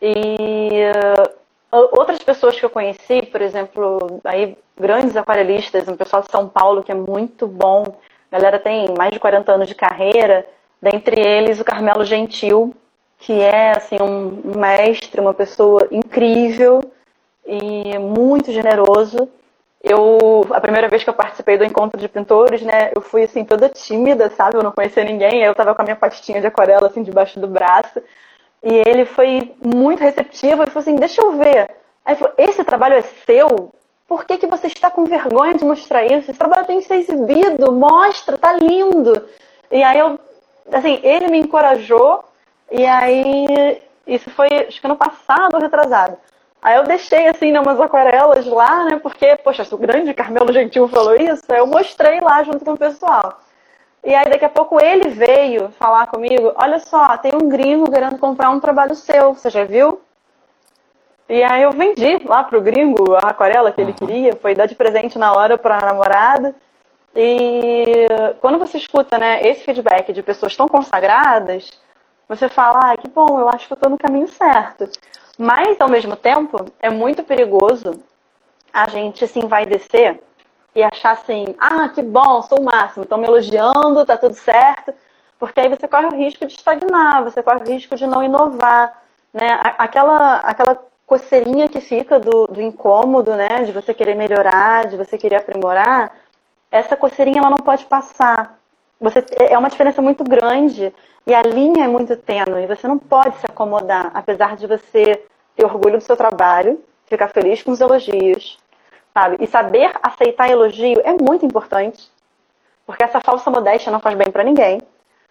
E 0.00 0.84
uh, 1.72 1.88
outras 1.98 2.22
pessoas 2.22 2.58
que 2.58 2.64
eu 2.64 2.70
conheci, 2.70 3.22
por 3.22 3.42
exemplo, 3.42 4.20
aí 4.24 4.56
grandes 4.78 5.16
aquarelistas, 5.16 5.88
um 5.88 5.96
pessoal 5.96 6.22
de 6.22 6.30
São 6.30 6.48
Paulo 6.48 6.82
que 6.82 6.92
é 6.92 6.94
muito 6.94 7.46
bom, 7.48 7.84
a 8.30 8.36
galera 8.36 8.58
tem 8.58 8.94
mais 8.96 9.12
de 9.12 9.18
40 9.18 9.52
anos 9.52 9.68
de 9.68 9.74
carreira, 9.74 10.46
dentre 10.80 11.20
eles 11.20 11.58
o 11.58 11.64
Carmelo 11.64 12.04
Gentil, 12.04 12.74
que 13.26 13.40
é 13.40 13.72
assim 13.72 13.96
um 14.00 14.56
mestre, 14.56 15.20
uma 15.20 15.34
pessoa 15.34 15.88
incrível 15.90 16.80
e 17.44 17.98
muito 17.98 18.52
generoso. 18.52 19.28
Eu, 19.82 20.46
a 20.50 20.60
primeira 20.60 20.88
vez 20.88 21.02
que 21.02 21.10
eu 21.10 21.14
participei 21.14 21.58
do 21.58 21.64
encontro 21.64 22.00
de 22.00 22.08
pintores, 22.08 22.62
né, 22.62 22.92
eu 22.94 23.02
fui 23.02 23.24
assim 23.24 23.44
toda 23.44 23.68
tímida, 23.68 24.30
sabe? 24.30 24.56
Eu 24.56 24.62
não 24.62 24.70
conhecia 24.70 25.02
ninguém, 25.02 25.42
eu 25.42 25.56
tava 25.56 25.74
com 25.74 25.82
a 25.82 25.84
minha 25.84 25.96
pastinha 25.96 26.40
de 26.40 26.46
aquarela 26.46 26.86
assim 26.86 27.02
debaixo 27.02 27.40
do 27.40 27.48
braço. 27.48 28.00
E 28.62 28.82
ele 28.86 29.04
foi 29.04 29.56
muito 29.60 30.00
receptivo 30.00 30.62
e 30.62 30.66
falou 30.66 30.82
assim: 30.82 30.94
"Deixa 30.94 31.20
eu 31.20 31.32
ver". 31.32 31.70
Aí 32.04 32.14
ele 32.14 32.16
falou: 32.16 32.34
"Esse 32.38 32.62
trabalho 32.62 32.94
é 32.94 33.02
seu?" 33.02 33.72
Por 34.06 34.24
que, 34.24 34.38
que 34.38 34.46
você 34.46 34.68
está 34.68 34.88
com 34.88 35.04
vergonha 35.04 35.54
de 35.54 35.64
mostrar 35.64 36.04
isso? 36.06 36.30
Esse 36.30 36.38
trabalho 36.38 36.64
tem 36.64 36.78
que 36.78 36.86
ser 36.86 36.94
exibido, 36.94 37.72
mostra, 37.72 38.38
tá 38.38 38.52
lindo. 38.52 39.26
E 39.68 39.82
aí 39.82 39.98
eu, 39.98 40.16
assim, 40.72 41.00
ele 41.02 41.26
me 41.26 41.38
encorajou, 41.38 42.22
e 42.70 42.84
aí 42.84 43.80
isso 44.06 44.30
foi, 44.30 44.48
acho 44.68 44.80
que 44.80 44.86
ano 44.86 44.96
passado 44.96 45.54
ou 45.54 45.60
retrasado. 45.60 46.16
Aí 46.62 46.76
eu 46.76 46.84
deixei, 46.84 47.28
assim, 47.28 47.52
né, 47.52 47.60
umas 47.60 47.80
aquarelas 47.80 48.46
lá, 48.46 48.84
né, 48.84 48.98
porque, 49.02 49.36
poxa, 49.36 49.66
o 49.70 49.78
grande 49.78 50.14
Carmelo 50.14 50.52
Gentil 50.52 50.88
falou 50.88 51.14
isso, 51.14 51.44
aí 51.48 51.58
eu 51.58 51.66
mostrei 51.66 52.20
lá 52.20 52.42
junto 52.42 52.64
com 52.64 52.72
o 52.72 52.78
pessoal. 52.78 53.40
E 54.04 54.14
aí 54.14 54.28
daqui 54.30 54.44
a 54.44 54.48
pouco 54.48 54.80
ele 54.80 55.08
veio 55.10 55.68
falar 55.78 56.06
comigo, 56.06 56.52
olha 56.56 56.78
só, 56.78 57.16
tem 57.18 57.32
um 57.34 57.48
gringo 57.48 57.90
querendo 57.90 58.18
comprar 58.18 58.50
um 58.50 58.60
trabalho 58.60 58.94
seu, 58.94 59.34
você 59.34 59.50
já 59.50 59.64
viu? 59.64 60.00
E 61.28 61.42
aí 61.42 61.62
eu 61.62 61.72
vendi 61.72 62.18
lá 62.24 62.44
pro 62.44 62.60
gringo 62.60 63.14
a 63.16 63.30
aquarela 63.30 63.72
que 63.72 63.80
ele 63.80 63.90
uhum. 63.90 63.96
queria, 63.96 64.36
foi 64.36 64.54
dar 64.54 64.66
de 64.66 64.76
presente 64.76 65.18
na 65.18 65.32
hora 65.32 65.58
pra 65.58 65.80
namorada. 65.80 66.54
E 67.14 68.06
quando 68.40 68.58
você 68.58 68.78
escuta 68.78 69.18
né, 69.18 69.40
esse 69.42 69.64
feedback 69.64 70.12
de 70.12 70.22
pessoas 70.22 70.54
tão 70.54 70.68
consagradas, 70.68 71.70
você 72.28 72.48
fala, 72.48 72.92
ah, 72.92 72.96
que 72.96 73.08
bom, 73.08 73.38
eu 73.38 73.48
acho 73.48 73.66
que 73.66 73.72
eu 73.72 73.76
estou 73.76 73.90
no 73.90 73.98
caminho 73.98 74.28
certo. 74.28 74.88
Mas, 75.38 75.80
ao 75.80 75.88
mesmo 75.88 76.16
tempo, 76.16 76.64
é 76.80 76.90
muito 76.90 77.22
perigoso 77.22 78.00
a 78.72 78.88
gente 78.88 79.26
se 79.26 79.38
envaidecer 79.38 80.20
e 80.74 80.82
achar 80.82 81.12
assim, 81.12 81.54
ah, 81.58 81.88
que 81.88 82.02
bom, 82.02 82.42
sou 82.42 82.60
o 82.60 82.64
máximo, 82.64 83.04
estão 83.04 83.18
me 83.18 83.26
elogiando, 83.26 84.04
tá 84.04 84.16
tudo 84.16 84.34
certo. 84.34 84.92
Porque 85.38 85.60
aí 85.60 85.68
você 85.68 85.86
corre 85.86 86.06
o 86.06 86.16
risco 86.16 86.46
de 86.46 86.54
estagnar, 86.54 87.22
você 87.22 87.42
corre 87.42 87.60
o 87.60 87.68
risco 87.68 87.96
de 87.96 88.06
não 88.06 88.22
inovar. 88.22 89.02
Né? 89.32 89.58
Aquela, 89.78 90.36
aquela 90.36 90.78
coceirinha 91.06 91.68
que 91.68 91.80
fica 91.80 92.18
do, 92.18 92.46
do 92.46 92.60
incômodo, 92.60 93.34
né? 93.34 93.62
De 93.64 93.72
você 93.72 93.94
querer 93.94 94.14
melhorar, 94.14 94.86
de 94.86 94.96
você 94.96 95.16
querer 95.16 95.36
aprimorar, 95.36 96.10
essa 96.70 96.96
coceirinha 96.96 97.38
ela 97.38 97.50
não 97.50 97.58
pode 97.58 97.84
passar. 97.86 98.58
Você, 99.00 99.24
é 99.38 99.56
uma 99.58 99.68
diferença 99.68 100.00
muito 100.00 100.24
grande 100.24 100.92
e 101.26 101.34
a 101.34 101.42
linha 101.42 101.84
é 101.84 101.88
muito 101.88 102.16
tênue. 102.16 102.66
Você 102.66 102.88
não 102.88 102.98
pode 102.98 103.36
se 103.38 103.46
acomodar, 103.46 104.10
apesar 104.14 104.56
de 104.56 104.66
você 104.66 105.22
ter 105.54 105.64
orgulho 105.64 105.98
do 105.98 106.04
seu 106.04 106.16
trabalho, 106.16 106.82
ficar 107.06 107.28
feliz 107.28 107.62
com 107.62 107.72
os 107.72 107.80
elogios, 107.80 108.58
sabe? 109.12 109.36
E 109.40 109.46
saber 109.46 109.92
aceitar 110.02 110.50
elogio 110.50 111.00
é 111.04 111.12
muito 111.12 111.44
importante, 111.44 112.10
porque 112.86 113.04
essa 113.04 113.20
falsa 113.20 113.50
modéstia 113.50 113.92
não 113.92 114.00
faz 114.00 114.16
bem 114.16 114.30
para 114.30 114.44
ninguém. 114.44 114.80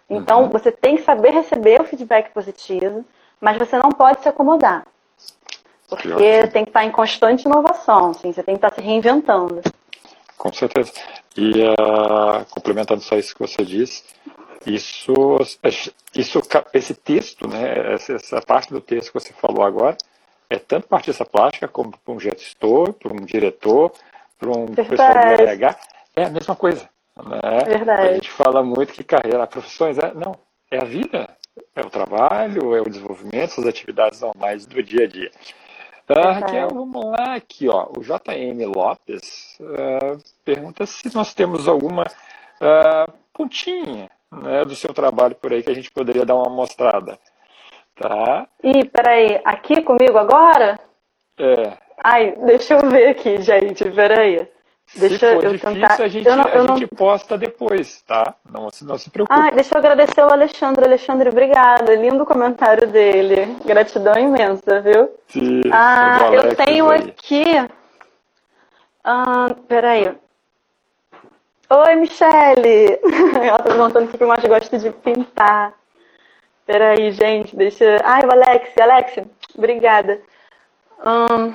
Então, 0.08 0.42
uhum. 0.42 0.48
você 0.48 0.70
tem 0.70 0.96
que 0.96 1.02
saber 1.02 1.30
receber 1.30 1.80
o 1.80 1.84
feedback 1.84 2.32
positivo, 2.32 3.04
mas 3.40 3.58
você 3.58 3.76
não 3.76 3.90
pode 3.90 4.22
se 4.22 4.28
acomodar. 4.28 4.86
Porque 5.88 6.46
tem 6.48 6.64
que 6.64 6.70
estar 6.70 6.84
em 6.84 6.90
constante 6.90 7.44
inovação, 7.44 8.10
assim, 8.10 8.32
você 8.32 8.42
tem 8.42 8.56
que 8.56 8.64
estar 8.64 8.74
se 8.74 8.80
reinventando. 8.80 9.60
Com 10.36 10.52
certeza. 10.52 10.92
E 11.36 11.52
uh, 11.62 12.44
complementando 12.50 13.02
só 13.02 13.16
isso 13.16 13.34
que 13.34 13.40
você 13.40 13.64
disse, 13.64 14.04
isso, 14.66 15.12
isso, 16.14 16.40
esse 16.72 16.94
texto, 16.94 17.48
né, 17.48 17.94
essa 17.94 18.40
parte 18.42 18.72
do 18.72 18.80
texto 18.80 19.12
que 19.12 19.20
você 19.20 19.32
falou 19.32 19.64
agora, 19.64 19.96
é 20.50 20.58
tanto 20.58 20.88
para 20.88 20.98
artista 20.98 21.24
plástica 21.24 21.68
como 21.68 21.92
para 21.96 22.14
um 22.14 22.20
gestor, 22.20 22.92
para 22.92 23.12
um 23.12 23.24
diretor, 23.24 23.92
para 24.38 24.50
um 24.50 24.66
Verdade. 24.66 24.88
pessoal 24.88 25.12
do 25.12 25.42
RH, 25.42 25.76
é 26.16 26.24
a 26.24 26.30
mesma 26.30 26.56
coisa. 26.56 26.88
Né? 27.16 27.64
Verdade. 27.66 28.08
A 28.08 28.14
gente 28.14 28.30
fala 28.30 28.62
muito 28.62 28.92
que 28.92 29.04
carreira, 29.04 29.46
profissões, 29.46 29.98
é, 29.98 30.12
não, 30.14 30.36
é 30.70 30.78
a 30.78 30.84
vida, 30.84 31.28
é 31.74 31.80
o 31.80 31.90
trabalho, 31.90 32.74
é 32.74 32.80
o 32.80 32.88
desenvolvimento, 32.88 33.60
as 33.60 33.66
atividades 33.66 34.20
normais 34.20 34.66
do 34.66 34.82
dia 34.82 35.04
a 35.04 35.08
dia. 35.08 35.30
Raquel, 36.14 36.68
vamos 36.68 37.04
lá 37.04 37.34
aqui, 37.34 37.68
ó. 37.68 37.88
O 37.96 38.00
JM 38.00 38.64
Lopes 38.74 39.58
uh, 39.60 40.18
pergunta 40.44 40.86
se 40.86 41.14
nós 41.14 41.34
temos 41.34 41.66
alguma 41.66 42.04
uh, 42.04 43.12
pontinha 43.32 44.08
né, 44.30 44.64
do 44.64 44.76
seu 44.76 44.94
trabalho 44.94 45.34
por 45.34 45.52
aí 45.52 45.62
que 45.62 45.70
a 45.70 45.74
gente 45.74 45.90
poderia 45.90 46.24
dar 46.24 46.36
uma 46.36 46.50
mostrada. 46.50 47.18
Tá? 47.96 48.46
Ih, 48.62 48.84
peraí, 48.84 49.40
aqui 49.44 49.82
comigo 49.82 50.18
agora? 50.18 50.78
É. 51.38 51.76
Ai, 52.02 52.36
deixa 52.44 52.74
eu 52.74 52.90
ver 52.90 53.08
aqui, 53.08 53.40
gente, 53.40 53.90
peraí. 53.90 54.46
Deixa 54.96 55.18
se 55.18 55.34
for 55.34 55.44
eu 55.44 55.52
difícil, 55.52 55.74
tentar... 55.74 56.02
a 56.02 56.08
gente, 56.08 56.26
eu 56.26 56.36
não, 56.36 56.44
eu 56.48 56.64
a 56.64 56.76
gente 56.76 56.86
posta 56.88 57.36
depois, 57.36 58.02
tá? 58.02 58.34
Não, 58.50 58.68
não 58.82 58.98
se 58.98 59.10
preocupe. 59.10 59.38
Ah, 59.38 59.50
deixa 59.50 59.74
eu 59.74 59.78
agradecer 59.78 60.20
ao 60.20 60.30
Alexandre. 60.30 60.84
Alexandre, 60.84 61.28
obrigada. 61.28 61.94
Lindo 61.94 62.24
comentário 62.24 62.88
dele. 62.88 63.56
Gratidão 63.64 64.14
imensa, 64.14 64.80
viu? 64.80 65.10
Sim, 65.28 65.62
ah, 65.72 66.30
eu 66.32 66.54
tenho 66.54 66.88
aí. 66.88 67.10
aqui. 67.10 67.44
Ah, 69.04 69.54
peraí. 69.68 70.16
Oi, 71.68 71.96
Michele! 71.96 73.00
Ela 73.42 73.58
tá 73.58 73.64
perguntando 73.64 74.06
o 74.06 74.08
que 74.16 74.22
eu 74.22 74.28
mais 74.28 74.44
gosto 74.44 74.78
de 74.78 74.90
pintar. 74.90 75.74
Peraí, 76.64 77.12
gente, 77.12 77.54
deixa. 77.54 78.00
Ai, 78.04 78.22
o 78.24 78.30
Alex, 78.30 78.70
Alex, 78.78 79.24
obrigada. 79.56 80.20
Hum, 81.04 81.54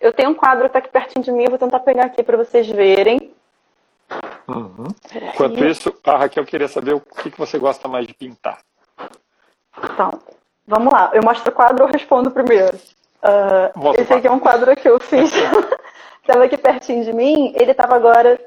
eu 0.00 0.12
tenho 0.12 0.30
um 0.30 0.34
quadro 0.34 0.66
que 0.66 0.72
tá 0.72 0.78
aqui 0.78 0.88
pertinho 0.88 1.24
de 1.24 1.32
mim, 1.32 1.46
vou 1.48 1.58
tentar 1.58 1.80
pegar 1.80 2.04
aqui 2.04 2.22
para 2.22 2.36
vocês 2.36 2.66
verem. 2.68 3.32
Uhum. 4.46 4.86
Enquanto 5.34 5.64
isso, 5.64 5.94
a 6.04 6.16
Raquel 6.16 6.44
queria 6.44 6.68
saber 6.68 6.94
o 6.94 7.00
que, 7.00 7.30
que 7.30 7.38
você 7.38 7.58
gosta 7.58 7.86
mais 7.86 8.06
de 8.06 8.14
pintar. 8.14 8.60
Então, 9.82 10.10
vamos 10.66 10.92
lá. 10.92 11.10
Eu 11.12 11.22
mostro 11.22 11.50
o 11.50 11.54
quadro 11.54 11.84
ou 11.84 11.90
respondo 11.90 12.30
primeiro? 12.30 12.74
Uh, 13.22 13.92
esse 13.98 14.12
aqui 14.12 14.26
é 14.26 14.30
um 14.30 14.40
quadro 14.40 14.74
que 14.74 14.88
eu 14.88 14.98
fiz. 15.00 15.32
Estava 16.20 16.44
aqui 16.44 16.56
pertinho 16.56 17.04
de 17.04 17.12
mim. 17.12 17.52
Ele 17.56 17.70
estava 17.70 17.96
agora 17.96 18.38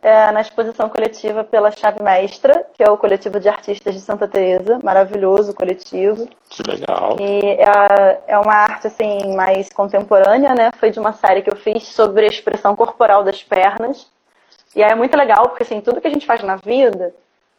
é, 0.00 0.30
na 0.30 0.40
exposição 0.40 0.88
coletiva 0.88 1.42
pela 1.42 1.70
Chave 1.70 2.02
Mestra, 2.02 2.64
que 2.74 2.82
é 2.82 2.90
o 2.90 2.96
coletivo 2.96 3.40
de 3.40 3.48
artistas 3.48 3.94
de 3.94 4.00
Santa 4.00 4.28
Teresa, 4.28 4.78
maravilhoso 4.82 5.52
coletivo. 5.52 6.28
Que 6.48 6.62
legal. 6.62 7.16
E 7.20 7.40
é, 7.44 8.22
é 8.28 8.38
uma 8.38 8.54
arte 8.54 8.86
assim 8.86 9.34
mais 9.34 9.68
contemporânea, 9.70 10.54
né? 10.54 10.70
Foi 10.78 10.90
de 10.90 11.00
uma 11.00 11.12
série 11.12 11.42
que 11.42 11.50
eu 11.50 11.56
fiz 11.56 11.84
sobre 11.88 12.26
a 12.26 12.28
expressão 12.28 12.76
corporal 12.76 13.24
das 13.24 13.42
pernas. 13.42 14.06
E 14.74 14.82
aí 14.82 14.92
é 14.92 14.94
muito 14.94 15.16
legal 15.16 15.48
porque 15.48 15.64
assim 15.64 15.80
tudo 15.80 16.00
que 16.00 16.06
a 16.06 16.10
gente 16.10 16.26
faz 16.26 16.42
na 16.42 16.56
vida 16.56 17.12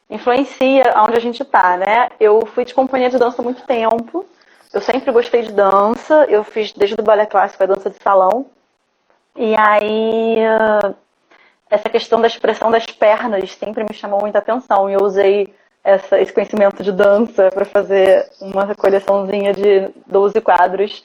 influencia 0.09 0.91
aonde 0.95 1.17
a 1.17 1.21
gente 1.21 1.43
está, 1.43 1.77
né? 1.77 2.09
Eu 2.19 2.45
fui 2.45 2.65
de 2.65 2.73
companhia 2.73 3.09
de 3.09 3.17
dança 3.17 3.41
há 3.41 3.43
muito 3.43 3.63
tempo. 3.63 4.25
Eu 4.73 4.81
sempre 4.81 5.11
gostei 5.11 5.41
de 5.41 5.51
dança. 5.51 6.25
Eu 6.29 6.43
fiz 6.43 6.71
desde 6.71 6.95
o 6.99 7.03
balé 7.03 7.25
clássico 7.25 7.63
a 7.63 7.67
dança 7.67 7.89
de 7.89 7.97
salão. 8.01 8.45
E 9.35 9.55
aí 9.55 10.37
essa 11.69 11.89
questão 11.89 12.19
da 12.19 12.27
expressão 12.27 12.71
das 12.71 12.85
pernas 12.85 13.51
sempre 13.51 13.83
me 13.83 13.93
chamou 13.93 14.19
muita 14.19 14.39
atenção 14.39 14.89
e 14.89 14.93
eu 14.93 15.01
usei 15.01 15.53
essa, 15.83 16.19
esse 16.19 16.33
conhecimento 16.33 16.83
de 16.83 16.91
dança 16.91 17.49
para 17.51 17.65
fazer 17.65 18.27
uma 18.41 18.73
coleçãozinha 18.75 19.53
de 19.53 19.89
12 20.07 20.41
quadros 20.41 21.03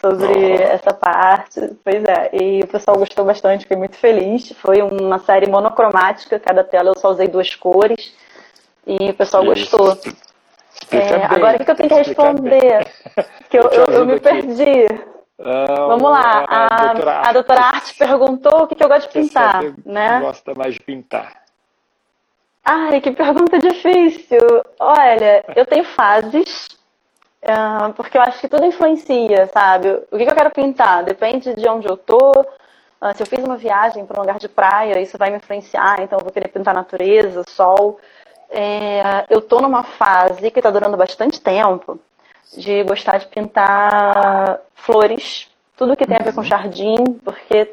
sobre 0.00 0.54
essa 0.62 0.92
parte. 0.92 1.60
Pois 1.84 2.04
é, 2.04 2.30
e 2.32 2.60
o 2.60 2.66
pessoal 2.66 2.98
gostou 2.98 3.24
bastante, 3.24 3.62
fiquei 3.62 3.76
muito 3.76 3.96
feliz. 3.96 4.52
Foi 4.52 4.82
uma 4.82 5.18
série 5.18 5.48
monocromática, 5.48 6.38
cada 6.38 6.64
tela 6.64 6.90
eu 6.90 6.98
só 6.98 7.10
usei 7.10 7.28
duas 7.28 7.54
cores 7.54 8.14
e 8.86 9.10
o 9.10 9.14
pessoal 9.14 9.44
Isso. 9.44 9.76
gostou. 9.76 10.12
É, 10.90 11.24
agora 11.24 11.56
o 11.56 11.64
que 11.64 11.70
eu 11.70 11.74
tenho 11.74 11.88
que 11.88 11.94
responder? 11.94 12.86
Que 13.48 13.58
eu, 13.58 13.68
eu, 13.70 13.84
eu 13.86 14.06
me 14.06 14.18
perdi. 14.18 14.86
Ah, 15.44 15.86
Vamos 15.88 16.10
lá. 16.10 16.44
A, 16.48 16.64
a, 16.64 16.92
doutora, 16.92 17.20
a 17.20 17.32
doutora 17.32 17.60
Arte 17.60 17.94
perguntou 17.94 18.62
o 18.62 18.66
que, 18.68 18.74
que 18.76 18.84
eu 18.84 18.88
gosto 18.88 19.08
de 19.08 19.20
pintar, 19.20 19.62
né? 19.84 20.20
gosta 20.20 20.54
mais 20.54 20.74
de 20.74 20.80
pintar? 20.80 21.42
Ai, 22.64 23.00
que 23.00 23.10
pergunta 23.10 23.58
difícil. 23.58 24.38
Olha, 24.78 25.44
eu 25.56 25.66
tenho 25.66 25.84
fases, 25.84 26.68
uh, 27.42 27.92
porque 27.94 28.16
eu 28.16 28.22
acho 28.22 28.40
que 28.40 28.48
tudo 28.48 28.64
influencia, 28.64 29.48
sabe? 29.48 29.88
O 30.12 30.16
que, 30.16 30.24
que 30.24 30.30
eu 30.30 30.36
quero 30.36 30.50
pintar? 30.50 31.02
Depende 31.02 31.54
de 31.54 31.68
onde 31.68 31.88
eu 31.88 31.96
tô. 31.96 32.30
Uh, 32.30 33.16
se 33.16 33.22
eu 33.22 33.26
fiz 33.26 33.44
uma 33.44 33.56
viagem 33.56 34.06
para 34.06 34.18
um 34.18 34.22
lugar 34.22 34.38
de 34.38 34.48
praia, 34.48 35.00
isso 35.00 35.18
vai 35.18 35.30
me 35.30 35.38
influenciar, 35.38 36.00
então 36.00 36.20
eu 36.20 36.24
vou 36.24 36.32
querer 36.32 36.48
pintar 36.48 36.72
natureza, 36.72 37.42
sol. 37.48 37.98
É, 38.48 39.24
eu 39.28 39.40
tô 39.40 39.60
numa 39.60 39.82
fase 39.82 40.50
que 40.50 40.58
está 40.58 40.70
durando 40.70 40.96
bastante 40.96 41.40
tempo, 41.40 41.98
de 42.56 42.82
gostar 42.84 43.18
de 43.18 43.26
pintar 43.26 44.60
flores, 44.74 45.48
tudo 45.76 45.96
que 45.96 46.06
tem 46.06 46.16
a 46.16 46.22
ver 46.22 46.34
com 46.34 46.42
jardim, 46.42 46.96
porque 47.24 47.68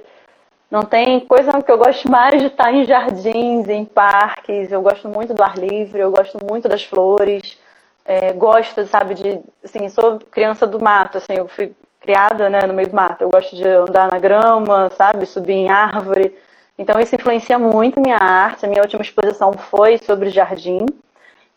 não 0.72 0.84
tem 0.84 1.20
coisa 1.22 1.52
que 1.64 1.72
eu 1.72 1.78
gosto 1.78 2.10
mais 2.10 2.40
de 2.40 2.48
estar 2.48 2.72
em 2.72 2.86
jardins, 2.86 3.68
em 3.68 3.86
parques. 3.86 4.72
Eu 4.72 4.82
gosto 4.82 5.08
muito 5.08 5.34
do 5.34 5.44
ar 5.44 5.58
livre, 5.58 6.00
eu 6.00 6.12
gosto 6.12 6.38
muito 6.48 6.70
das 6.70 6.84
flores. 6.84 7.58
É, 8.06 8.34
gosto, 8.34 8.86
sabe, 8.86 9.16
de. 9.16 9.40
Assim, 9.64 9.90
sou 9.90 10.20
criança 10.32 10.68
do 10.68 10.80
mato, 10.80 11.18
assim, 11.18 11.34
eu 11.34 11.48
fui 11.48 11.74
criada 12.00 12.50
né, 12.50 12.62
no 12.68 12.74
meio 12.74 12.90
do 12.90 12.96
mato. 12.96 13.24
Eu 13.24 13.30
gosto 13.30 13.56
de 13.56 13.68
andar 13.68 14.12
na 14.12 14.20
grama, 14.20 14.90
sabe, 14.96 15.26
subir 15.26 15.54
em 15.54 15.70
árvore. 15.70 16.36
Então 16.78 17.00
isso 17.00 17.16
influencia 17.16 17.58
muito 17.58 18.00
minha 18.00 18.18
arte. 18.18 18.66
A 18.66 18.70
minha 18.70 18.82
última 18.82 19.02
exposição 19.02 19.52
foi 19.54 19.98
sobre 19.98 20.30
jardim. 20.30 20.86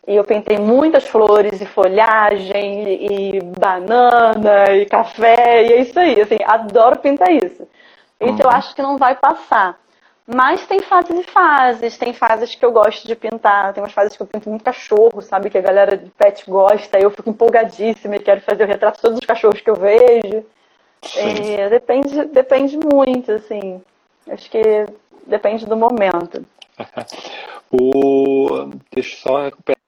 E 0.05 0.15
eu 0.15 0.23
pintei 0.25 0.57
muitas 0.57 1.05
flores 1.05 1.61
e 1.61 1.65
folhagem 1.65 3.05
e 3.05 3.39
banana 3.41 4.71
e 4.73 4.85
café 4.85 5.63
e 5.63 5.73
é 5.73 5.81
isso 5.81 5.97
aí. 5.97 6.19
Assim, 6.19 6.37
adoro 6.45 6.99
pintar 6.99 7.31
isso. 7.31 7.67
Isso 8.19 8.33
uhum. 8.33 8.39
eu 8.43 8.49
acho 8.49 8.75
que 8.75 8.81
não 8.81 8.97
vai 8.97 9.15
passar. 9.15 9.79
Mas 10.25 10.65
tem 10.65 10.79
fases 10.81 11.19
e 11.19 11.23
fases. 11.23 11.97
Tem 11.97 12.13
fases 12.13 12.53
que 12.53 12.65
eu 12.65 12.71
gosto 12.71 13.07
de 13.07 13.15
pintar. 13.15 13.73
Tem 13.73 13.81
umas 13.81 13.93
fases 13.93 14.15
que 14.15 14.21
eu 14.21 14.27
pinto 14.27 14.49
muito 14.49 14.63
cachorro, 14.63 15.21
sabe? 15.21 15.49
Que 15.49 15.57
a 15.57 15.61
galera 15.61 15.97
de 15.97 16.09
pet 16.11 16.49
gosta. 16.49 16.99
Eu 16.99 17.11
fico 17.11 17.29
empolgadíssima 17.29 18.17
e 18.17 18.19
quero 18.19 18.41
fazer 18.41 18.63
o 18.63 18.67
retrato 18.67 18.95
de 18.95 19.01
todos 19.01 19.19
os 19.19 19.25
cachorros 19.25 19.61
que 19.61 19.69
eu 19.69 19.75
vejo. 19.75 20.45
É, 21.15 21.69
depende, 21.69 22.25
depende 22.25 22.77
muito, 22.77 23.31
assim. 23.31 23.81
Acho 24.29 24.49
que 24.49 24.85
depende 25.27 25.65
do 25.65 25.75
momento. 25.75 26.45
o... 27.71 28.69
Deixa 28.93 29.15
eu 29.15 29.19
só 29.19 29.43
recuperar 29.43 29.82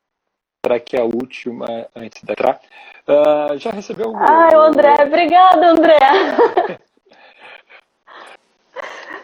Será 0.65 0.79
que 0.79 0.97
é 0.97 1.01
a 1.01 1.03
última 1.03 1.67
antes 1.95 2.23
da 2.23 2.33
entrar? 2.33 2.59
Uh, 3.07 3.55
já 3.59 3.69
recebeu 3.69 4.09
o. 4.09 4.17
Ai, 4.17 4.55
o 4.55 4.61
André, 4.61 4.95
obrigada, 4.99 5.67
André! 5.67 5.99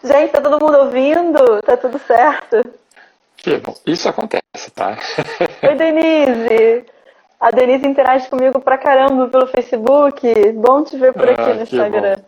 Gente, 0.03 0.31
tá 0.33 0.39
todo 0.39 0.63
mundo 0.63 0.77
ouvindo? 0.77 1.59
Tá 1.63 1.75
tudo 1.77 1.97
certo? 1.97 2.63
Que 3.37 3.57
bom, 3.57 3.73
isso 3.87 4.07
acontece, 4.07 4.69
tá? 4.75 4.99
Oi, 5.67 5.73
Denise! 5.73 6.85
A 7.39 7.49
Denise 7.49 7.87
interage 7.87 8.29
comigo 8.29 8.61
pra 8.61 8.77
caramba 8.77 9.27
pelo 9.27 9.47
Facebook. 9.47 10.51
Bom 10.53 10.83
te 10.83 10.95
ver 10.95 11.11
por 11.11 11.27
aqui 11.27 11.41
ah, 11.41 11.55
no 11.55 11.63
Instagram. 11.63 12.17
Bom. 12.17 12.25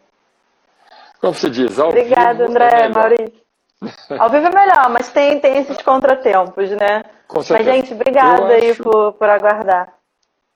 Como 1.22 1.34
se 1.36 1.52
diz? 1.52 1.78
Ao 1.78 1.90
Obrigada, 1.90 2.48
André, 2.48 2.68
é 2.68 2.90
Maurício. 2.90 3.44
Ao 4.20 4.30
vivo 4.30 4.48
é 4.48 4.50
melhor, 4.50 4.90
mas 4.90 5.10
tem, 5.10 5.40
tem 5.40 5.58
esses 5.58 5.78
contratempos, 5.82 6.70
né? 6.72 7.04
Com 7.28 7.42
certeza. 7.42 7.70
Mas, 7.70 7.80
gente, 7.86 7.94
obrigada 7.94 8.54
aí 8.54 8.72
acho... 8.72 8.84
por, 8.84 9.14
por 9.14 9.30
aguardar. 9.30 9.94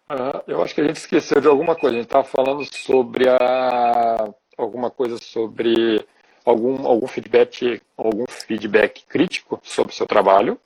Ah, 0.09 0.41
eu 0.47 0.61
acho 0.61 0.73
que 0.73 0.82
a 0.82 0.86
gente 0.86 0.97
esqueceu 0.97 1.41
de 1.41 1.47
alguma 1.47 1.75
coisa. 1.75 1.95
A 1.95 1.99
gente 1.99 2.07
estava 2.07 2.23
falando 2.23 2.63
sobre 2.73 3.28
a... 3.30 4.28
alguma 4.57 4.89
coisa 4.89 5.17
sobre 5.17 6.05
algum, 6.45 6.88
algum 6.88 7.07
feedback 7.07 7.82
algum 7.97 8.25
feedback 8.28 9.05
crítico 9.05 9.59
sobre 9.63 9.91
o 9.91 9.95
seu 9.95 10.05
trabalho, 10.05 10.57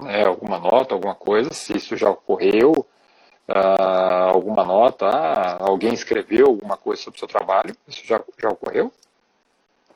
né, 0.00 0.24
alguma 0.24 0.58
nota, 0.58 0.94
alguma 0.94 1.14
coisa, 1.14 1.52
se 1.52 1.76
isso 1.76 1.96
já 1.96 2.10
ocorreu, 2.10 2.72
uh, 3.48 4.30
alguma 4.32 4.64
nota, 4.64 5.06
ah, 5.06 5.58
alguém 5.60 5.94
escreveu 5.94 6.46
alguma 6.46 6.76
coisa 6.76 7.02
sobre 7.02 7.16
o 7.16 7.20
seu 7.20 7.28
trabalho, 7.28 7.76
isso 7.86 8.04
já, 8.04 8.20
já 8.38 8.48
ocorreu? 8.48 8.92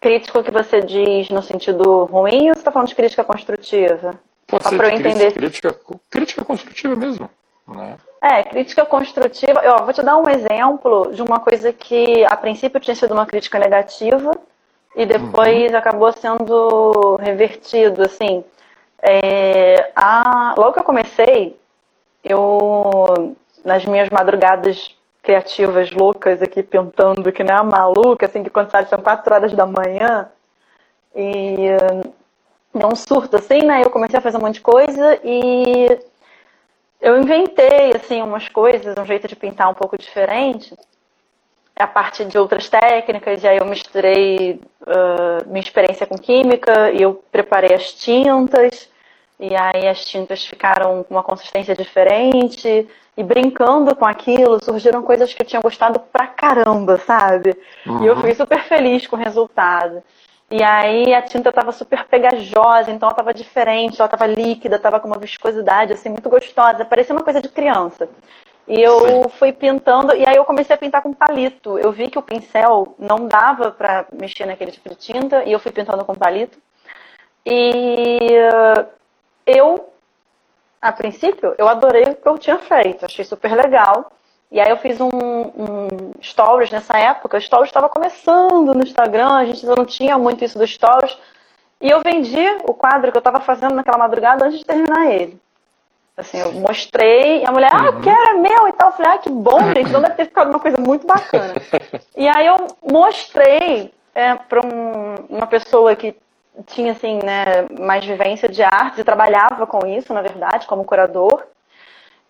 Crítico 0.00 0.42
que 0.42 0.50
você 0.50 0.80
diz 0.80 1.28
no 1.28 1.42
sentido 1.42 2.04
ruim 2.04 2.48
ou 2.48 2.54
você 2.54 2.60
está 2.60 2.72
falando 2.72 2.88
de 2.88 2.94
crítica 2.94 3.22
construtiva? 3.22 4.14
Pode 4.46 4.64
Só 4.64 4.70
ser 4.70 4.80
eu 4.80 4.90
entender. 4.90 5.32
Crítica, 5.32 5.76
crítica 6.08 6.44
construtiva 6.44 6.96
mesmo. 6.96 7.28
Né? 7.68 7.96
É, 8.22 8.42
crítica 8.42 8.84
construtiva. 8.86 9.60
Eu 9.60 9.84
vou 9.84 9.92
te 9.92 10.02
dar 10.02 10.16
um 10.16 10.28
exemplo 10.28 11.12
de 11.12 11.22
uma 11.22 11.38
coisa 11.38 11.72
que 11.72 12.24
a 12.24 12.36
princípio 12.36 12.80
tinha 12.80 12.94
sido 12.94 13.12
uma 13.12 13.26
crítica 13.26 13.58
negativa 13.58 14.32
e 14.96 15.04
depois 15.04 15.70
uhum. 15.70 15.78
acabou 15.78 16.12
sendo 16.12 17.16
revertido. 17.16 18.02
Assim, 18.02 18.42
é, 19.02 19.90
a, 19.94 20.54
logo 20.56 20.72
que 20.72 20.80
eu 20.80 20.84
comecei, 20.84 21.56
eu 22.24 23.36
nas 23.64 23.84
minhas 23.84 24.08
madrugadas 24.10 24.96
criativas 25.22 25.90
loucas 25.90 26.42
aqui 26.42 26.62
pintando 26.62 27.30
que 27.32 27.44
nem 27.44 27.54
a 27.54 27.62
maluca, 27.62 28.26
assim, 28.26 28.42
que 28.42 28.50
quando 28.50 28.70
sai 28.70 28.86
são 28.86 29.00
quatro 29.00 29.34
horas 29.34 29.52
da 29.52 29.66
manhã 29.66 30.28
e 31.14 31.56
deu 32.74 32.88
um 32.88 32.96
surto 32.96 33.36
assim, 33.36 33.62
né? 33.62 33.82
Eu 33.84 33.90
comecei 33.90 34.18
a 34.18 34.22
fazer 34.22 34.36
um 34.36 34.40
monte 34.40 34.54
de 34.54 34.60
coisa 34.60 35.20
e 35.24 35.98
eu 37.00 37.20
inventei 37.20 37.92
assim 37.94 38.22
umas 38.22 38.48
coisas, 38.48 38.94
um 38.96 39.04
jeito 39.04 39.26
de 39.26 39.36
pintar 39.36 39.70
um 39.70 39.74
pouco 39.74 39.98
diferente, 39.98 40.74
a 41.76 41.86
partir 41.86 42.26
de 42.26 42.38
outras 42.38 42.68
técnicas, 42.68 43.42
e 43.42 43.48
aí 43.48 43.56
eu 43.58 43.64
misturei 43.64 44.60
uh, 44.82 45.48
minha 45.48 45.60
experiência 45.60 46.06
com 46.06 46.18
química 46.18 46.90
e 46.92 47.00
eu 47.02 47.22
preparei 47.32 47.74
as 47.74 47.92
tintas, 47.92 48.88
e 49.38 49.54
aí 49.56 49.88
as 49.88 50.04
tintas 50.04 50.44
ficaram 50.44 51.02
com 51.02 51.14
uma 51.14 51.22
consistência 51.22 51.74
diferente, 51.74 52.86
e 53.20 53.22
brincando 53.22 53.94
com 53.94 54.06
aquilo, 54.06 54.62
surgiram 54.64 55.02
coisas 55.02 55.32
que 55.34 55.42
eu 55.42 55.46
tinha 55.46 55.60
gostado 55.60 56.00
pra 56.00 56.26
caramba, 56.26 56.96
sabe? 56.96 57.54
Uhum. 57.86 58.02
E 58.02 58.06
eu 58.06 58.16
fiquei 58.16 58.34
super 58.34 58.62
feliz 58.64 59.06
com 59.06 59.14
o 59.14 59.18
resultado. 59.18 60.02
E 60.50 60.62
aí 60.62 61.12
a 61.12 61.20
tinta 61.20 61.50
estava 61.50 61.70
super 61.70 62.06
pegajosa, 62.06 62.90
então 62.90 63.06
ela 63.06 63.12
estava 63.12 63.34
diferente, 63.34 64.00
ela 64.00 64.06
estava 64.06 64.26
líquida, 64.26 64.76
estava 64.76 64.98
com 64.98 65.06
uma 65.06 65.18
viscosidade 65.18 65.92
assim 65.92 66.08
muito 66.08 66.30
gostosa, 66.30 66.84
parecia 66.84 67.14
uma 67.14 67.22
coisa 67.22 67.42
de 67.42 67.48
criança. 67.50 68.08
E 68.66 68.80
eu 68.80 69.00
Sim. 69.06 69.28
fui 69.28 69.52
pintando, 69.52 70.16
e 70.16 70.26
aí 70.26 70.36
eu 70.36 70.44
comecei 70.44 70.74
a 70.74 70.78
pintar 70.78 71.02
com 71.02 71.12
palito. 71.12 71.78
Eu 71.78 71.92
vi 71.92 72.08
que 72.08 72.18
o 72.18 72.22
pincel 72.22 72.94
não 72.98 73.26
dava 73.26 73.70
para 73.70 74.06
mexer 74.12 74.46
naquele 74.46 74.70
tipo 74.70 74.88
de 74.88 74.96
tinta, 74.96 75.44
e 75.44 75.52
eu 75.52 75.60
fui 75.60 75.72
pintando 75.72 76.04
com 76.06 76.14
palito. 76.14 76.58
E 77.44 78.30
eu, 79.46 79.88
a 80.80 80.92
princípio, 80.92 81.54
eu 81.58 81.68
adorei 81.68 82.04
o 82.04 82.14
que 82.14 82.26
eu 82.26 82.38
tinha 82.38 82.58
feito, 82.58 83.04
achei 83.04 83.24
super 83.24 83.54
legal. 83.54 84.10
E 84.50 84.58
aí 84.58 84.70
eu 84.70 84.78
fiz 84.78 85.00
um, 85.00 85.08
um 85.08 86.12
stories 86.22 86.70
nessa 86.70 86.98
época. 86.98 87.36
O 87.36 87.40
stories 87.40 87.68
estava 87.68 87.88
começando 87.88 88.74
no 88.74 88.82
Instagram, 88.82 89.32
a 89.32 89.44
gente 89.44 89.64
não 89.64 89.84
tinha 89.84 90.18
muito 90.18 90.44
isso 90.44 90.58
do 90.58 90.66
stories. 90.66 91.16
E 91.80 91.88
eu 91.88 92.00
vendi 92.00 92.44
o 92.64 92.74
quadro 92.74 93.12
que 93.12 93.16
eu 93.16 93.20
estava 93.20 93.40
fazendo 93.40 93.74
naquela 93.74 93.98
madrugada 93.98 94.46
antes 94.46 94.58
de 94.58 94.64
terminar 94.64 95.10
ele. 95.10 95.40
Assim, 96.16 96.38
eu 96.38 96.52
mostrei, 96.52 97.42
e 97.42 97.46
a 97.46 97.52
mulher, 97.52 97.70
ah, 97.72 97.86
eu 97.86 97.94
uhum. 97.94 98.00
quero, 98.00 98.30
é 98.30 98.34
meu 98.34 98.68
e 98.68 98.72
tal. 98.72 98.88
Eu 98.90 98.96
falei, 98.96 99.12
ah, 99.12 99.18
que 99.18 99.30
bom, 99.30 99.60
gente, 99.68 99.88
então 99.88 100.02
deve 100.02 100.14
ter 100.14 100.26
ficado 100.26 100.50
uma 100.50 100.60
coisa 100.60 100.76
muito 100.78 101.06
bacana. 101.06 101.54
e 102.16 102.28
aí 102.28 102.46
eu 102.46 102.56
mostrei 102.82 103.94
é, 104.14 104.34
para 104.34 104.60
um, 104.60 105.14
uma 105.30 105.46
pessoa 105.46 105.94
que 105.94 106.14
tinha, 106.66 106.92
assim, 106.92 107.18
né, 107.24 107.66
mais 107.78 108.04
vivência 108.04 108.48
de 108.48 108.62
artes 108.62 108.98
e 108.98 109.04
trabalhava 109.04 109.66
com 109.66 109.86
isso, 109.86 110.12
na 110.12 110.22
verdade, 110.22 110.66
como 110.66 110.84
curador 110.84 111.44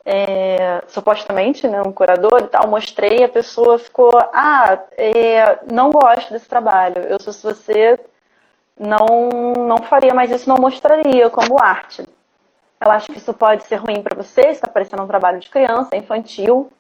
é, 0.04 0.82
supostamente, 0.88 1.68
né, 1.68 1.82
um 1.82 1.92
curador 1.92 2.40
e 2.42 2.48
tal, 2.48 2.68
mostrei, 2.68 3.22
a 3.22 3.28
pessoa 3.28 3.78
ficou, 3.78 4.10
ah, 4.32 4.78
é, 4.96 5.58
não 5.70 5.90
gosto 5.90 6.32
desse 6.32 6.48
trabalho, 6.48 7.02
eu 7.02 7.20
se 7.20 7.42
você 7.42 7.98
não, 8.78 9.52
não 9.56 9.78
faria 9.78 10.14
mais 10.14 10.30
isso, 10.30 10.48
não 10.48 10.56
mostraria 10.56 11.28
como 11.30 11.62
arte. 11.62 12.02
Eu 12.80 12.90
acho 12.90 13.12
que 13.12 13.18
isso 13.18 13.34
pode 13.34 13.64
ser 13.64 13.76
ruim 13.76 14.02
para 14.02 14.16
você, 14.16 14.40
está 14.48 14.66
parecendo 14.66 15.02
um 15.02 15.06
trabalho 15.06 15.38
de 15.38 15.50
criança, 15.50 15.94
infantil. 15.96 16.72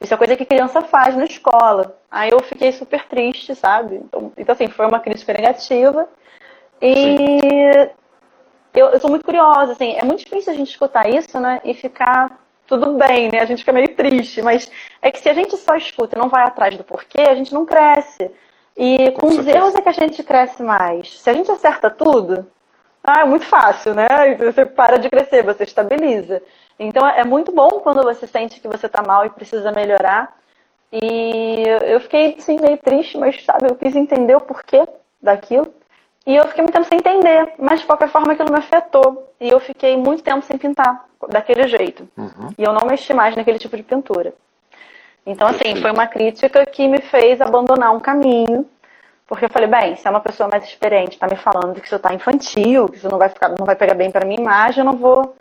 Isso 0.00 0.14
é 0.14 0.16
coisa 0.16 0.36
que 0.36 0.44
criança 0.44 0.80
faz 0.82 1.16
na 1.16 1.24
escola. 1.24 1.98
Aí 2.08 2.30
eu 2.30 2.40
fiquei 2.40 2.70
super 2.70 3.04
triste, 3.08 3.52
sabe? 3.56 3.96
Então, 3.96 4.32
então 4.36 4.52
assim, 4.52 4.68
foi 4.68 4.86
uma 4.86 5.00
crítica 5.00 5.32
negativa. 5.32 6.08
E 6.80 7.90
eu, 8.74 8.88
eu 8.88 9.00
sou 9.00 9.10
muito 9.10 9.24
curiosa, 9.24 9.72
assim, 9.72 9.94
é 9.96 10.04
muito 10.04 10.24
difícil 10.24 10.52
a 10.52 10.56
gente 10.56 10.70
escutar 10.70 11.08
isso, 11.08 11.38
né? 11.38 11.60
E 11.64 11.74
ficar 11.74 12.38
tudo 12.66 12.94
bem, 12.94 13.30
né? 13.30 13.40
A 13.40 13.44
gente 13.44 13.60
fica 13.60 13.72
meio 13.72 13.94
triste, 13.94 14.42
mas 14.42 14.70
é 15.00 15.10
que 15.10 15.20
se 15.20 15.28
a 15.28 15.34
gente 15.34 15.56
só 15.56 15.76
escuta 15.76 16.16
e 16.16 16.18
não 16.18 16.28
vai 16.28 16.44
atrás 16.44 16.76
do 16.76 16.84
porquê, 16.84 17.22
a 17.22 17.34
gente 17.34 17.52
não 17.52 17.64
cresce. 17.64 18.30
E 18.76 19.12
com, 19.12 19.20
com 19.20 19.26
os 19.28 19.46
erros 19.46 19.74
é 19.74 19.80
que 19.80 19.88
a 19.88 19.92
gente 19.92 20.22
cresce 20.22 20.62
mais. 20.62 21.20
Se 21.20 21.30
a 21.30 21.32
gente 21.32 21.50
acerta 21.50 21.88
tudo, 21.90 22.46
ah, 23.02 23.20
é 23.20 23.24
muito 23.24 23.44
fácil, 23.46 23.94
né? 23.94 24.06
Você 24.38 24.64
para 24.64 24.98
de 24.98 25.08
crescer, 25.10 25.44
você 25.44 25.64
estabiliza. 25.64 26.42
Então 26.78 27.06
é 27.06 27.22
muito 27.22 27.52
bom 27.52 27.68
quando 27.80 28.02
você 28.02 28.26
sente 28.26 28.60
que 28.60 28.66
você 28.66 28.86
está 28.86 29.02
mal 29.02 29.24
e 29.24 29.30
precisa 29.30 29.70
melhorar. 29.70 30.34
E 30.90 31.64
eu 31.82 32.00
fiquei, 32.00 32.36
sim, 32.40 32.58
meio 32.60 32.78
triste, 32.78 33.18
mas 33.18 33.44
sabe, 33.44 33.68
eu 33.68 33.76
quis 33.76 33.94
entender 33.94 34.34
o 34.34 34.40
porquê 34.40 34.86
daquilo. 35.22 35.72
E 36.26 36.34
eu 36.34 36.46
fiquei 36.48 36.62
muito 36.62 36.72
tempo 36.72 36.88
sem 36.88 36.98
entender, 36.98 37.52
mas 37.58 37.80
de 37.80 37.86
qualquer 37.86 38.08
forma 38.08 38.32
aquilo 38.32 38.50
me 38.50 38.58
afetou. 38.58 39.30
E 39.38 39.50
eu 39.50 39.60
fiquei 39.60 39.96
muito 39.96 40.22
tempo 40.22 40.42
sem 40.42 40.56
pintar 40.56 41.04
daquele 41.28 41.68
jeito. 41.68 42.08
Uhum. 42.16 42.48
E 42.56 42.62
eu 42.62 42.72
não 42.72 42.86
mexi 42.86 43.12
mais 43.12 43.36
naquele 43.36 43.58
tipo 43.58 43.76
de 43.76 43.82
pintura. 43.82 44.32
Então, 45.26 45.46
assim, 45.48 45.76
foi 45.76 45.90
uma 45.90 46.06
crítica 46.06 46.64
que 46.64 46.88
me 46.88 47.00
fez 47.00 47.40
abandonar 47.40 47.94
um 47.94 48.00
caminho. 48.00 48.66
Porque 49.26 49.44
eu 49.44 49.50
falei, 49.50 49.68
bem, 49.68 49.96
se 49.96 50.06
é 50.06 50.10
uma 50.10 50.20
pessoa 50.20 50.48
mais 50.50 50.64
experiente, 50.64 51.12
está 51.12 51.26
me 51.26 51.36
falando 51.36 51.80
que 51.80 51.86
isso 51.86 51.96
está 51.96 52.12
infantil, 52.12 52.88
que 52.88 52.96
isso 52.96 53.08
não 53.10 53.18
vai, 53.18 53.28
ficar, 53.28 53.48
não 53.48 53.64
vai 53.64 53.74
pegar 53.74 53.94
bem 53.94 54.10
para 54.10 54.26
minha 54.26 54.40
imagem, 54.40 54.80
eu 54.80 54.84
não 54.84 54.98
vou. 54.98 55.34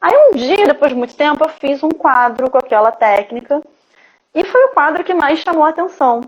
Aí 0.00 0.12
um 0.14 0.36
dia, 0.36 0.66
depois 0.66 0.90
de 0.90 0.96
muito 0.96 1.16
tempo, 1.16 1.44
eu 1.44 1.48
fiz 1.48 1.82
um 1.82 1.90
quadro 1.90 2.50
com 2.50 2.58
aquela 2.58 2.90
técnica. 2.92 3.62
E 4.34 4.44
foi 4.44 4.64
o 4.64 4.68
quadro 4.68 5.04
que 5.04 5.12
mais 5.12 5.40
chamou 5.40 5.64
a 5.64 5.70
atenção 5.70 6.22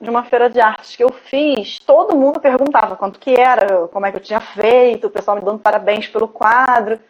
de 0.00 0.08
uma 0.08 0.24
feira 0.24 0.48
de 0.48 0.60
artes 0.60 0.94
que 0.94 1.02
eu 1.02 1.10
fiz, 1.10 1.80
todo 1.80 2.16
mundo 2.16 2.40
perguntava 2.40 2.96
quanto 2.96 3.18
que 3.18 3.34
era, 3.34 3.88
como 3.88 4.06
é 4.06 4.10
que 4.10 4.16
eu 4.18 4.22
tinha 4.22 4.40
feito, 4.40 5.08
o 5.08 5.10
pessoal 5.10 5.36
me 5.36 5.42
dando 5.42 5.58
parabéns 5.58 6.06
pelo 6.06 6.28
quadro. 6.28 7.00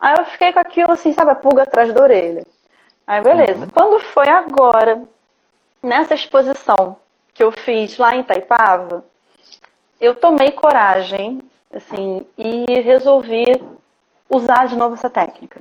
Aí 0.00 0.14
eu 0.18 0.24
fiquei 0.26 0.52
com 0.52 0.60
aquilo 0.60 0.92
assim, 0.92 1.12
sabe, 1.12 1.32
a 1.32 1.34
pulga 1.34 1.62
atrás 1.62 1.92
da 1.92 2.02
orelha. 2.02 2.44
Aí 3.06 3.20
beleza. 3.20 3.64
Uhum. 3.64 3.70
Quando 3.70 4.00
foi 4.00 4.28
agora, 4.28 5.02
nessa 5.82 6.14
exposição 6.14 6.96
que 7.32 7.42
eu 7.42 7.50
fiz 7.50 7.98
lá 7.98 8.14
em 8.14 8.22
Taipava, 8.22 9.04
eu 10.00 10.14
tomei 10.14 10.52
coragem, 10.52 11.40
assim, 11.74 12.24
e 12.38 12.64
resolvi 12.82 13.44
usar 14.30 14.66
de 14.66 14.76
novo 14.76 14.94
essa 14.94 15.10
técnica. 15.10 15.60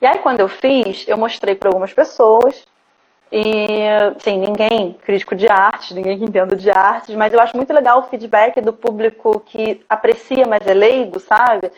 E 0.00 0.06
aí 0.06 0.18
quando 0.20 0.40
eu 0.40 0.48
fiz, 0.48 1.06
eu 1.06 1.18
mostrei 1.18 1.54
para 1.54 1.68
algumas 1.68 1.92
pessoas, 1.92 2.66
e, 3.36 4.14
sim, 4.20 4.38
ninguém 4.38 4.92
crítico 5.04 5.34
de 5.34 5.48
arte, 5.48 5.92
ninguém 5.92 6.16
que 6.16 6.24
entenda 6.24 6.54
de 6.54 6.70
artes, 6.70 7.16
mas 7.16 7.34
eu 7.34 7.40
acho 7.40 7.56
muito 7.56 7.72
legal 7.72 7.98
o 7.98 8.02
feedback 8.04 8.60
do 8.60 8.72
público 8.72 9.40
que 9.40 9.84
aprecia, 9.88 10.46
mas 10.46 10.64
é 10.64 10.72
leigo, 10.72 11.18
sabe? 11.18 11.72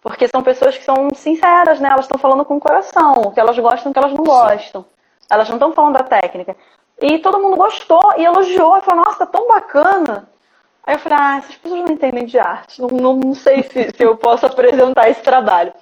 Porque 0.00 0.28
são 0.28 0.44
pessoas 0.44 0.78
que 0.78 0.84
são 0.84 1.08
sinceras, 1.12 1.80
né? 1.80 1.88
Elas 1.88 2.04
estão 2.04 2.20
falando 2.20 2.44
com 2.44 2.54
o 2.56 2.60
coração, 2.60 3.14
o 3.14 3.32
que 3.32 3.40
elas 3.40 3.58
gostam, 3.58 3.90
o 3.90 3.92
que 3.92 3.98
elas 3.98 4.12
não 4.12 4.22
gostam. 4.22 4.84
Elas 5.28 5.48
não 5.48 5.56
estão 5.56 5.72
falando 5.72 5.94
da 5.94 6.04
técnica. 6.04 6.54
E 7.00 7.18
todo 7.18 7.40
mundo 7.40 7.56
gostou 7.56 8.14
e 8.16 8.24
elogiou, 8.24 8.76
e 8.78 8.82
falou, 8.82 9.04
nossa, 9.04 9.26
tá 9.26 9.26
tão 9.26 9.48
bacana. 9.48 10.28
Aí 10.86 10.94
eu 10.94 11.00
falei, 11.00 11.18
ah, 11.20 11.38
essas 11.38 11.56
pessoas 11.56 11.80
não 11.80 11.94
entendem 11.94 12.26
de 12.26 12.38
arte, 12.38 12.80
não, 12.80 12.88
não, 12.88 13.16
não 13.16 13.34
sei 13.34 13.64
se, 13.64 13.90
se 13.90 14.02
eu 14.04 14.16
posso 14.16 14.46
apresentar 14.46 15.10
esse 15.10 15.22
trabalho. 15.22 15.72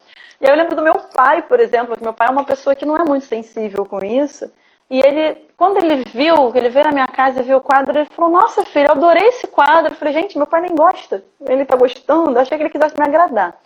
E 0.40 0.46
aí 0.46 0.50
eu 0.50 0.56
lembro 0.56 0.74
do 0.74 0.82
meu 0.82 0.94
pai, 1.14 1.42
por 1.42 1.60
exemplo, 1.60 1.94
que 1.94 2.02
meu 2.02 2.14
pai 2.14 2.28
é 2.28 2.30
uma 2.30 2.44
pessoa 2.44 2.74
que 2.74 2.86
não 2.86 2.96
é 2.96 3.04
muito 3.04 3.26
sensível 3.26 3.84
com 3.84 4.02
isso. 4.02 4.50
E 4.90 4.98
ele, 4.98 5.48
quando 5.56 5.76
ele 5.76 6.02
viu, 6.12 6.50
ele 6.52 6.68
veio 6.68 6.86
na 6.86 6.92
minha 6.92 7.06
casa 7.06 7.40
e 7.40 7.44
viu 7.44 7.58
o 7.58 7.60
quadro, 7.60 7.96
ele 7.96 8.06
falou, 8.06 8.30
nossa 8.30 8.64
filho, 8.64 8.88
eu 8.88 8.92
adorei 8.92 9.28
esse 9.28 9.46
quadro. 9.46 9.92
Eu 9.92 9.96
falei, 9.96 10.12
gente, 10.12 10.36
meu 10.36 10.48
pai 10.48 10.62
nem 10.62 10.74
gosta. 10.74 11.22
Ele 11.48 11.64
tá 11.64 11.76
gostando, 11.76 12.36
achei 12.36 12.58
que 12.58 12.64
ele 12.64 12.70
quisesse 12.70 12.98
me 12.98 13.06
agradar. 13.06 13.56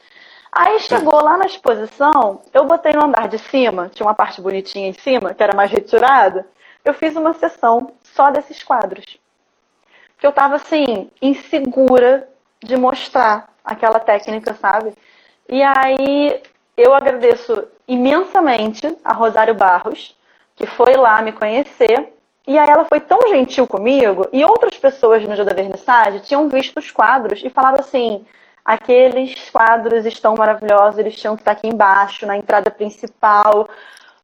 Aí 0.53 0.79
chegou 0.81 1.21
lá 1.21 1.37
na 1.37 1.47
exposição, 1.47 2.43
eu 2.53 2.65
botei 2.65 2.93
no 2.93 3.07
andar 3.07 3.27
de 3.27 3.39
cima, 3.39 3.91
tinha 3.93 4.07
uma 4.07 4.15
parte 4.15 4.41
bonitinha 4.41 4.89
em 4.89 4.93
cima, 4.93 5.35
que 5.35 5.43
era 5.43 5.57
mais 5.57 5.71
retirada. 5.71 6.47
Eu 6.85 6.95
fiz 6.95 7.17
uma 7.17 7.33
sessão 7.33 7.93
só 8.03 8.31
desses 8.31 8.63
quadros. 8.63 9.19
Porque 10.15 10.27
eu 10.27 10.33
tava 10.33 10.57
assim, 10.57 11.11
insegura 11.21 12.29
de 12.63 12.77
mostrar 12.77 13.49
aquela 13.65 13.99
técnica, 13.99 14.55
sabe? 14.55 14.95
E 15.49 15.63
aí 15.63 16.41
eu 16.77 16.95
agradeço 16.95 17.67
imensamente 17.89 18.97
a 19.03 19.13
Rosário 19.13 19.55
Barros, 19.55 20.15
que 20.57 20.67
foi 20.67 20.95
lá 20.97 21.21
me 21.23 21.33
conhecer 21.33 22.13
E 22.47 22.59
aí 22.59 22.69
ela 22.69 22.85
foi 22.85 23.01
tão 23.01 23.19
gentil 23.29 23.67
comigo, 23.67 24.29
e 24.33 24.45
outras 24.45 24.77
pessoas 24.79 25.23
no 25.25 25.35
dia 25.35 25.45
da 25.45 25.55
vernissage 25.55 26.21
tinham 26.21 26.49
visto 26.49 26.79
os 26.79 26.91
quadros 26.91 27.43
e 27.43 27.49
falaram 27.49 27.81
assim: 27.81 28.25
aqueles 28.65 29.51
quadros 29.51 30.05
estão 30.07 30.35
maravilhosos, 30.37 30.99
eles 30.99 31.17
tinham 31.17 31.37
que 31.37 31.43
estar 31.43 31.53
aqui 31.53 31.69
embaixo, 31.69 32.27
na 32.27 32.37
entrada 32.37 32.71
principal. 32.71 33.69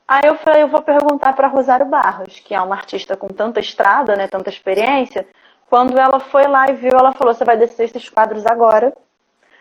Aí 0.07 0.27
eu 0.27 0.37
falei, 0.37 0.63
eu 0.63 0.69
vou 0.69 0.83
perguntar 0.83 1.35
para 1.35 1.49
Rosário 1.49 1.87
Barros, 1.87 2.41
que 2.41 2.55
é 2.55 2.61
uma 2.61 2.75
artista 2.75 3.17
com 3.17 3.29
tanta 3.29 3.61
estrada, 3.61 4.17
né, 4.17 4.27
tanta 4.29 4.51
experiência. 4.51 5.27
Quando 5.69 5.99
ela 5.99 6.21
foi 6.21 6.47
lá 6.49 6.69
e 6.69 6.75
viu, 6.75 6.93
ela 6.93 7.13
falou: 7.13 7.33
você 7.35 7.45
vai 7.45 7.57
descer 7.57 7.85
esses 7.85 8.09
quadros 8.09 8.45
agora 8.47 8.93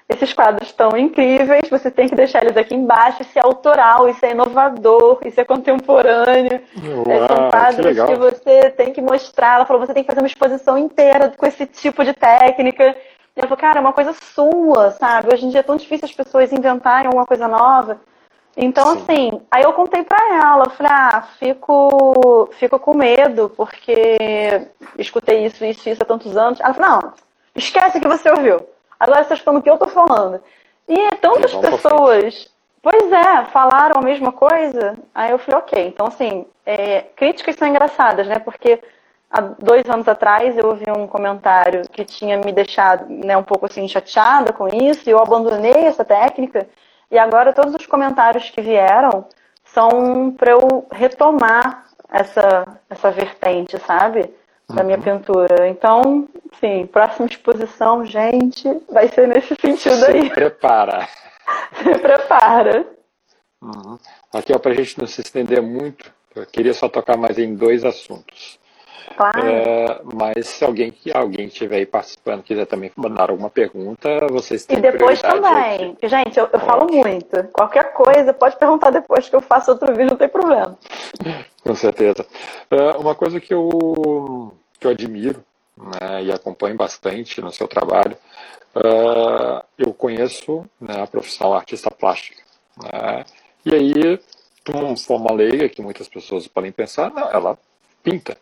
esses 0.10 0.34
quadros 0.34 0.68
estão 0.68 0.97
incríveis, 0.97 1.70
você 1.70 1.91
tem 1.91 2.10
que 2.10 2.16
deixar 2.16 2.41
eles 2.43 2.57
aqui 2.57 2.74
embaixo. 2.74 3.22
Isso 3.22 3.38
é 3.38 3.41
autoral, 3.43 4.10
isso 4.10 4.26
é 4.26 4.32
inovador, 4.32 5.20
isso 5.24 5.39
é 5.39 5.45
contemporâneo. 5.45 6.60
Uau, 6.84 7.28
São 7.28 7.49
quadros 7.51 7.95
que, 7.95 8.05
que, 8.07 8.16
você 8.16 8.70
tem 8.72 8.91
que 8.91 9.01
mostrar. 9.01 9.57
Ela 9.57 9.66
falou: 9.68 9.86
você 9.86 9.93
tem 9.93 10.03
que 10.03 10.07
fazer 10.07 10.22
uma 10.22 10.28
exposição 10.28 10.80
inteira 10.80 11.32
com 11.38 11.45
esse 11.45 11.68
tipo 11.68 12.03
de 12.03 12.14
técnica. 12.14 12.95
E 13.36 13.39
ela 13.39 13.47
falou: 13.47 13.57
cara, 13.57 13.78
é 13.78 13.82
uma 13.82 13.93
coisa 13.93 14.12
sua, 14.14 14.89
sabe? 14.91 15.32
Hoje 15.32 15.45
em 15.45 15.49
dia 15.49 15.60
é 15.60 15.64
tão 15.64 15.76
difícil 15.76 16.05
as 16.05 16.14
pessoas 16.14 16.51
inventarem 16.51 17.05
alguma 17.05 17.28
coisa 17.28 17.47
nova. 17.47 18.01
Então, 18.57 18.93
Sim. 18.93 19.01
assim, 19.01 19.41
aí 19.51 19.64
eu 19.64 19.74
contei 19.74 20.03
pra 20.03 20.18
ela, 20.34 20.66
eu 20.66 20.72
falei, 20.72 20.91
ah, 20.91 21.22
fico, 21.39 22.49
fico 22.53 22.78
com 22.80 22.97
medo, 22.97 23.49
porque 23.55 24.68
escutei 24.97 25.45
isso, 25.45 25.64
isso, 25.64 25.88
isso 25.88 26.01
há 26.01 26.05
tantos 26.05 26.36
anos. 26.36 26.60
Ela 26.60 26.74
falou, 26.74 27.03
não, 27.03 27.14
esquece 27.55 28.01
que 28.01 28.07
você 28.07 28.30
ouviu. 28.30 28.60
Agora 29.00 29.24
vocês 29.24 29.39
estão 29.39 29.54
no 29.54 29.62
que 29.62 29.70
eu 29.70 29.78
tô 29.78 29.88
falando. 29.88 30.41
E 30.88 31.16
tantas 31.18 31.54
pessoas, 31.54 32.52
pois 32.82 33.12
é, 33.12 33.45
falaram 33.45 34.00
a 34.00 34.04
mesma 34.04 34.32
coisa. 34.32 34.97
Aí 35.14 35.32
eu 35.32 35.38
falei, 35.38 35.60
ok. 35.60 35.88
Então, 35.88 36.08
assim, 36.08 36.45
é, 36.66 37.02
críticas 37.16 37.56
são 37.56 37.68
engraçadas, 37.68 38.28
né? 38.28 38.39
Porque 38.39 38.82
há 39.30 39.41
dois 39.41 39.88
anos 39.89 40.08
atrás 40.08 40.58
eu 40.58 40.68
ouvi 40.68 40.86
um 40.89 41.08
comentário 41.08 41.88
que 41.89 42.04
tinha 42.04 42.38
me 42.38 42.52
deixado 42.52 43.06
né, 43.08 43.38
um 43.38 43.43
pouco 43.43 43.68
assim 43.68 43.88
chateada 43.88 44.52
com 44.52 44.68
isso, 44.68 45.08
e 45.08 45.12
eu 45.12 45.20
abandonei 45.20 45.86
essa 45.86 46.04
técnica. 46.04 46.68
E 47.12 47.18
agora 47.18 47.54
todos 47.54 47.74
os 47.76 47.86
comentários 47.86 48.50
que 48.50 48.62
vieram 48.62 49.26
são 49.64 50.32
para 50.32 50.52
eu 50.52 50.88
retomar 50.91 51.86
essa, 52.12 52.66
essa 52.89 53.12
vertente, 53.12 53.78
sabe? 53.80 54.34
Da 54.74 54.84
minha 54.84 54.97
uhum. 54.97 55.03
pintura. 55.03 55.67
Então, 55.67 56.28
sim, 56.59 56.86
próxima 56.88 57.28
exposição, 57.28 58.05
gente, 58.05 58.63
vai 58.91 59.07
ser 59.07 59.28
nesse 59.28 59.55
sentido 59.59 59.95
Se 59.95 60.05
aí. 60.05 60.30
prepara. 60.32 61.07
Se 61.82 61.97
prepara. 61.99 62.86
Uhum. 63.61 63.97
Aqui, 64.34 64.57
para 64.57 64.72
a 64.72 64.76
gente 64.76 64.99
não 64.99 65.07
se 65.07 65.22
estender 65.22 65.61
muito, 65.61 66.11
eu 66.36 66.45
queria 66.45 66.74
só 66.74 66.88
tocar 66.88 67.17
mais 67.17 67.38
em 67.38 67.55
dois 67.55 67.84
assuntos. 67.84 68.59
Claro. 69.16 69.47
É, 69.47 70.01
mas 70.14 70.47
se 70.47 70.64
alguém 70.64 70.91
que 70.91 71.16
alguém 71.16 71.47
estiver 71.47 71.78
aí 71.78 71.86
participando 71.86 72.43
quiser 72.43 72.66
também 72.66 72.91
mandar 72.95 73.30
alguma 73.30 73.49
pergunta, 73.49 74.28
vocês 74.30 74.66
têm 74.66 74.78
E 74.78 74.82
depois 74.82 75.22
também. 75.22 75.91
Aqui. 75.91 76.07
Gente, 76.07 76.39
eu, 76.39 76.49
eu 76.51 76.60
falo 76.60 76.91
muito. 76.91 77.43
Qualquer 77.51 77.93
coisa, 77.93 78.34
pode 78.34 78.57
perguntar 78.57 78.91
depois 78.91 79.28
que 79.28 79.36
eu 79.36 79.41
faço 79.41 79.72
outro 79.72 79.93
vídeo, 79.93 80.12
não 80.12 80.18
tem 80.18 80.30
problema. 80.30 80.78
Com 81.64 81.76
certeza. 81.76 82.26
É, 82.72 82.91
uma 82.97 83.16
coisa 83.16 83.39
que 83.39 83.53
eu 83.53 84.53
que 84.80 84.88
eu 84.88 84.91
admiro 84.91 85.43
né, 85.78 86.24
e 86.24 86.32
acompanho 86.32 86.76
bastante 86.76 87.41
no 87.41 87.51
seu 87.51 87.68
trabalho. 87.68 88.16
Uh, 88.76 89.64
eu 89.78 89.93
conheço 89.93 90.66
né, 90.80 91.01
a 91.01 91.07
profissão 91.07 91.53
artista 91.53 91.89
plástica. 91.91 92.41
Né, 92.82 93.26
e 93.66 93.76
aí, 93.76 93.93
de 93.93 94.72
uma 94.72 94.95
forma 94.95 95.34
leiga, 95.34 95.68
que 95.68 95.82
muitas 95.82 96.07
pessoas 96.07 96.47
podem 96.47 96.72
pensar, 96.72 97.12
não, 97.12 97.30
ela 97.30 97.57
pinta. 98.03 98.38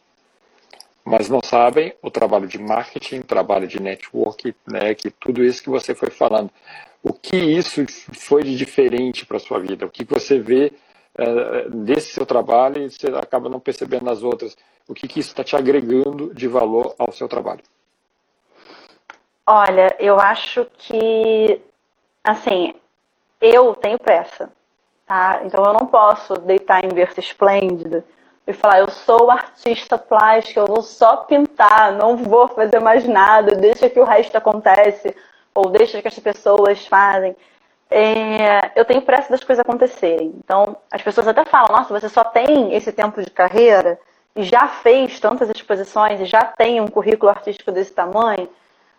Mas 1.10 1.30
não 1.30 1.40
sabem 1.42 1.94
o 2.02 2.12
trabalho 2.12 2.48
de 2.48 2.60
marketing, 2.60 3.22
trabalho 3.22 3.66
de 3.66 3.82
network, 3.82 4.54
né, 4.68 4.94
que 4.94 5.10
tudo 5.10 5.42
isso 5.42 5.64
que 5.64 5.70
você 5.70 5.96
foi 5.96 6.10
falando. 6.10 6.50
O 7.02 7.14
que 7.14 7.38
isso 7.38 7.86
foi 8.14 8.44
de 8.44 8.58
diferente 8.58 9.26
para 9.26 9.38
a 9.38 9.40
sua 9.40 9.58
vida? 9.58 9.86
O 9.86 9.90
que 9.90 10.04
você 10.04 10.38
vê 10.38 10.74
uh, 11.18 11.70
desse 11.70 12.14
seu 12.14 12.26
trabalho 12.26 12.84
e 12.84 12.90
você 12.90 13.08
acaba 13.08 13.48
não 13.48 13.58
percebendo 13.58 14.04
nas 14.04 14.22
outras? 14.22 14.58
o 14.88 14.94
que, 14.94 15.08
que 15.08 15.20
isso 15.20 15.30
está 15.30 15.44
te 15.44 15.56
agregando 15.56 16.34
de 16.34 16.48
valor 16.48 16.94
ao 16.98 17.12
seu 17.12 17.28
trabalho? 17.28 17.62
Olha, 19.46 19.96
eu 20.00 20.20
acho 20.20 20.66
que, 20.78 21.62
assim, 22.24 22.74
eu 23.40 23.76
tenho 23.76 23.98
pressa, 23.98 24.50
tá? 25.06 25.42
Então 25.46 25.64
eu 25.64 25.74
não 25.74 25.88
posso 25.88 26.34
deitar 26.36 26.84
em 26.84 26.90
berço 26.90 27.20
esplêndido 27.20 28.04
e 28.48 28.54
falar, 28.54 28.80
eu 28.80 28.90
sou 28.90 29.30
artista 29.30 29.98
plástico, 29.98 30.62
eu 30.62 30.66
vou 30.66 30.82
só 30.82 31.18
pintar, 31.18 31.92
não 31.92 32.16
vou 32.16 32.48
fazer 32.48 32.80
mais 32.80 33.06
nada, 33.06 33.56
deixa 33.56 33.90
que 33.90 34.00
o 34.00 34.06
resto 34.06 34.38
acontece, 34.38 35.14
ou 35.54 35.70
deixa 35.70 36.02
que 36.02 36.08
as 36.08 36.18
pessoas 36.18 36.88
fazem. 36.88 37.36
É, 37.92 38.72
eu 38.76 38.86
tenho 38.86 39.02
pressa 39.02 39.30
das 39.30 39.44
coisas 39.44 39.62
acontecerem. 39.62 40.34
Então, 40.38 40.78
as 40.90 41.02
pessoas 41.02 41.28
até 41.28 41.44
falam, 41.44 41.76
nossa, 41.76 42.00
você 42.00 42.08
só 42.08 42.24
tem 42.24 42.74
esse 42.74 42.92
tempo 42.92 43.22
de 43.22 43.30
carreira 43.30 44.00
já 44.38 44.68
fez 44.68 45.20
tantas 45.20 45.50
exposições 45.50 46.22
e 46.22 46.26
já 46.26 46.44
tem 46.44 46.80
um 46.80 46.88
currículo 46.88 47.30
artístico 47.30 47.72
desse 47.72 47.92
tamanho, 47.92 48.50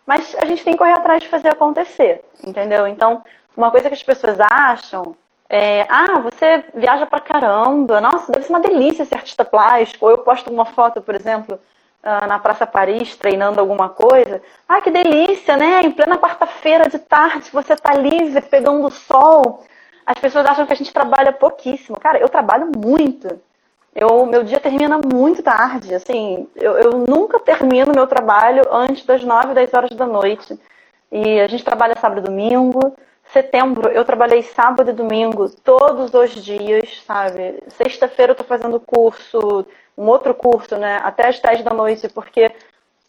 mas 0.05 0.35
a 0.35 0.45
gente 0.45 0.63
tem 0.63 0.73
que 0.73 0.79
correr 0.79 0.93
atrás 0.93 1.21
de 1.21 1.29
fazer 1.29 1.49
acontecer, 1.49 2.23
entendeu? 2.45 2.87
Então, 2.87 3.23
uma 3.55 3.71
coisa 3.71 3.89
que 3.89 3.95
as 3.95 4.03
pessoas 4.03 4.37
acham 4.39 5.15
é, 5.49 5.81
ah, 5.89 6.19
você 6.19 6.63
viaja 6.75 7.07
pra 7.07 7.19
caramba, 7.19 7.99
nossa, 7.99 8.31
deve 8.31 8.45
ser 8.45 8.53
uma 8.53 8.59
delícia 8.59 9.03
ser 9.03 9.15
artista 9.15 9.43
plástico, 9.43 10.05
ou 10.05 10.11
eu 10.11 10.19
posto 10.19 10.53
uma 10.53 10.65
foto, 10.65 11.01
por 11.01 11.15
exemplo, 11.15 11.59
ah, 12.03 12.27
na 12.27 12.37
Praça 12.39 12.67
Paris, 12.67 13.15
treinando 13.15 13.59
alguma 13.59 13.89
coisa, 13.89 14.41
ah, 14.67 14.79
que 14.79 14.91
delícia, 14.91 15.57
né? 15.57 15.81
Em 15.81 15.91
plena 15.91 16.17
quarta-feira 16.17 16.87
de 16.87 16.99
tarde, 16.99 17.49
você 17.51 17.75
tá 17.75 17.93
livre, 17.95 18.39
pegando 18.41 18.89
sol. 18.91 19.63
As 20.05 20.17
pessoas 20.19 20.45
acham 20.45 20.65
que 20.65 20.73
a 20.73 20.75
gente 20.75 20.93
trabalha 20.93 21.31
pouquíssimo. 21.33 21.99
Cara, 21.99 22.19
eu 22.19 22.29
trabalho 22.29 22.71
muito. 22.75 23.27
Eu, 23.95 24.25
meu 24.27 24.43
dia 24.43 24.59
termina 24.59 24.99
muito 24.99 25.41
tarde, 25.43 25.93
assim, 25.95 26.47
eu, 26.55 26.77
eu 26.77 26.91
nunca 27.07 27.39
termino 27.39 27.91
meu 27.93 28.07
trabalho 28.07 28.63
antes 28.71 29.03
das 29.03 29.23
9, 29.23 29.53
10 29.53 29.73
horas 29.73 29.89
da 29.91 30.05
noite. 30.05 30.59
E 31.11 31.39
a 31.39 31.47
gente 31.47 31.65
trabalha 31.65 31.95
sábado 31.99 32.19
e 32.19 32.23
domingo. 32.23 32.95
Setembro, 33.31 33.89
eu 33.89 34.03
trabalhei 34.03 34.41
sábado 34.41 34.89
e 34.89 34.93
domingo 34.93 35.49
todos 35.63 36.13
os 36.13 36.31
dias, 36.43 37.01
sabe? 37.05 37.59
Sexta-feira 37.67 38.31
eu 38.31 38.35
tô 38.35 38.43
fazendo 38.43 38.79
curso, 38.79 39.65
um 39.95 40.07
outro 40.07 40.33
curso, 40.33 40.75
né? 40.77 40.99
Até 41.03 41.27
as 41.27 41.39
10 41.39 41.63
da 41.63 41.71
noite, 41.71 42.09
porque 42.09 42.51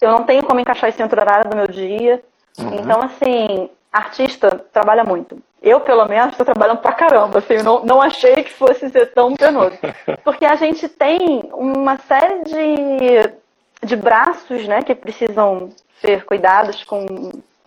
eu 0.00 0.10
não 0.10 0.24
tenho 0.24 0.44
como 0.44 0.60
encaixar 0.60 0.90
esse 0.90 1.02
outro 1.02 1.20
horário 1.20 1.48
do 1.48 1.56
meu 1.56 1.66
dia. 1.66 2.22
Uhum. 2.58 2.74
Então, 2.74 3.00
assim, 3.00 3.70
artista 3.90 4.62
trabalha 4.72 5.04
muito. 5.04 5.38
Eu, 5.62 5.80
pelo 5.80 6.06
menos, 6.06 6.32
estou 6.32 6.44
trabalhando 6.44 6.78
pra 6.78 6.92
caramba, 6.92 7.38
assim, 7.38 7.62
não, 7.62 7.84
não 7.84 8.02
achei 8.02 8.36
que 8.44 8.52
fosse 8.52 8.90
ser 8.90 9.12
tão 9.12 9.34
penoso. 9.34 9.78
Porque 10.22 10.44
a 10.44 10.54
gente 10.54 10.86
tem 10.88 11.50
uma 11.52 11.96
série 11.96 12.44
de, 12.44 13.86
de 13.86 13.96
braços, 13.96 14.66
né, 14.66 14.82
que 14.82 14.94
precisam 14.94 15.70
ser 16.00 16.24
cuidados 16.24 16.82
com, 16.84 17.06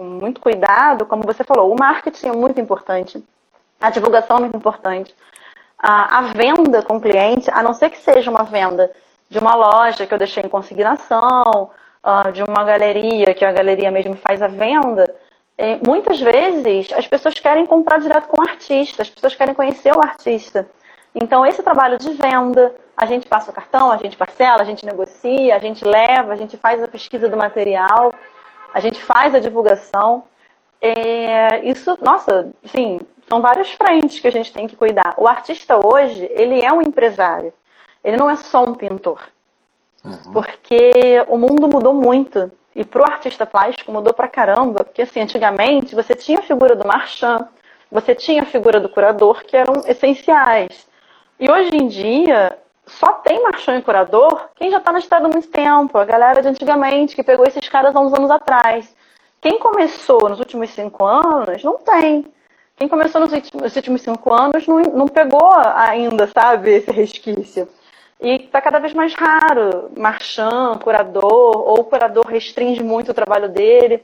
com 0.04 0.20
muito 0.20 0.42
cuidado, 0.42 1.06
como 1.06 1.24
você 1.24 1.46
falou, 1.46 1.72
o 1.72 1.80
marketing 1.80 2.28
é 2.28 2.32
muito 2.34 2.60
importante, 2.60 3.24
a 3.80 3.90
divulgação 3.90 4.38
é 4.38 4.40
muito 4.42 4.58
importante, 4.58 5.16
a, 5.80 6.20
a 6.20 6.22
venda 6.34 6.82
com 6.84 6.98
o 6.98 7.02
cliente, 7.02 7.50
a 7.50 7.64
não 7.64 7.74
ser 7.74 7.90
que 7.90 7.98
seja 7.98 8.30
uma 8.30 8.44
venda 8.44 8.92
de 9.30 9.40
uma 9.40 9.56
loja 9.56 10.06
que 10.06 10.14
eu 10.14 10.18
deixei 10.18 10.44
em 10.44 10.50
consignação, 10.50 11.72
uh, 12.04 12.32
de 12.34 12.44
uma 12.44 12.64
galeria, 12.66 13.34
que 13.34 13.46
a 13.46 13.52
galeria 13.52 13.90
mesmo 13.90 14.16
faz 14.16 14.42
a 14.42 14.48
venda, 14.48 15.14
é, 15.58 15.78
muitas 15.86 16.20
vezes 16.20 16.92
as 16.94 17.08
pessoas 17.08 17.36
querem 17.36 17.66
comprar 17.66 18.00
direto 18.00 18.28
com 18.28 18.42
o 18.42 18.50
artista, 18.50 19.04
as 19.04 19.10
pessoas 19.10 19.36
querem 19.36 19.54
conhecer 19.54 19.96
o 19.96 20.02
artista. 20.02 20.68
Então, 21.16 21.46
esse 21.46 21.62
trabalho 21.62 21.98
de 21.98 22.12
venda, 22.14 22.76
a 22.98 23.06
gente 23.06 23.28
passa 23.28 23.52
o 23.52 23.54
cartão, 23.54 23.92
a 23.92 23.98
gente 23.98 24.18
parcela, 24.18 24.64
a 24.64 24.66
gente 24.66 24.86
negocia, 24.86 25.56
a 25.56 25.60
gente 25.60 25.86
leva, 25.86 26.34
a 26.34 26.36
gente 26.36 26.58
faz 26.58 26.82
a 26.82 26.88
pesquisa 26.88 27.30
do 27.30 27.38
material, 27.38 28.12
a 28.74 28.80
gente 28.80 29.02
faz 29.02 29.36
a 29.36 29.40
divulgação. 29.40 30.24
É, 30.82 31.64
isso, 31.64 31.98
nossa, 32.02 32.52
sim, 32.66 33.00
são 33.30 33.42
várias 33.42 33.72
frentes 33.72 34.20
que 34.20 34.28
a 34.28 34.32
gente 34.32 34.52
tem 34.52 34.68
que 34.68 34.76
cuidar. 34.76 35.14
O 35.18 35.28
artista 35.28 35.80
hoje, 35.86 36.28
ele 36.32 36.64
é 36.64 36.74
um 36.74 36.82
empresário. 36.82 37.54
Ele 38.04 38.18
não 38.18 38.30
é 38.30 38.36
só 38.36 38.64
um 38.64 38.74
pintor. 38.74 39.22
Uhum. 40.04 40.34
Porque 40.34 40.92
o 41.28 41.38
mundo 41.38 41.68
mudou 41.68 41.94
muito. 41.94 42.52
E 42.76 42.84
para 42.84 43.02
o 43.02 43.06
artista 43.06 43.46
plástico 43.46 43.92
mudou 43.92 44.14
pra 44.14 44.28
caramba, 44.28 44.84
porque 44.84 45.04
assim, 45.04 45.22
antigamente 45.22 45.94
você 45.94 46.16
tinha 46.16 46.40
a 46.40 46.44
figura 46.44 46.76
do 46.76 46.88
marchand, 46.88 47.48
você 47.92 48.16
tinha 48.16 48.42
a 48.42 48.48
figura 48.48 48.80
do 48.80 48.90
curador, 48.90 49.44
que 49.44 49.56
eram 49.56 49.84
essenciais. 49.86 50.88
E 51.40 51.50
hoje 51.50 51.76
em 51.76 51.88
dia, 51.88 52.58
só 53.00 53.14
tem 53.14 53.42
marchand 53.42 53.80
e 53.80 53.82
curador 53.82 54.50
quem 54.56 54.70
já 54.72 54.78
está 54.78 54.92
na 54.92 55.00
estrada 55.00 55.26
há 55.26 55.30
muito 55.30 55.48
tempo, 55.48 55.98
a 55.98 56.06
galera 56.06 56.42
de 56.42 56.48
antigamente, 56.48 57.16
que 57.16 57.24
pegou 57.24 57.46
esses 57.46 57.68
caras 57.70 57.96
há 57.96 58.00
uns 58.00 58.14
anos 58.14 58.30
atrás. 58.30 58.96
Quem 59.42 59.60
começou 59.60 60.30
nos 60.30 60.40
últimos 60.40 60.70
cinco 60.70 61.04
anos, 61.06 61.64
não 61.64 61.78
tem. 61.78 62.26
Quem 62.78 62.88
começou 62.88 63.22
nos 63.22 63.76
últimos 63.76 64.02
cinco 64.02 64.34
anos 64.34 64.66
não, 64.68 64.80
não 64.82 65.08
pegou 65.08 65.52
ainda, 65.76 66.28
sabe, 66.28 66.72
esse 66.72 66.92
resquício. 66.92 67.68
E 68.22 68.36
está 68.36 68.62
cada 68.62 68.80
vez 68.80 68.94
mais 68.94 69.14
raro 69.14 69.92
marchand, 69.98 70.80
curador, 70.82 71.58
ou 71.58 71.82
o 71.82 71.84
curador 71.84 72.26
restringe 72.26 72.82
muito 72.82 73.12
o 73.12 73.14
trabalho 73.14 73.50
dele. 73.50 74.02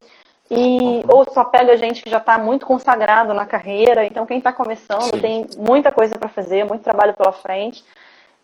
E, 0.52 1.04
ou 1.08 1.32
só 1.32 1.44
pega 1.46 1.78
gente 1.78 2.02
que 2.02 2.10
já 2.10 2.18
está 2.18 2.38
muito 2.38 2.66
consagrado 2.66 3.34
na 3.34 3.46
carreira. 3.46 4.04
Então, 4.06 4.26
quem 4.26 4.40
está 4.40 4.52
começando 4.52 5.04
Sim. 5.04 5.20
tem 5.20 5.48
muita 5.58 5.92
coisa 5.92 6.18
para 6.18 6.28
fazer, 6.28 6.66
muito 6.66 6.84
trabalho 6.84 7.14
pela 7.14 7.32
frente. 7.32 7.84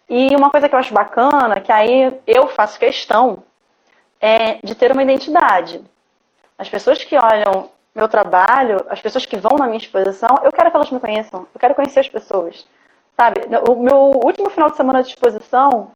E 0.09 0.35
uma 0.35 0.49
coisa 0.49 0.69
que 0.69 0.75
eu 0.75 0.79
acho 0.79 0.93
bacana, 0.93 1.59
que 1.59 1.71
aí 1.71 2.13
eu 2.27 2.47
faço 2.47 2.79
questão, 2.79 3.43
é 4.21 4.59
de 4.63 4.75
ter 4.75 4.91
uma 4.91 5.03
identidade. 5.03 5.81
As 6.57 6.69
pessoas 6.69 7.03
que 7.03 7.17
olham 7.17 7.69
meu 7.93 8.07
trabalho, 8.07 8.85
as 8.89 9.01
pessoas 9.01 9.25
que 9.25 9.37
vão 9.37 9.57
na 9.57 9.65
minha 9.65 9.77
exposição, 9.77 10.37
eu 10.43 10.51
quero 10.51 10.69
que 10.69 10.75
elas 10.75 10.91
me 10.91 10.99
conheçam, 10.99 11.47
eu 11.53 11.59
quero 11.59 11.73
conhecer 11.73 12.01
as 12.01 12.09
pessoas. 12.09 12.67
Sabe, 13.15 13.41
o 13.69 13.75
meu 13.75 13.97
último 14.23 14.49
final 14.49 14.69
de 14.69 14.75
semana 14.75 15.01
de 15.01 15.09
exposição, 15.09 15.91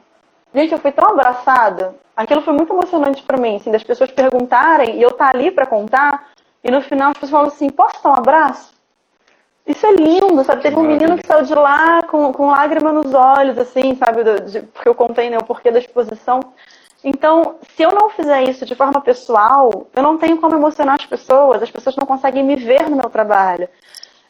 gente, 0.53 0.71
eu 0.71 0.79
fui 0.79 0.91
tão 0.91 1.09
abraçada. 1.09 1.93
Aquilo 2.15 2.41
foi 2.41 2.53
muito 2.53 2.73
emocionante 2.73 3.21
para 3.23 3.37
mim, 3.37 3.57
assim, 3.57 3.71
das 3.71 3.83
pessoas 3.83 4.11
perguntarem 4.11 4.95
e 4.95 5.01
eu 5.01 5.09
estar 5.09 5.31
tá 5.31 5.37
ali 5.37 5.51
para 5.51 5.65
contar, 5.65 6.29
e 6.63 6.71
no 6.71 6.81
final 6.81 7.11
as 7.11 7.17
pessoas 7.17 7.31
falam 7.31 7.47
assim: 7.47 7.69
posso 7.69 8.01
dar 8.01 8.11
um 8.11 8.15
abraço? 8.15 8.73
Isso 9.69 9.85
é 9.85 9.91
lindo, 9.91 10.43
sabe? 10.43 10.63
Teve 10.63 10.77
um 10.77 10.81
menino 10.81 11.15
que 11.15 11.27
saiu 11.27 11.45
de 11.45 11.53
lá 11.53 12.01
com, 12.01 12.33
com 12.33 12.47
lágrima 12.47 12.91
nos 12.91 13.13
olhos, 13.13 13.55
assim, 13.55 13.95
sabe? 13.95 14.23
De, 14.23 14.63
porque 14.63 14.89
eu 14.89 14.95
contei 14.95 15.29
né, 15.29 15.37
o 15.37 15.43
porquê 15.43 15.69
da 15.69 15.77
exposição. 15.77 16.39
Então, 17.03 17.57
se 17.75 17.83
eu 17.83 17.91
não 17.91 18.09
fizer 18.09 18.41
isso 18.49 18.65
de 18.65 18.73
forma 18.73 18.99
pessoal, 18.99 19.87
eu 19.95 20.01
não 20.01 20.17
tenho 20.17 20.37
como 20.37 20.55
emocionar 20.55 20.95
as 20.99 21.05
pessoas, 21.05 21.61
as 21.61 21.69
pessoas 21.69 21.95
não 21.95 22.07
conseguem 22.07 22.43
me 22.43 22.55
ver 22.55 22.89
no 22.89 22.97
meu 22.97 23.11
trabalho. 23.11 23.69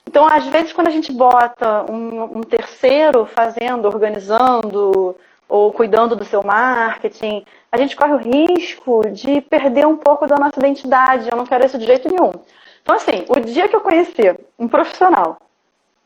Então, 0.06 0.28
às 0.28 0.46
vezes, 0.48 0.74
quando 0.74 0.88
a 0.88 0.92
gente 0.92 1.14
bota 1.14 1.90
um, 1.90 2.40
um 2.40 2.42
terceiro 2.42 3.26
fazendo, 3.26 3.86
organizando 3.86 5.16
ou 5.48 5.72
cuidando 5.72 6.18
do 6.18 6.26
seu 6.26 6.44
marketing, 6.44 7.46
a 7.72 7.78
gente 7.78 7.96
corre 7.96 8.14
o 8.14 8.18
risco 8.18 9.04
de 9.10 9.40
perder 9.40 9.88
um 9.88 9.96
pouco 9.96 10.28
da 10.28 10.36
nossa 10.36 10.60
identidade. 10.60 11.30
Eu 11.32 11.38
não 11.38 11.46
quero 11.46 11.66
isso 11.66 11.78
de 11.78 11.86
jeito 11.86 12.10
nenhum. 12.10 12.34
Então, 12.90 12.98
assim, 12.98 13.24
o 13.30 13.40
dia 13.40 13.70
que 13.70 13.76
eu 13.76 13.82
conheci 13.82 14.36
um 14.58 14.68
profissional, 14.68 15.38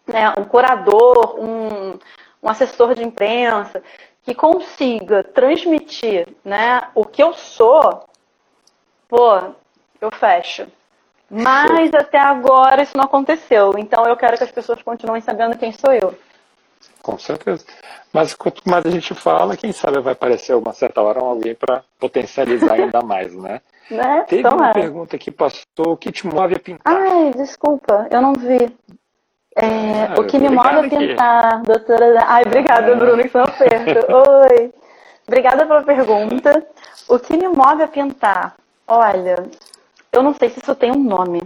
né, 0.06 0.34
um 0.38 0.44
curador, 0.44 1.40
um, 1.40 1.98
um 2.44 2.50
assessor 2.50 2.94
de 2.94 3.02
imprensa, 3.02 3.82
que 4.22 4.36
consiga 4.36 5.24
transmitir 5.24 6.28
né, 6.44 6.90
o 6.94 7.06
que 7.06 7.24
eu 7.24 7.34
sou, 7.36 8.04
pô, 9.08 9.54
eu 10.02 10.12
fecho. 10.12 10.68
Mas 11.30 11.94
até 11.94 12.20
agora 12.20 12.84
isso 12.84 12.98
não 12.98 13.06
aconteceu. 13.06 13.76
Então 13.78 14.06
eu 14.06 14.18
quero 14.18 14.36
que 14.38 14.44
as 14.44 14.52
pessoas 14.52 14.84
continuem 14.84 15.22
sabendo 15.22 15.58
quem 15.58 15.72
sou 15.72 15.94
eu. 15.94 16.14
Com 17.04 17.20
certeza. 17.20 17.66
Mas 18.14 18.34
quanto 18.34 18.62
mais 18.66 18.86
a 18.86 18.90
gente 18.90 19.14
fala, 19.14 19.58
quem 19.58 19.74
sabe 19.74 20.00
vai 20.00 20.14
aparecer 20.14 20.56
uma 20.56 20.72
certa 20.72 21.02
hora 21.02 21.20
alguém 21.20 21.54
para 21.54 21.84
potencializar 22.00 22.76
ainda 22.76 23.02
mais, 23.02 23.36
né? 23.36 23.60
né? 23.92 24.24
Teve 24.28 24.48
uma 24.48 24.70
é. 24.70 24.74
pergunta 24.74 25.18
que 25.18 25.30
passou, 25.30 25.64
o 25.80 25.98
que 25.98 26.14
te 26.14 26.26
move 26.26 26.56
a 26.56 26.60
pintar? 26.60 26.96
Ai, 26.96 27.34
desculpa, 27.36 28.08
eu 28.10 28.22
não 28.22 28.34
vi. 28.34 28.74
É, 29.56 30.06
ah, 30.10 30.16
o 30.18 30.24
que 30.24 30.40
me 30.40 30.50
move 30.50 30.68
a 30.68 30.90
pintar, 30.90 31.56
aqui. 31.56 31.68
doutora... 31.68 32.24
Ai, 32.26 32.44
obrigada, 32.46 32.94
ah. 32.94 32.96
Bruno, 32.96 33.28
que 33.28 33.38
um 33.38 33.42
aperto. 33.42 34.08
Oi. 34.50 34.74
Obrigada 35.28 35.66
pela 35.66 35.84
pergunta. 35.84 36.66
O 37.10 37.20
que 37.20 37.36
me 37.36 37.50
move 37.50 37.84
a 37.84 37.88
pintar? 37.88 38.56
Olha, 38.88 39.44
eu 40.12 40.24
não 40.24 40.34
sei 40.34 40.50
se 40.50 40.60
isso 40.60 40.74
tem 40.74 40.92
um 40.92 41.04
nome, 41.04 41.42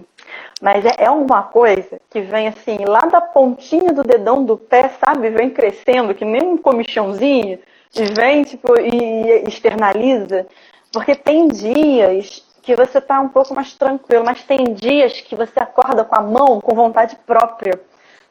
mas 0.61 0.85
é, 0.85 0.95
é 0.97 1.09
uma 1.09 1.43
coisa 1.43 1.99
que 2.09 2.21
vem 2.21 2.47
assim, 2.47 2.77
lá 2.85 3.01
da 3.01 3.21
pontinha 3.21 3.93
do 3.93 4.03
dedão 4.03 4.43
do 4.43 4.57
pé, 4.57 4.89
sabe? 5.03 5.29
Vem 5.29 5.49
crescendo, 5.49 6.15
que 6.15 6.25
nem 6.25 6.41
um 6.41 6.57
comichãozinho, 6.57 7.59
e 7.95 8.03
vem, 8.13 8.43
tipo, 8.43 8.79
e 8.79 9.43
externaliza. 9.47 10.47
Porque 10.91 11.15
tem 11.15 11.47
dias 11.47 12.43
que 12.61 12.75
você 12.75 12.99
tá 12.99 13.19
um 13.19 13.29
pouco 13.29 13.53
mais 13.53 13.73
tranquilo, 13.73 14.25
mas 14.25 14.43
tem 14.43 14.73
dias 14.73 15.21
que 15.21 15.35
você 15.35 15.59
acorda 15.59 16.03
com 16.03 16.15
a 16.15 16.21
mão 16.21 16.59
com 16.59 16.75
vontade 16.75 17.15
própria. 17.25 17.79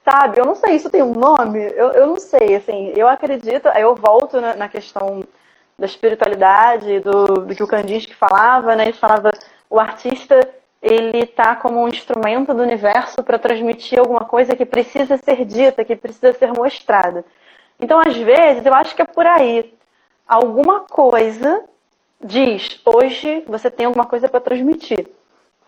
Sabe? 0.05 0.39
Eu 0.41 0.45
não 0.45 0.55
sei, 0.55 0.77
isso 0.77 0.91
tem 0.91 1.03
um 1.03 1.13
nome? 1.13 1.61
Eu, 1.75 1.91
eu 1.93 2.07
não 2.07 2.17
sei, 2.17 2.55
assim, 2.55 2.93
eu 2.97 3.09
acredito, 3.09 3.67
eu 3.69 3.95
volto 3.95 4.41
na, 4.41 4.55
na 4.55 4.69
questão 4.69 5.25
da 5.79 5.87
espiritualidade, 5.87 7.01
do, 7.01 7.25
do 7.47 7.55
que 7.55 7.63
o 7.63 7.67
Kandinsky 7.67 8.15
falava, 8.15 8.77
né? 8.77 8.85
Ele 8.85 8.93
falava 8.93 9.31
o 9.69 9.81
artista 9.81 10.49
ele 10.87 11.25
está 11.25 11.57
como 11.57 11.83
um 11.83 11.89
instrumento 11.89 12.55
do 12.55 12.63
universo 12.63 13.23
para 13.25 13.41
transmitir 13.41 13.99
alguma 13.99 14.21
coisa 14.21 14.55
que 14.55 14.65
precisa 14.65 15.17
ser 15.17 15.45
dita, 15.45 15.85
que 15.85 15.97
precisa 15.97 16.33
ser 16.33 16.53
mostrada. 16.53 17.25
Então, 17.81 18.01
às 18.01 18.17
vezes, 18.17 18.65
eu 18.65 18.73
acho 18.73 18.95
que 18.95 19.03
é 19.03 19.05
por 19.05 19.27
aí. 19.27 19.75
Alguma 20.29 20.81
coisa 20.81 21.65
diz, 22.23 22.81
hoje 22.85 23.43
você 23.49 23.69
tem 23.69 23.87
alguma 23.87 24.07
coisa 24.07 24.29
para 24.29 24.41
transmitir. 24.41 25.09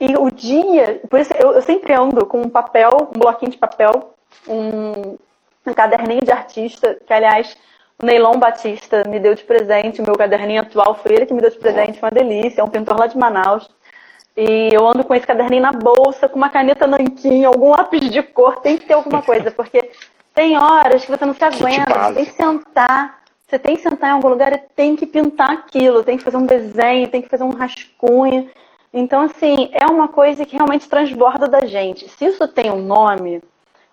E 0.00 0.16
o 0.16 0.30
dia, 0.30 1.00
por 1.10 1.18
isso 1.18 1.32
eu, 1.34 1.52
eu, 1.52 1.62
sempre 1.62 1.92
ando 1.92 2.24
com 2.24 2.40
um 2.40 2.48
papel, 2.48 2.90
um 3.14 3.18
bloquinho 3.18 3.50
de 3.50 3.58
papel, 3.58 4.14
um, 4.46 5.18
um 5.66 5.74
caderninho 5.74 6.20
de 6.20 6.30
artista, 6.30 6.96
que 7.04 7.12
aliás, 7.12 7.56
o 8.00 8.06
Neilon 8.06 8.38
Batista 8.38 9.02
me 9.08 9.18
deu 9.18 9.34
de 9.34 9.42
presente, 9.42 10.00
o 10.00 10.04
meu 10.04 10.16
caderninho 10.16 10.60
atual 10.60 10.94
foi 10.94 11.14
ele 11.14 11.26
que 11.26 11.34
me 11.34 11.40
deu 11.40 11.50
de 11.50 11.58
presente, 11.58 11.98
uma 12.00 12.10
delícia, 12.12 12.60
é 12.60 12.64
um 12.64 12.68
pintor 12.68 12.96
lá 12.96 13.08
de 13.08 13.18
Manaus. 13.18 13.68
E 14.41 14.72
eu 14.72 14.86
ando 14.86 15.03
com 15.03 15.12
esse 15.16 15.26
caderninho 15.26 15.62
na 15.62 15.72
bolsa, 15.72 16.28
com 16.28 16.36
uma 16.36 16.49
caneta 16.49 16.86
nanquim, 16.86 17.45
algum 17.45 17.70
lápis 17.70 18.09
de 18.09 18.22
cor, 18.22 18.61
tem 18.61 18.78
que 18.78 18.86
ter 18.86 18.95
alguma 18.95 19.20
coisa, 19.20 19.51
porque 19.51 19.91
tem 20.32 20.57
horas 20.57 21.05
que 21.05 21.11
você 21.11 21.26
não 21.26 21.34
se 21.34 21.43
aguenta, 21.43 21.93
você 21.93 22.14
tem 22.14 22.24
que 22.24 22.32
sentar, 22.34 23.18
você 23.45 23.59
tem 23.59 23.74
que 23.74 23.82
sentar 23.82 24.11
em 24.11 24.12
algum 24.12 24.28
lugar 24.28 24.53
e 24.53 24.59
tem 24.76 24.95
que 24.95 25.07
pintar 25.07 25.51
aquilo, 25.51 26.05
tem 26.05 26.16
que 26.16 26.22
fazer 26.22 26.36
um 26.36 26.47
desenho, 26.47 27.09
tem 27.09 27.20
que 27.20 27.28
fazer 27.28 27.43
um 27.43 27.51
rascunho. 27.51 28.49
Então, 28.95 29.22
assim, 29.22 29.70
é 29.72 29.86
uma 29.86 30.07
coisa 30.07 30.47
que 30.47 30.55
realmente 30.55 30.89
transborda 30.89 31.49
da 31.49 31.66
gente. 31.66 32.09
Se 32.09 32.26
isso 32.26 32.47
tem 32.47 32.70
um 32.70 32.80
nome, 32.80 33.43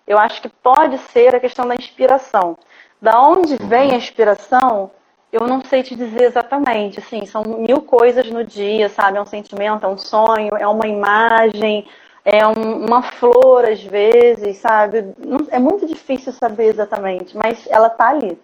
eu 0.06 0.16
acho 0.16 0.40
que 0.40 0.48
pode 0.48 0.96
ser 1.12 1.34
a 1.34 1.40
questão 1.40 1.66
da 1.66 1.74
inspiração. 1.74 2.56
Da 3.02 3.20
onde 3.20 3.56
vem 3.56 3.90
a 3.90 3.96
inspiração, 3.96 4.92
eu 5.32 5.46
não 5.46 5.62
sei 5.64 5.82
te 5.82 5.94
dizer 5.94 6.22
exatamente, 6.22 6.98
assim, 6.98 7.26
são 7.26 7.42
mil 7.42 7.82
coisas 7.82 8.28
no 8.30 8.44
dia, 8.44 8.88
sabe? 8.88 9.18
É 9.18 9.20
um 9.20 9.26
sentimento, 9.26 9.84
é 9.84 9.88
um 9.88 9.98
sonho, 9.98 10.56
é 10.56 10.66
uma 10.66 10.86
imagem, 10.86 11.86
é 12.24 12.46
um, 12.46 12.86
uma 12.86 13.02
flor 13.02 13.64
às 13.64 13.82
vezes, 13.82 14.58
sabe? 14.58 15.14
é 15.50 15.58
muito 15.58 15.86
difícil 15.86 16.32
saber 16.32 16.66
exatamente, 16.66 17.36
mas 17.36 17.66
ela 17.68 17.88
tá 17.88 18.08
ali. 18.08 18.38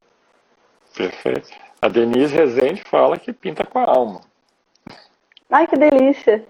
Perfeito. 0.94 1.50
A 1.80 1.88
Denise 1.88 2.34
Rezende 2.34 2.82
fala 2.84 3.16
que 3.16 3.32
pinta 3.32 3.64
com 3.64 3.78
a 3.78 3.84
alma. 3.84 4.20
Ai, 5.50 5.66
que 5.66 5.76
delícia! 5.76 6.44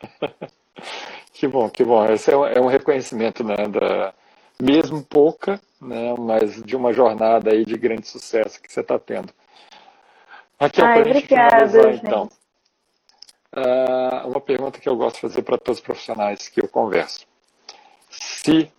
que 1.32 1.48
bom, 1.48 1.70
que 1.70 1.82
bom. 1.84 2.04
Esse 2.06 2.32
é 2.32 2.36
um, 2.36 2.46
é 2.46 2.60
um 2.60 2.66
reconhecimento, 2.66 3.42
né, 3.42 3.56
da, 3.68 4.12
mesmo 4.60 5.02
pouca, 5.02 5.60
né, 5.80 6.14
mas 6.18 6.62
de 6.62 6.76
uma 6.76 6.92
jornada 6.92 7.50
aí 7.50 7.64
de 7.64 7.76
grande 7.78 8.06
sucesso 8.06 8.60
que 8.60 8.72
você 8.72 8.80
está 8.80 8.98
tendo. 8.98 9.32
Aqui 10.64 10.80
é 10.80 10.84
Ai, 10.84 11.00
obrigada, 11.02 11.90
então. 11.90 12.30
Uh, 13.54 14.28
uma 14.28 14.40
pergunta 14.40 14.80
que 14.80 14.88
eu 14.88 14.96
gosto 14.96 15.16
de 15.16 15.20
fazer 15.20 15.42
para 15.42 15.58
todos 15.58 15.78
os 15.78 15.84
profissionais 15.84 16.48
que 16.48 16.62
eu 16.62 16.68
converso. 16.68 17.26
Se, 18.08 18.72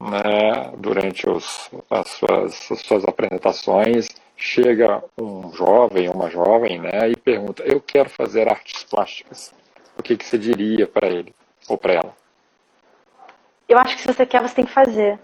né, 0.00 0.72
durante 0.78 1.28
os, 1.28 1.68
as, 1.90 2.08
suas, 2.10 2.70
as 2.70 2.80
suas 2.80 3.04
apresentações, 3.04 4.08
chega 4.36 5.02
um 5.18 5.52
jovem, 5.52 6.08
uma 6.08 6.30
jovem, 6.30 6.78
né, 6.78 7.10
e 7.10 7.16
pergunta: 7.16 7.64
Eu 7.64 7.80
quero 7.80 8.08
fazer 8.08 8.48
artes 8.48 8.84
plásticas. 8.84 9.52
O 9.98 10.02
que, 10.02 10.16
que 10.16 10.24
você 10.24 10.38
diria 10.38 10.86
para 10.86 11.08
ele 11.08 11.34
ou 11.68 11.76
para 11.76 11.94
ela? 11.94 12.16
Eu 13.68 13.78
acho 13.78 13.96
que 13.96 14.02
se 14.02 14.08
você 14.08 14.24
quer, 14.24 14.42
você 14.42 14.54
tem 14.54 14.64
que 14.64 14.72
fazer. 14.72 15.18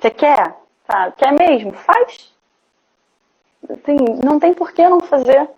Você 0.00 0.10
quer? 0.10 0.56
Quer 1.18 1.32
mesmo? 1.32 1.72
Faz. 1.72 2.37
Assim, 3.68 3.96
não 4.24 4.38
tem 4.38 4.54
por 4.54 4.72
que 4.72 4.86
não 4.88 5.00
fazer. 5.00 5.48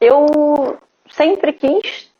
Eu 0.00 0.78
sempre 1.10 1.52
quis 1.52 2.10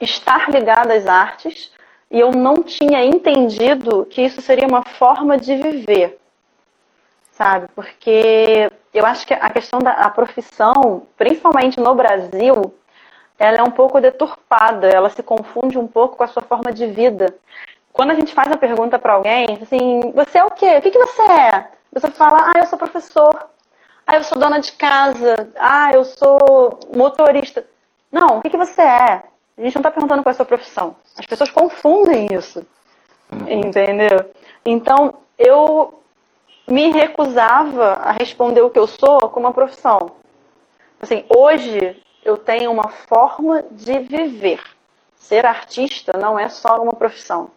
estar 0.00 0.50
ligada 0.50 0.94
às 0.94 1.06
artes 1.06 1.72
e 2.10 2.18
eu 2.18 2.30
não 2.30 2.62
tinha 2.62 3.04
entendido 3.04 4.06
que 4.06 4.22
isso 4.22 4.40
seria 4.40 4.66
uma 4.66 4.82
forma 4.82 5.36
de 5.36 5.56
viver, 5.56 6.18
sabe? 7.30 7.68
Porque 7.74 8.70
eu 8.92 9.06
acho 9.06 9.26
que 9.26 9.34
a 9.34 9.50
questão 9.50 9.78
da 9.80 10.08
profissão, 10.10 11.06
principalmente 11.16 11.80
no 11.80 11.94
Brasil, 11.94 12.74
ela 13.38 13.58
é 13.58 13.62
um 13.62 13.70
pouco 13.70 14.00
deturpada, 14.00 14.88
ela 14.88 15.10
se 15.10 15.22
confunde 15.22 15.78
um 15.78 15.86
pouco 15.86 16.16
com 16.16 16.24
a 16.24 16.28
sua 16.28 16.42
forma 16.42 16.72
de 16.72 16.86
vida. 16.86 17.34
Quando 17.92 18.10
a 18.10 18.14
gente 18.14 18.34
faz 18.34 18.50
a 18.52 18.56
pergunta 18.56 18.98
para 18.98 19.14
alguém, 19.14 19.58
assim, 19.60 20.12
você 20.14 20.38
é 20.38 20.44
o 20.44 20.50
quê? 20.50 20.76
O 20.76 20.82
que, 20.82 20.90
que 20.90 20.98
você 20.98 21.22
é? 21.22 21.68
Você 21.92 22.10
fala, 22.10 22.52
ah, 22.54 22.58
eu 22.58 22.66
sou 22.66 22.78
professor. 22.78 23.51
Ah, 24.12 24.16
eu 24.16 24.24
sou 24.24 24.38
dona 24.38 24.60
de 24.60 24.72
casa. 24.72 25.50
Ah, 25.56 25.90
eu 25.94 26.04
sou 26.04 26.78
motorista. 26.94 27.64
Não, 28.10 28.36
o 28.36 28.42
que, 28.42 28.50
que 28.50 28.58
você 28.58 28.82
é? 28.82 29.22
A 29.56 29.62
gente 29.62 29.74
não 29.74 29.80
está 29.80 29.90
perguntando 29.90 30.22
qual 30.22 30.30
é 30.30 30.34
a 30.34 30.36
sua 30.36 30.44
profissão. 30.44 30.94
As 31.16 31.24
pessoas 31.24 31.50
confundem 31.50 32.26
isso. 32.30 32.62
Entendeu? 33.48 34.30
Então, 34.66 35.14
eu 35.38 35.98
me 36.68 36.92
recusava 36.92 37.94
a 37.94 38.12
responder 38.12 38.60
o 38.60 38.68
que 38.68 38.78
eu 38.78 38.86
sou 38.86 39.30
como 39.30 39.46
uma 39.46 39.54
profissão. 39.54 40.10
Assim, 41.00 41.24
hoje 41.34 41.96
eu 42.22 42.36
tenho 42.36 42.70
uma 42.70 42.90
forma 42.90 43.64
de 43.70 43.98
viver. 44.00 44.62
Ser 45.16 45.46
artista 45.46 46.18
não 46.18 46.38
é 46.38 46.50
só 46.50 46.82
uma 46.82 46.92
profissão. 46.92 47.50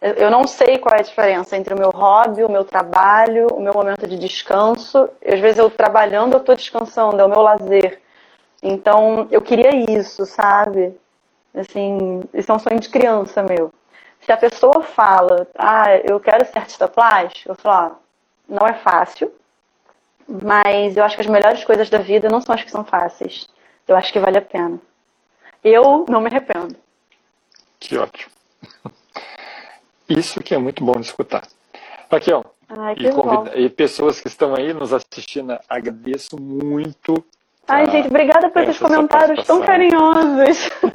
Eu 0.00 0.30
não 0.30 0.46
sei 0.46 0.78
qual 0.78 0.94
é 0.94 1.00
a 1.00 1.02
diferença 1.02 1.56
entre 1.56 1.72
o 1.74 1.78
meu 1.78 1.90
hobby, 1.90 2.44
o 2.44 2.50
meu 2.50 2.64
trabalho, 2.64 3.46
o 3.52 3.60
meu 3.60 3.72
momento 3.72 4.06
de 4.06 4.18
descanso. 4.18 5.08
Às 5.26 5.40
vezes 5.40 5.58
eu 5.58 5.70
trabalhando, 5.70 6.34
eu 6.34 6.40
estou 6.40 6.54
descansando, 6.54 7.20
é 7.20 7.24
o 7.24 7.28
meu 7.28 7.40
lazer. 7.40 8.00
Então, 8.62 9.26
eu 9.30 9.40
queria 9.40 9.70
isso, 9.90 10.26
sabe? 10.26 10.94
Assim, 11.54 12.20
isso 12.34 12.52
é 12.52 12.54
um 12.54 12.58
sonho 12.58 12.78
de 12.78 12.90
criança 12.90 13.42
meu. 13.42 13.72
Se 14.20 14.30
a 14.32 14.36
pessoa 14.36 14.82
fala, 14.82 15.46
ah, 15.56 15.96
eu 16.04 16.20
quero 16.20 16.44
ser 16.44 16.58
artista 16.58 16.88
plástico, 16.88 17.50
eu 17.50 17.54
falo, 17.54 17.94
ah, 17.94 17.96
não 18.48 18.66
é 18.66 18.74
fácil, 18.74 19.32
mas 20.28 20.96
eu 20.96 21.04
acho 21.04 21.16
que 21.16 21.22
as 21.22 21.28
melhores 21.28 21.64
coisas 21.64 21.88
da 21.88 21.98
vida 21.98 22.28
não 22.28 22.40
são 22.40 22.54
as 22.54 22.62
que 22.62 22.70
são 22.70 22.84
fáceis. 22.84 23.48
Eu 23.88 23.96
acho 23.96 24.12
que 24.12 24.18
vale 24.18 24.38
a 24.38 24.42
pena. 24.42 24.80
Eu 25.62 26.04
não 26.08 26.20
me 26.20 26.26
arrependo. 26.26 26.76
Que 27.78 27.96
ótimo. 27.96 28.35
Isso 30.08 30.42
que 30.42 30.54
é 30.54 30.58
muito 30.58 30.84
bom 30.84 30.94
de 30.94 31.06
escutar. 31.06 31.42
Raquel, 32.10 32.44
Ai, 32.68 32.94
e, 32.98 33.10
convida... 33.10 33.58
e, 33.58 33.68
pessoas 33.68 34.20
que 34.20 34.28
estão 34.28 34.54
aí 34.54 34.72
nos 34.72 34.92
assistindo, 34.92 35.58
agradeço 35.68 36.40
muito. 36.40 37.24
Ai, 37.68 37.90
gente, 37.90 38.08
obrigada 38.08 38.48
por 38.48 38.62
esses 38.62 38.78
comentários 38.78 39.44
tão 39.44 39.60
carinhosos. 39.60 40.70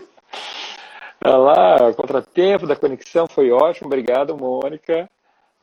Olha 1.24 1.38
lá, 1.38 1.76
o 1.90 1.94
contratempo 1.94 2.66
da 2.66 2.76
conexão 2.76 3.28
foi 3.28 3.52
ótimo, 3.52 3.88
obrigado, 3.88 4.36
Mônica. 4.36 5.08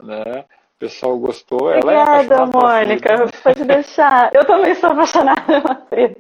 Né? 0.01 0.45
O 0.77 0.79
pessoal 0.79 1.19
gostou. 1.19 1.73
É 1.73 1.79
obrigada, 1.79 2.35
é 2.35 2.47
Mônica, 2.47 3.27
pode 3.43 3.65
deixar. 3.65 4.33
Eu 4.33 4.45
também 4.45 4.75
sou 4.77 4.91
apaixonada 4.91 5.75
pela. 5.91 6.17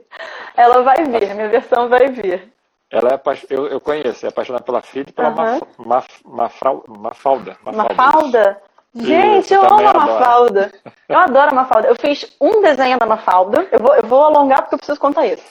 Ela 0.56 0.82
vai 0.82 1.04
vir, 1.04 1.34
minha 1.34 1.48
versão 1.48 1.88
vai 1.88 2.08
vir. 2.08 2.52
Ela 2.90 3.10
é 3.10 3.20
eu, 3.50 3.66
eu 3.66 3.80
conheço, 3.80 4.24
é 4.24 4.30
apaixonada 4.30 4.64
pela 4.64 4.80
Frida 4.80 5.10
e 5.10 5.12
pela 5.12 5.28
uhum. 5.28 5.60
Maf, 5.78 6.08
Maf, 6.24 6.60
Mafalda. 6.88 7.56
Mafalda? 7.62 8.62
Gente, 8.94 9.44
Isso, 9.44 9.54
eu 9.54 9.62
amo 9.62 9.88
a 9.88 9.92
Mafalda. 9.92 10.72
Eu 11.08 11.18
adoro 11.18 11.50
a 11.50 11.54
Mafalda. 11.54 11.88
Eu 11.88 11.96
fiz 11.96 12.34
um 12.40 12.62
desenho 12.62 12.98
da 12.98 13.04
Mafalda. 13.04 13.68
Eu 13.70 13.78
vou, 13.78 13.94
eu 13.94 14.02
vou 14.04 14.22
alongar 14.22 14.62
porque 14.62 14.74
eu 14.74 14.78
preciso 14.78 14.98
contar 14.98 15.26
isso. 15.26 15.44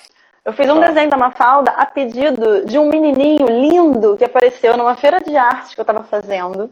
Eu 0.44 0.54
fiz 0.54 0.68
um 0.70 0.80
tá. 0.80 0.88
desenho 0.88 1.10
da 1.10 1.18
Mafalda 1.18 1.72
a 1.72 1.86
pedido 1.86 2.66
de 2.66 2.80
um 2.80 2.90
menininho 2.90 3.46
lindo 3.48 4.18
que 4.18 4.24
apareceu 4.24 4.76
numa 4.76 4.96
feira 4.96 5.20
de 5.20 5.38
arte 5.38 5.76
que 5.76 5.80
eu 5.80 5.84
estava 5.84 6.04
fazendo, 6.04 6.72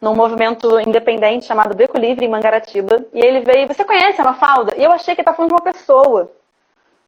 num 0.00 0.14
movimento 0.14 0.78
independente 0.80 1.46
chamado 1.46 1.74
Beco 1.74 1.98
Livre 1.98 2.26
em 2.26 2.28
Mangaratiba. 2.28 3.06
E 3.14 3.24
ele 3.24 3.40
veio, 3.40 3.66
você 3.66 3.84
conhece 3.84 4.20
a 4.20 4.24
Mafalda? 4.24 4.74
E 4.76 4.84
eu 4.84 4.92
achei 4.92 5.14
que 5.14 5.20
ele 5.20 5.22
estava 5.22 5.36
falando 5.36 5.50
de 5.50 5.54
uma 5.54 5.72
pessoa. 5.72 6.30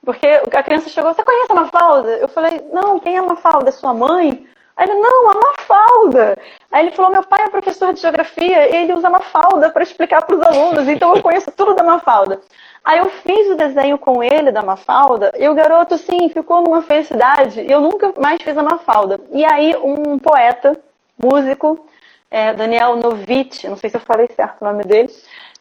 Porque 0.04 0.26
a 0.26 0.62
criança 0.62 0.88
chegou, 0.88 1.12
você 1.12 1.22
conhece 1.22 1.52
a 1.52 1.54
Mafalda? 1.54 2.10
Eu 2.12 2.28
falei, 2.28 2.60
não, 2.72 2.98
quem 2.98 3.16
é 3.16 3.18
a 3.18 3.22
Mafalda? 3.22 3.68
É 3.68 3.72
sua 3.72 3.92
mãe? 3.92 4.46
Aí 4.78 4.88
ele, 4.88 5.00
não, 5.00 5.30
a 5.30 5.34
Mafalda. 5.34 6.38
Aí 6.70 6.86
ele 6.86 6.94
falou, 6.94 7.10
meu 7.10 7.24
pai 7.24 7.42
é 7.42 7.48
professor 7.48 7.92
de 7.92 8.00
geografia 8.00 8.68
e 8.68 8.84
ele 8.84 8.92
usa 8.92 9.10
Mafalda 9.10 9.70
para 9.70 9.82
explicar 9.82 10.22
para 10.24 10.36
os 10.36 10.42
alunos, 10.42 10.86
então 10.86 11.16
eu 11.16 11.20
conheço 11.20 11.50
tudo 11.50 11.74
da 11.74 11.82
Mafalda. 11.82 12.40
Aí 12.84 13.00
eu 13.00 13.10
fiz 13.10 13.50
o 13.50 13.56
desenho 13.56 13.98
com 13.98 14.22
ele 14.22 14.52
da 14.52 14.62
Mafalda 14.62 15.32
e 15.36 15.48
o 15.48 15.54
garoto, 15.54 15.98
sim, 15.98 16.28
ficou 16.28 16.62
numa 16.62 16.80
felicidade 16.80 17.60
e 17.60 17.70
eu 17.70 17.80
nunca 17.80 18.14
mais 18.18 18.40
fiz 18.40 18.56
a 18.56 18.62
Mafalda. 18.62 19.20
E 19.32 19.44
aí 19.44 19.76
um 19.76 20.16
poeta, 20.16 20.78
músico, 21.20 21.84
é, 22.30 22.54
Daniel 22.54 22.96
Novitch, 22.96 23.64
não 23.64 23.76
sei 23.76 23.90
se 23.90 23.96
eu 23.96 24.00
falei 24.00 24.28
certo 24.34 24.62
o 24.62 24.64
nome 24.64 24.84
dele, 24.84 25.12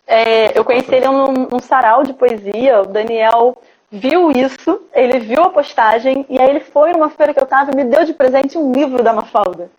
é, 0.06 0.58
eu 0.58 0.64
conheci 0.64 0.94
ele 0.94 1.08
num, 1.08 1.48
num 1.52 1.60
sarau 1.60 2.04
de 2.04 2.14
poesia, 2.14 2.82
o 2.82 2.86
Daniel 2.86 3.58
viu 3.92 4.32
isso, 4.32 4.82
ele 4.94 5.20
viu 5.20 5.44
a 5.44 5.50
postagem 5.50 6.26
e 6.30 6.40
aí 6.40 6.50
ele 6.50 6.60
foi 6.60 6.92
numa 6.92 7.10
feira 7.10 7.34
que 7.34 7.42
eu 7.42 7.46
tava 7.46 7.72
e 7.72 7.76
me 7.76 7.84
deu 7.86 8.06
de 8.06 8.14
presente 8.14 8.58
um 8.58 8.72
livro 8.72 9.04
da 9.04 9.14
Mafalda. 9.14 9.70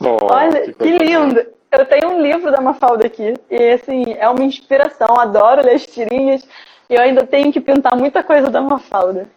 Oh, 0.00 0.32
Olha, 0.32 0.62
que, 0.62 0.72
que 0.72 0.98
lindo! 0.98 1.44
Eu 1.70 1.86
tenho 1.86 2.08
um 2.08 2.20
livro 2.20 2.50
da 2.50 2.60
Mafalda 2.60 3.06
aqui 3.06 3.34
e 3.48 3.72
assim, 3.72 4.14
é 4.18 4.28
uma 4.28 4.42
inspiração, 4.42 5.20
adoro 5.20 5.64
ler 5.64 5.76
as 5.76 5.86
tirinhas 5.86 6.46
e 6.88 6.94
eu 6.94 7.00
ainda 7.00 7.24
tenho 7.24 7.52
que 7.52 7.60
pintar 7.60 7.96
muita 7.96 8.22
coisa 8.24 8.50
da 8.50 8.60
Mafalda. 8.60 9.28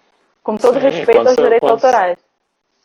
Com 0.42 0.58
todo 0.58 0.80
Sim, 0.80 0.88
respeito 0.88 1.20
aos 1.20 1.36
você, 1.36 1.42
direitos 1.42 1.70
quando, 1.70 1.86
autorais. 1.86 2.18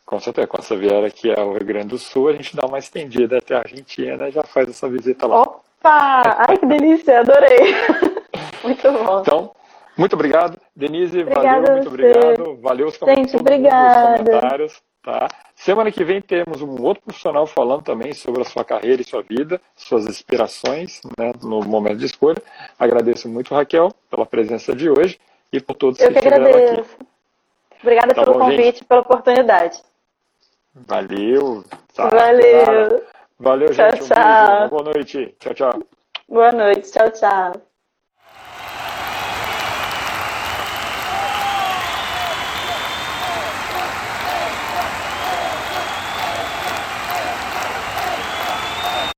Com 0.05 0.19
certeza, 0.19 0.47
quando 0.47 0.63
você 0.63 0.75
vier 0.77 1.03
aqui 1.03 1.31
ao 1.31 1.53
Rio 1.53 1.65
Grande 1.65 1.87
do 1.87 1.97
Sul, 1.97 2.29
a 2.29 2.33
gente 2.33 2.55
dá 2.55 2.65
uma 2.65 2.79
estendida 2.79 3.37
até 3.37 3.55
a 3.55 3.59
Argentina 3.59 4.29
e 4.29 4.31
já 4.31 4.43
faz 4.43 4.69
essa 4.69 4.87
visita 4.87 5.27
lá. 5.27 5.41
Opa! 5.41 6.45
Ai, 6.47 6.57
que 6.57 6.65
delícia, 6.65 7.19
adorei! 7.19 7.75
Muito 8.63 8.91
bom. 8.91 9.21
Então, 9.21 9.51
muito 9.99 10.13
obrigado. 10.13 10.57
Denise, 10.75 11.21
Obrigada 11.21 11.61
valeu, 11.61 11.73
muito 11.73 11.87
obrigado. 11.87 12.61
Valeu 12.61 12.87
os 12.87 12.97
comentários. 12.97 13.31
Gente, 13.31 13.41
obrigada. 13.41 14.39
Tá? 15.01 15.27
Semana 15.55 15.91
que 15.91 16.03
vem 16.03 16.21
temos 16.21 16.61
um 16.61 16.81
outro 16.81 17.03
profissional 17.03 17.47
falando 17.47 17.83
também 17.83 18.13
sobre 18.13 18.41
a 18.41 18.45
sua 18.45 18.63
carreira 18.65 19.01
e 19.01 19.05
sua 19.05 19.21
vida, 19.21 19.59
suas 19.75 20.05
inspirações 20.05 21.01
né, 21.17 21.31
no 21.41 21.61
momento 21.61 21.97
de 21.97 22.05
escolha. 22.05 22.41
Agradeço 22.77 23.29
muito, 23.29 23.53
Raquel, 23.53 23.89
pela 24.09 24.25
presença 24.25 24.75
de 24.75 24.89
hoje 24.89 25.19
e 25.51 25.59
por 25.59 25.75
todos 25.75 25.99
Eu 25.99 26.13
que, 26.13 26.19
que 26.19 26.27
estiveram 26.27 26.79
aqui. 26.79 26.83
Obrigada 27.81 28.13
tá 28.13 28.23
pelo 28.23 28.33
bom, 28.33 28.45
convite 28.45 28.81
e 28.81 28.85
pela 28.85 29.01
oportunidade. 29.01 29.81
Valeu. 30.73 31.63
Tá, 31.93 32.09
Valeu. 32.09 33.03
Valeu, 33.39 33.73
gente. 33.73 33.99
Tchau, 33.99 34.03
um 34.03 34.07
tchau. 34.07 34.69
Boa 34.69 34.83
noite. 34.83 35.35
Tchau, 35.39 35.53
tchau. 35.53 35.83
Boa 36.27 36.51
noite. 36.51 36.91
Tchau, 36.91 37.09
tchau. 37.11 37.68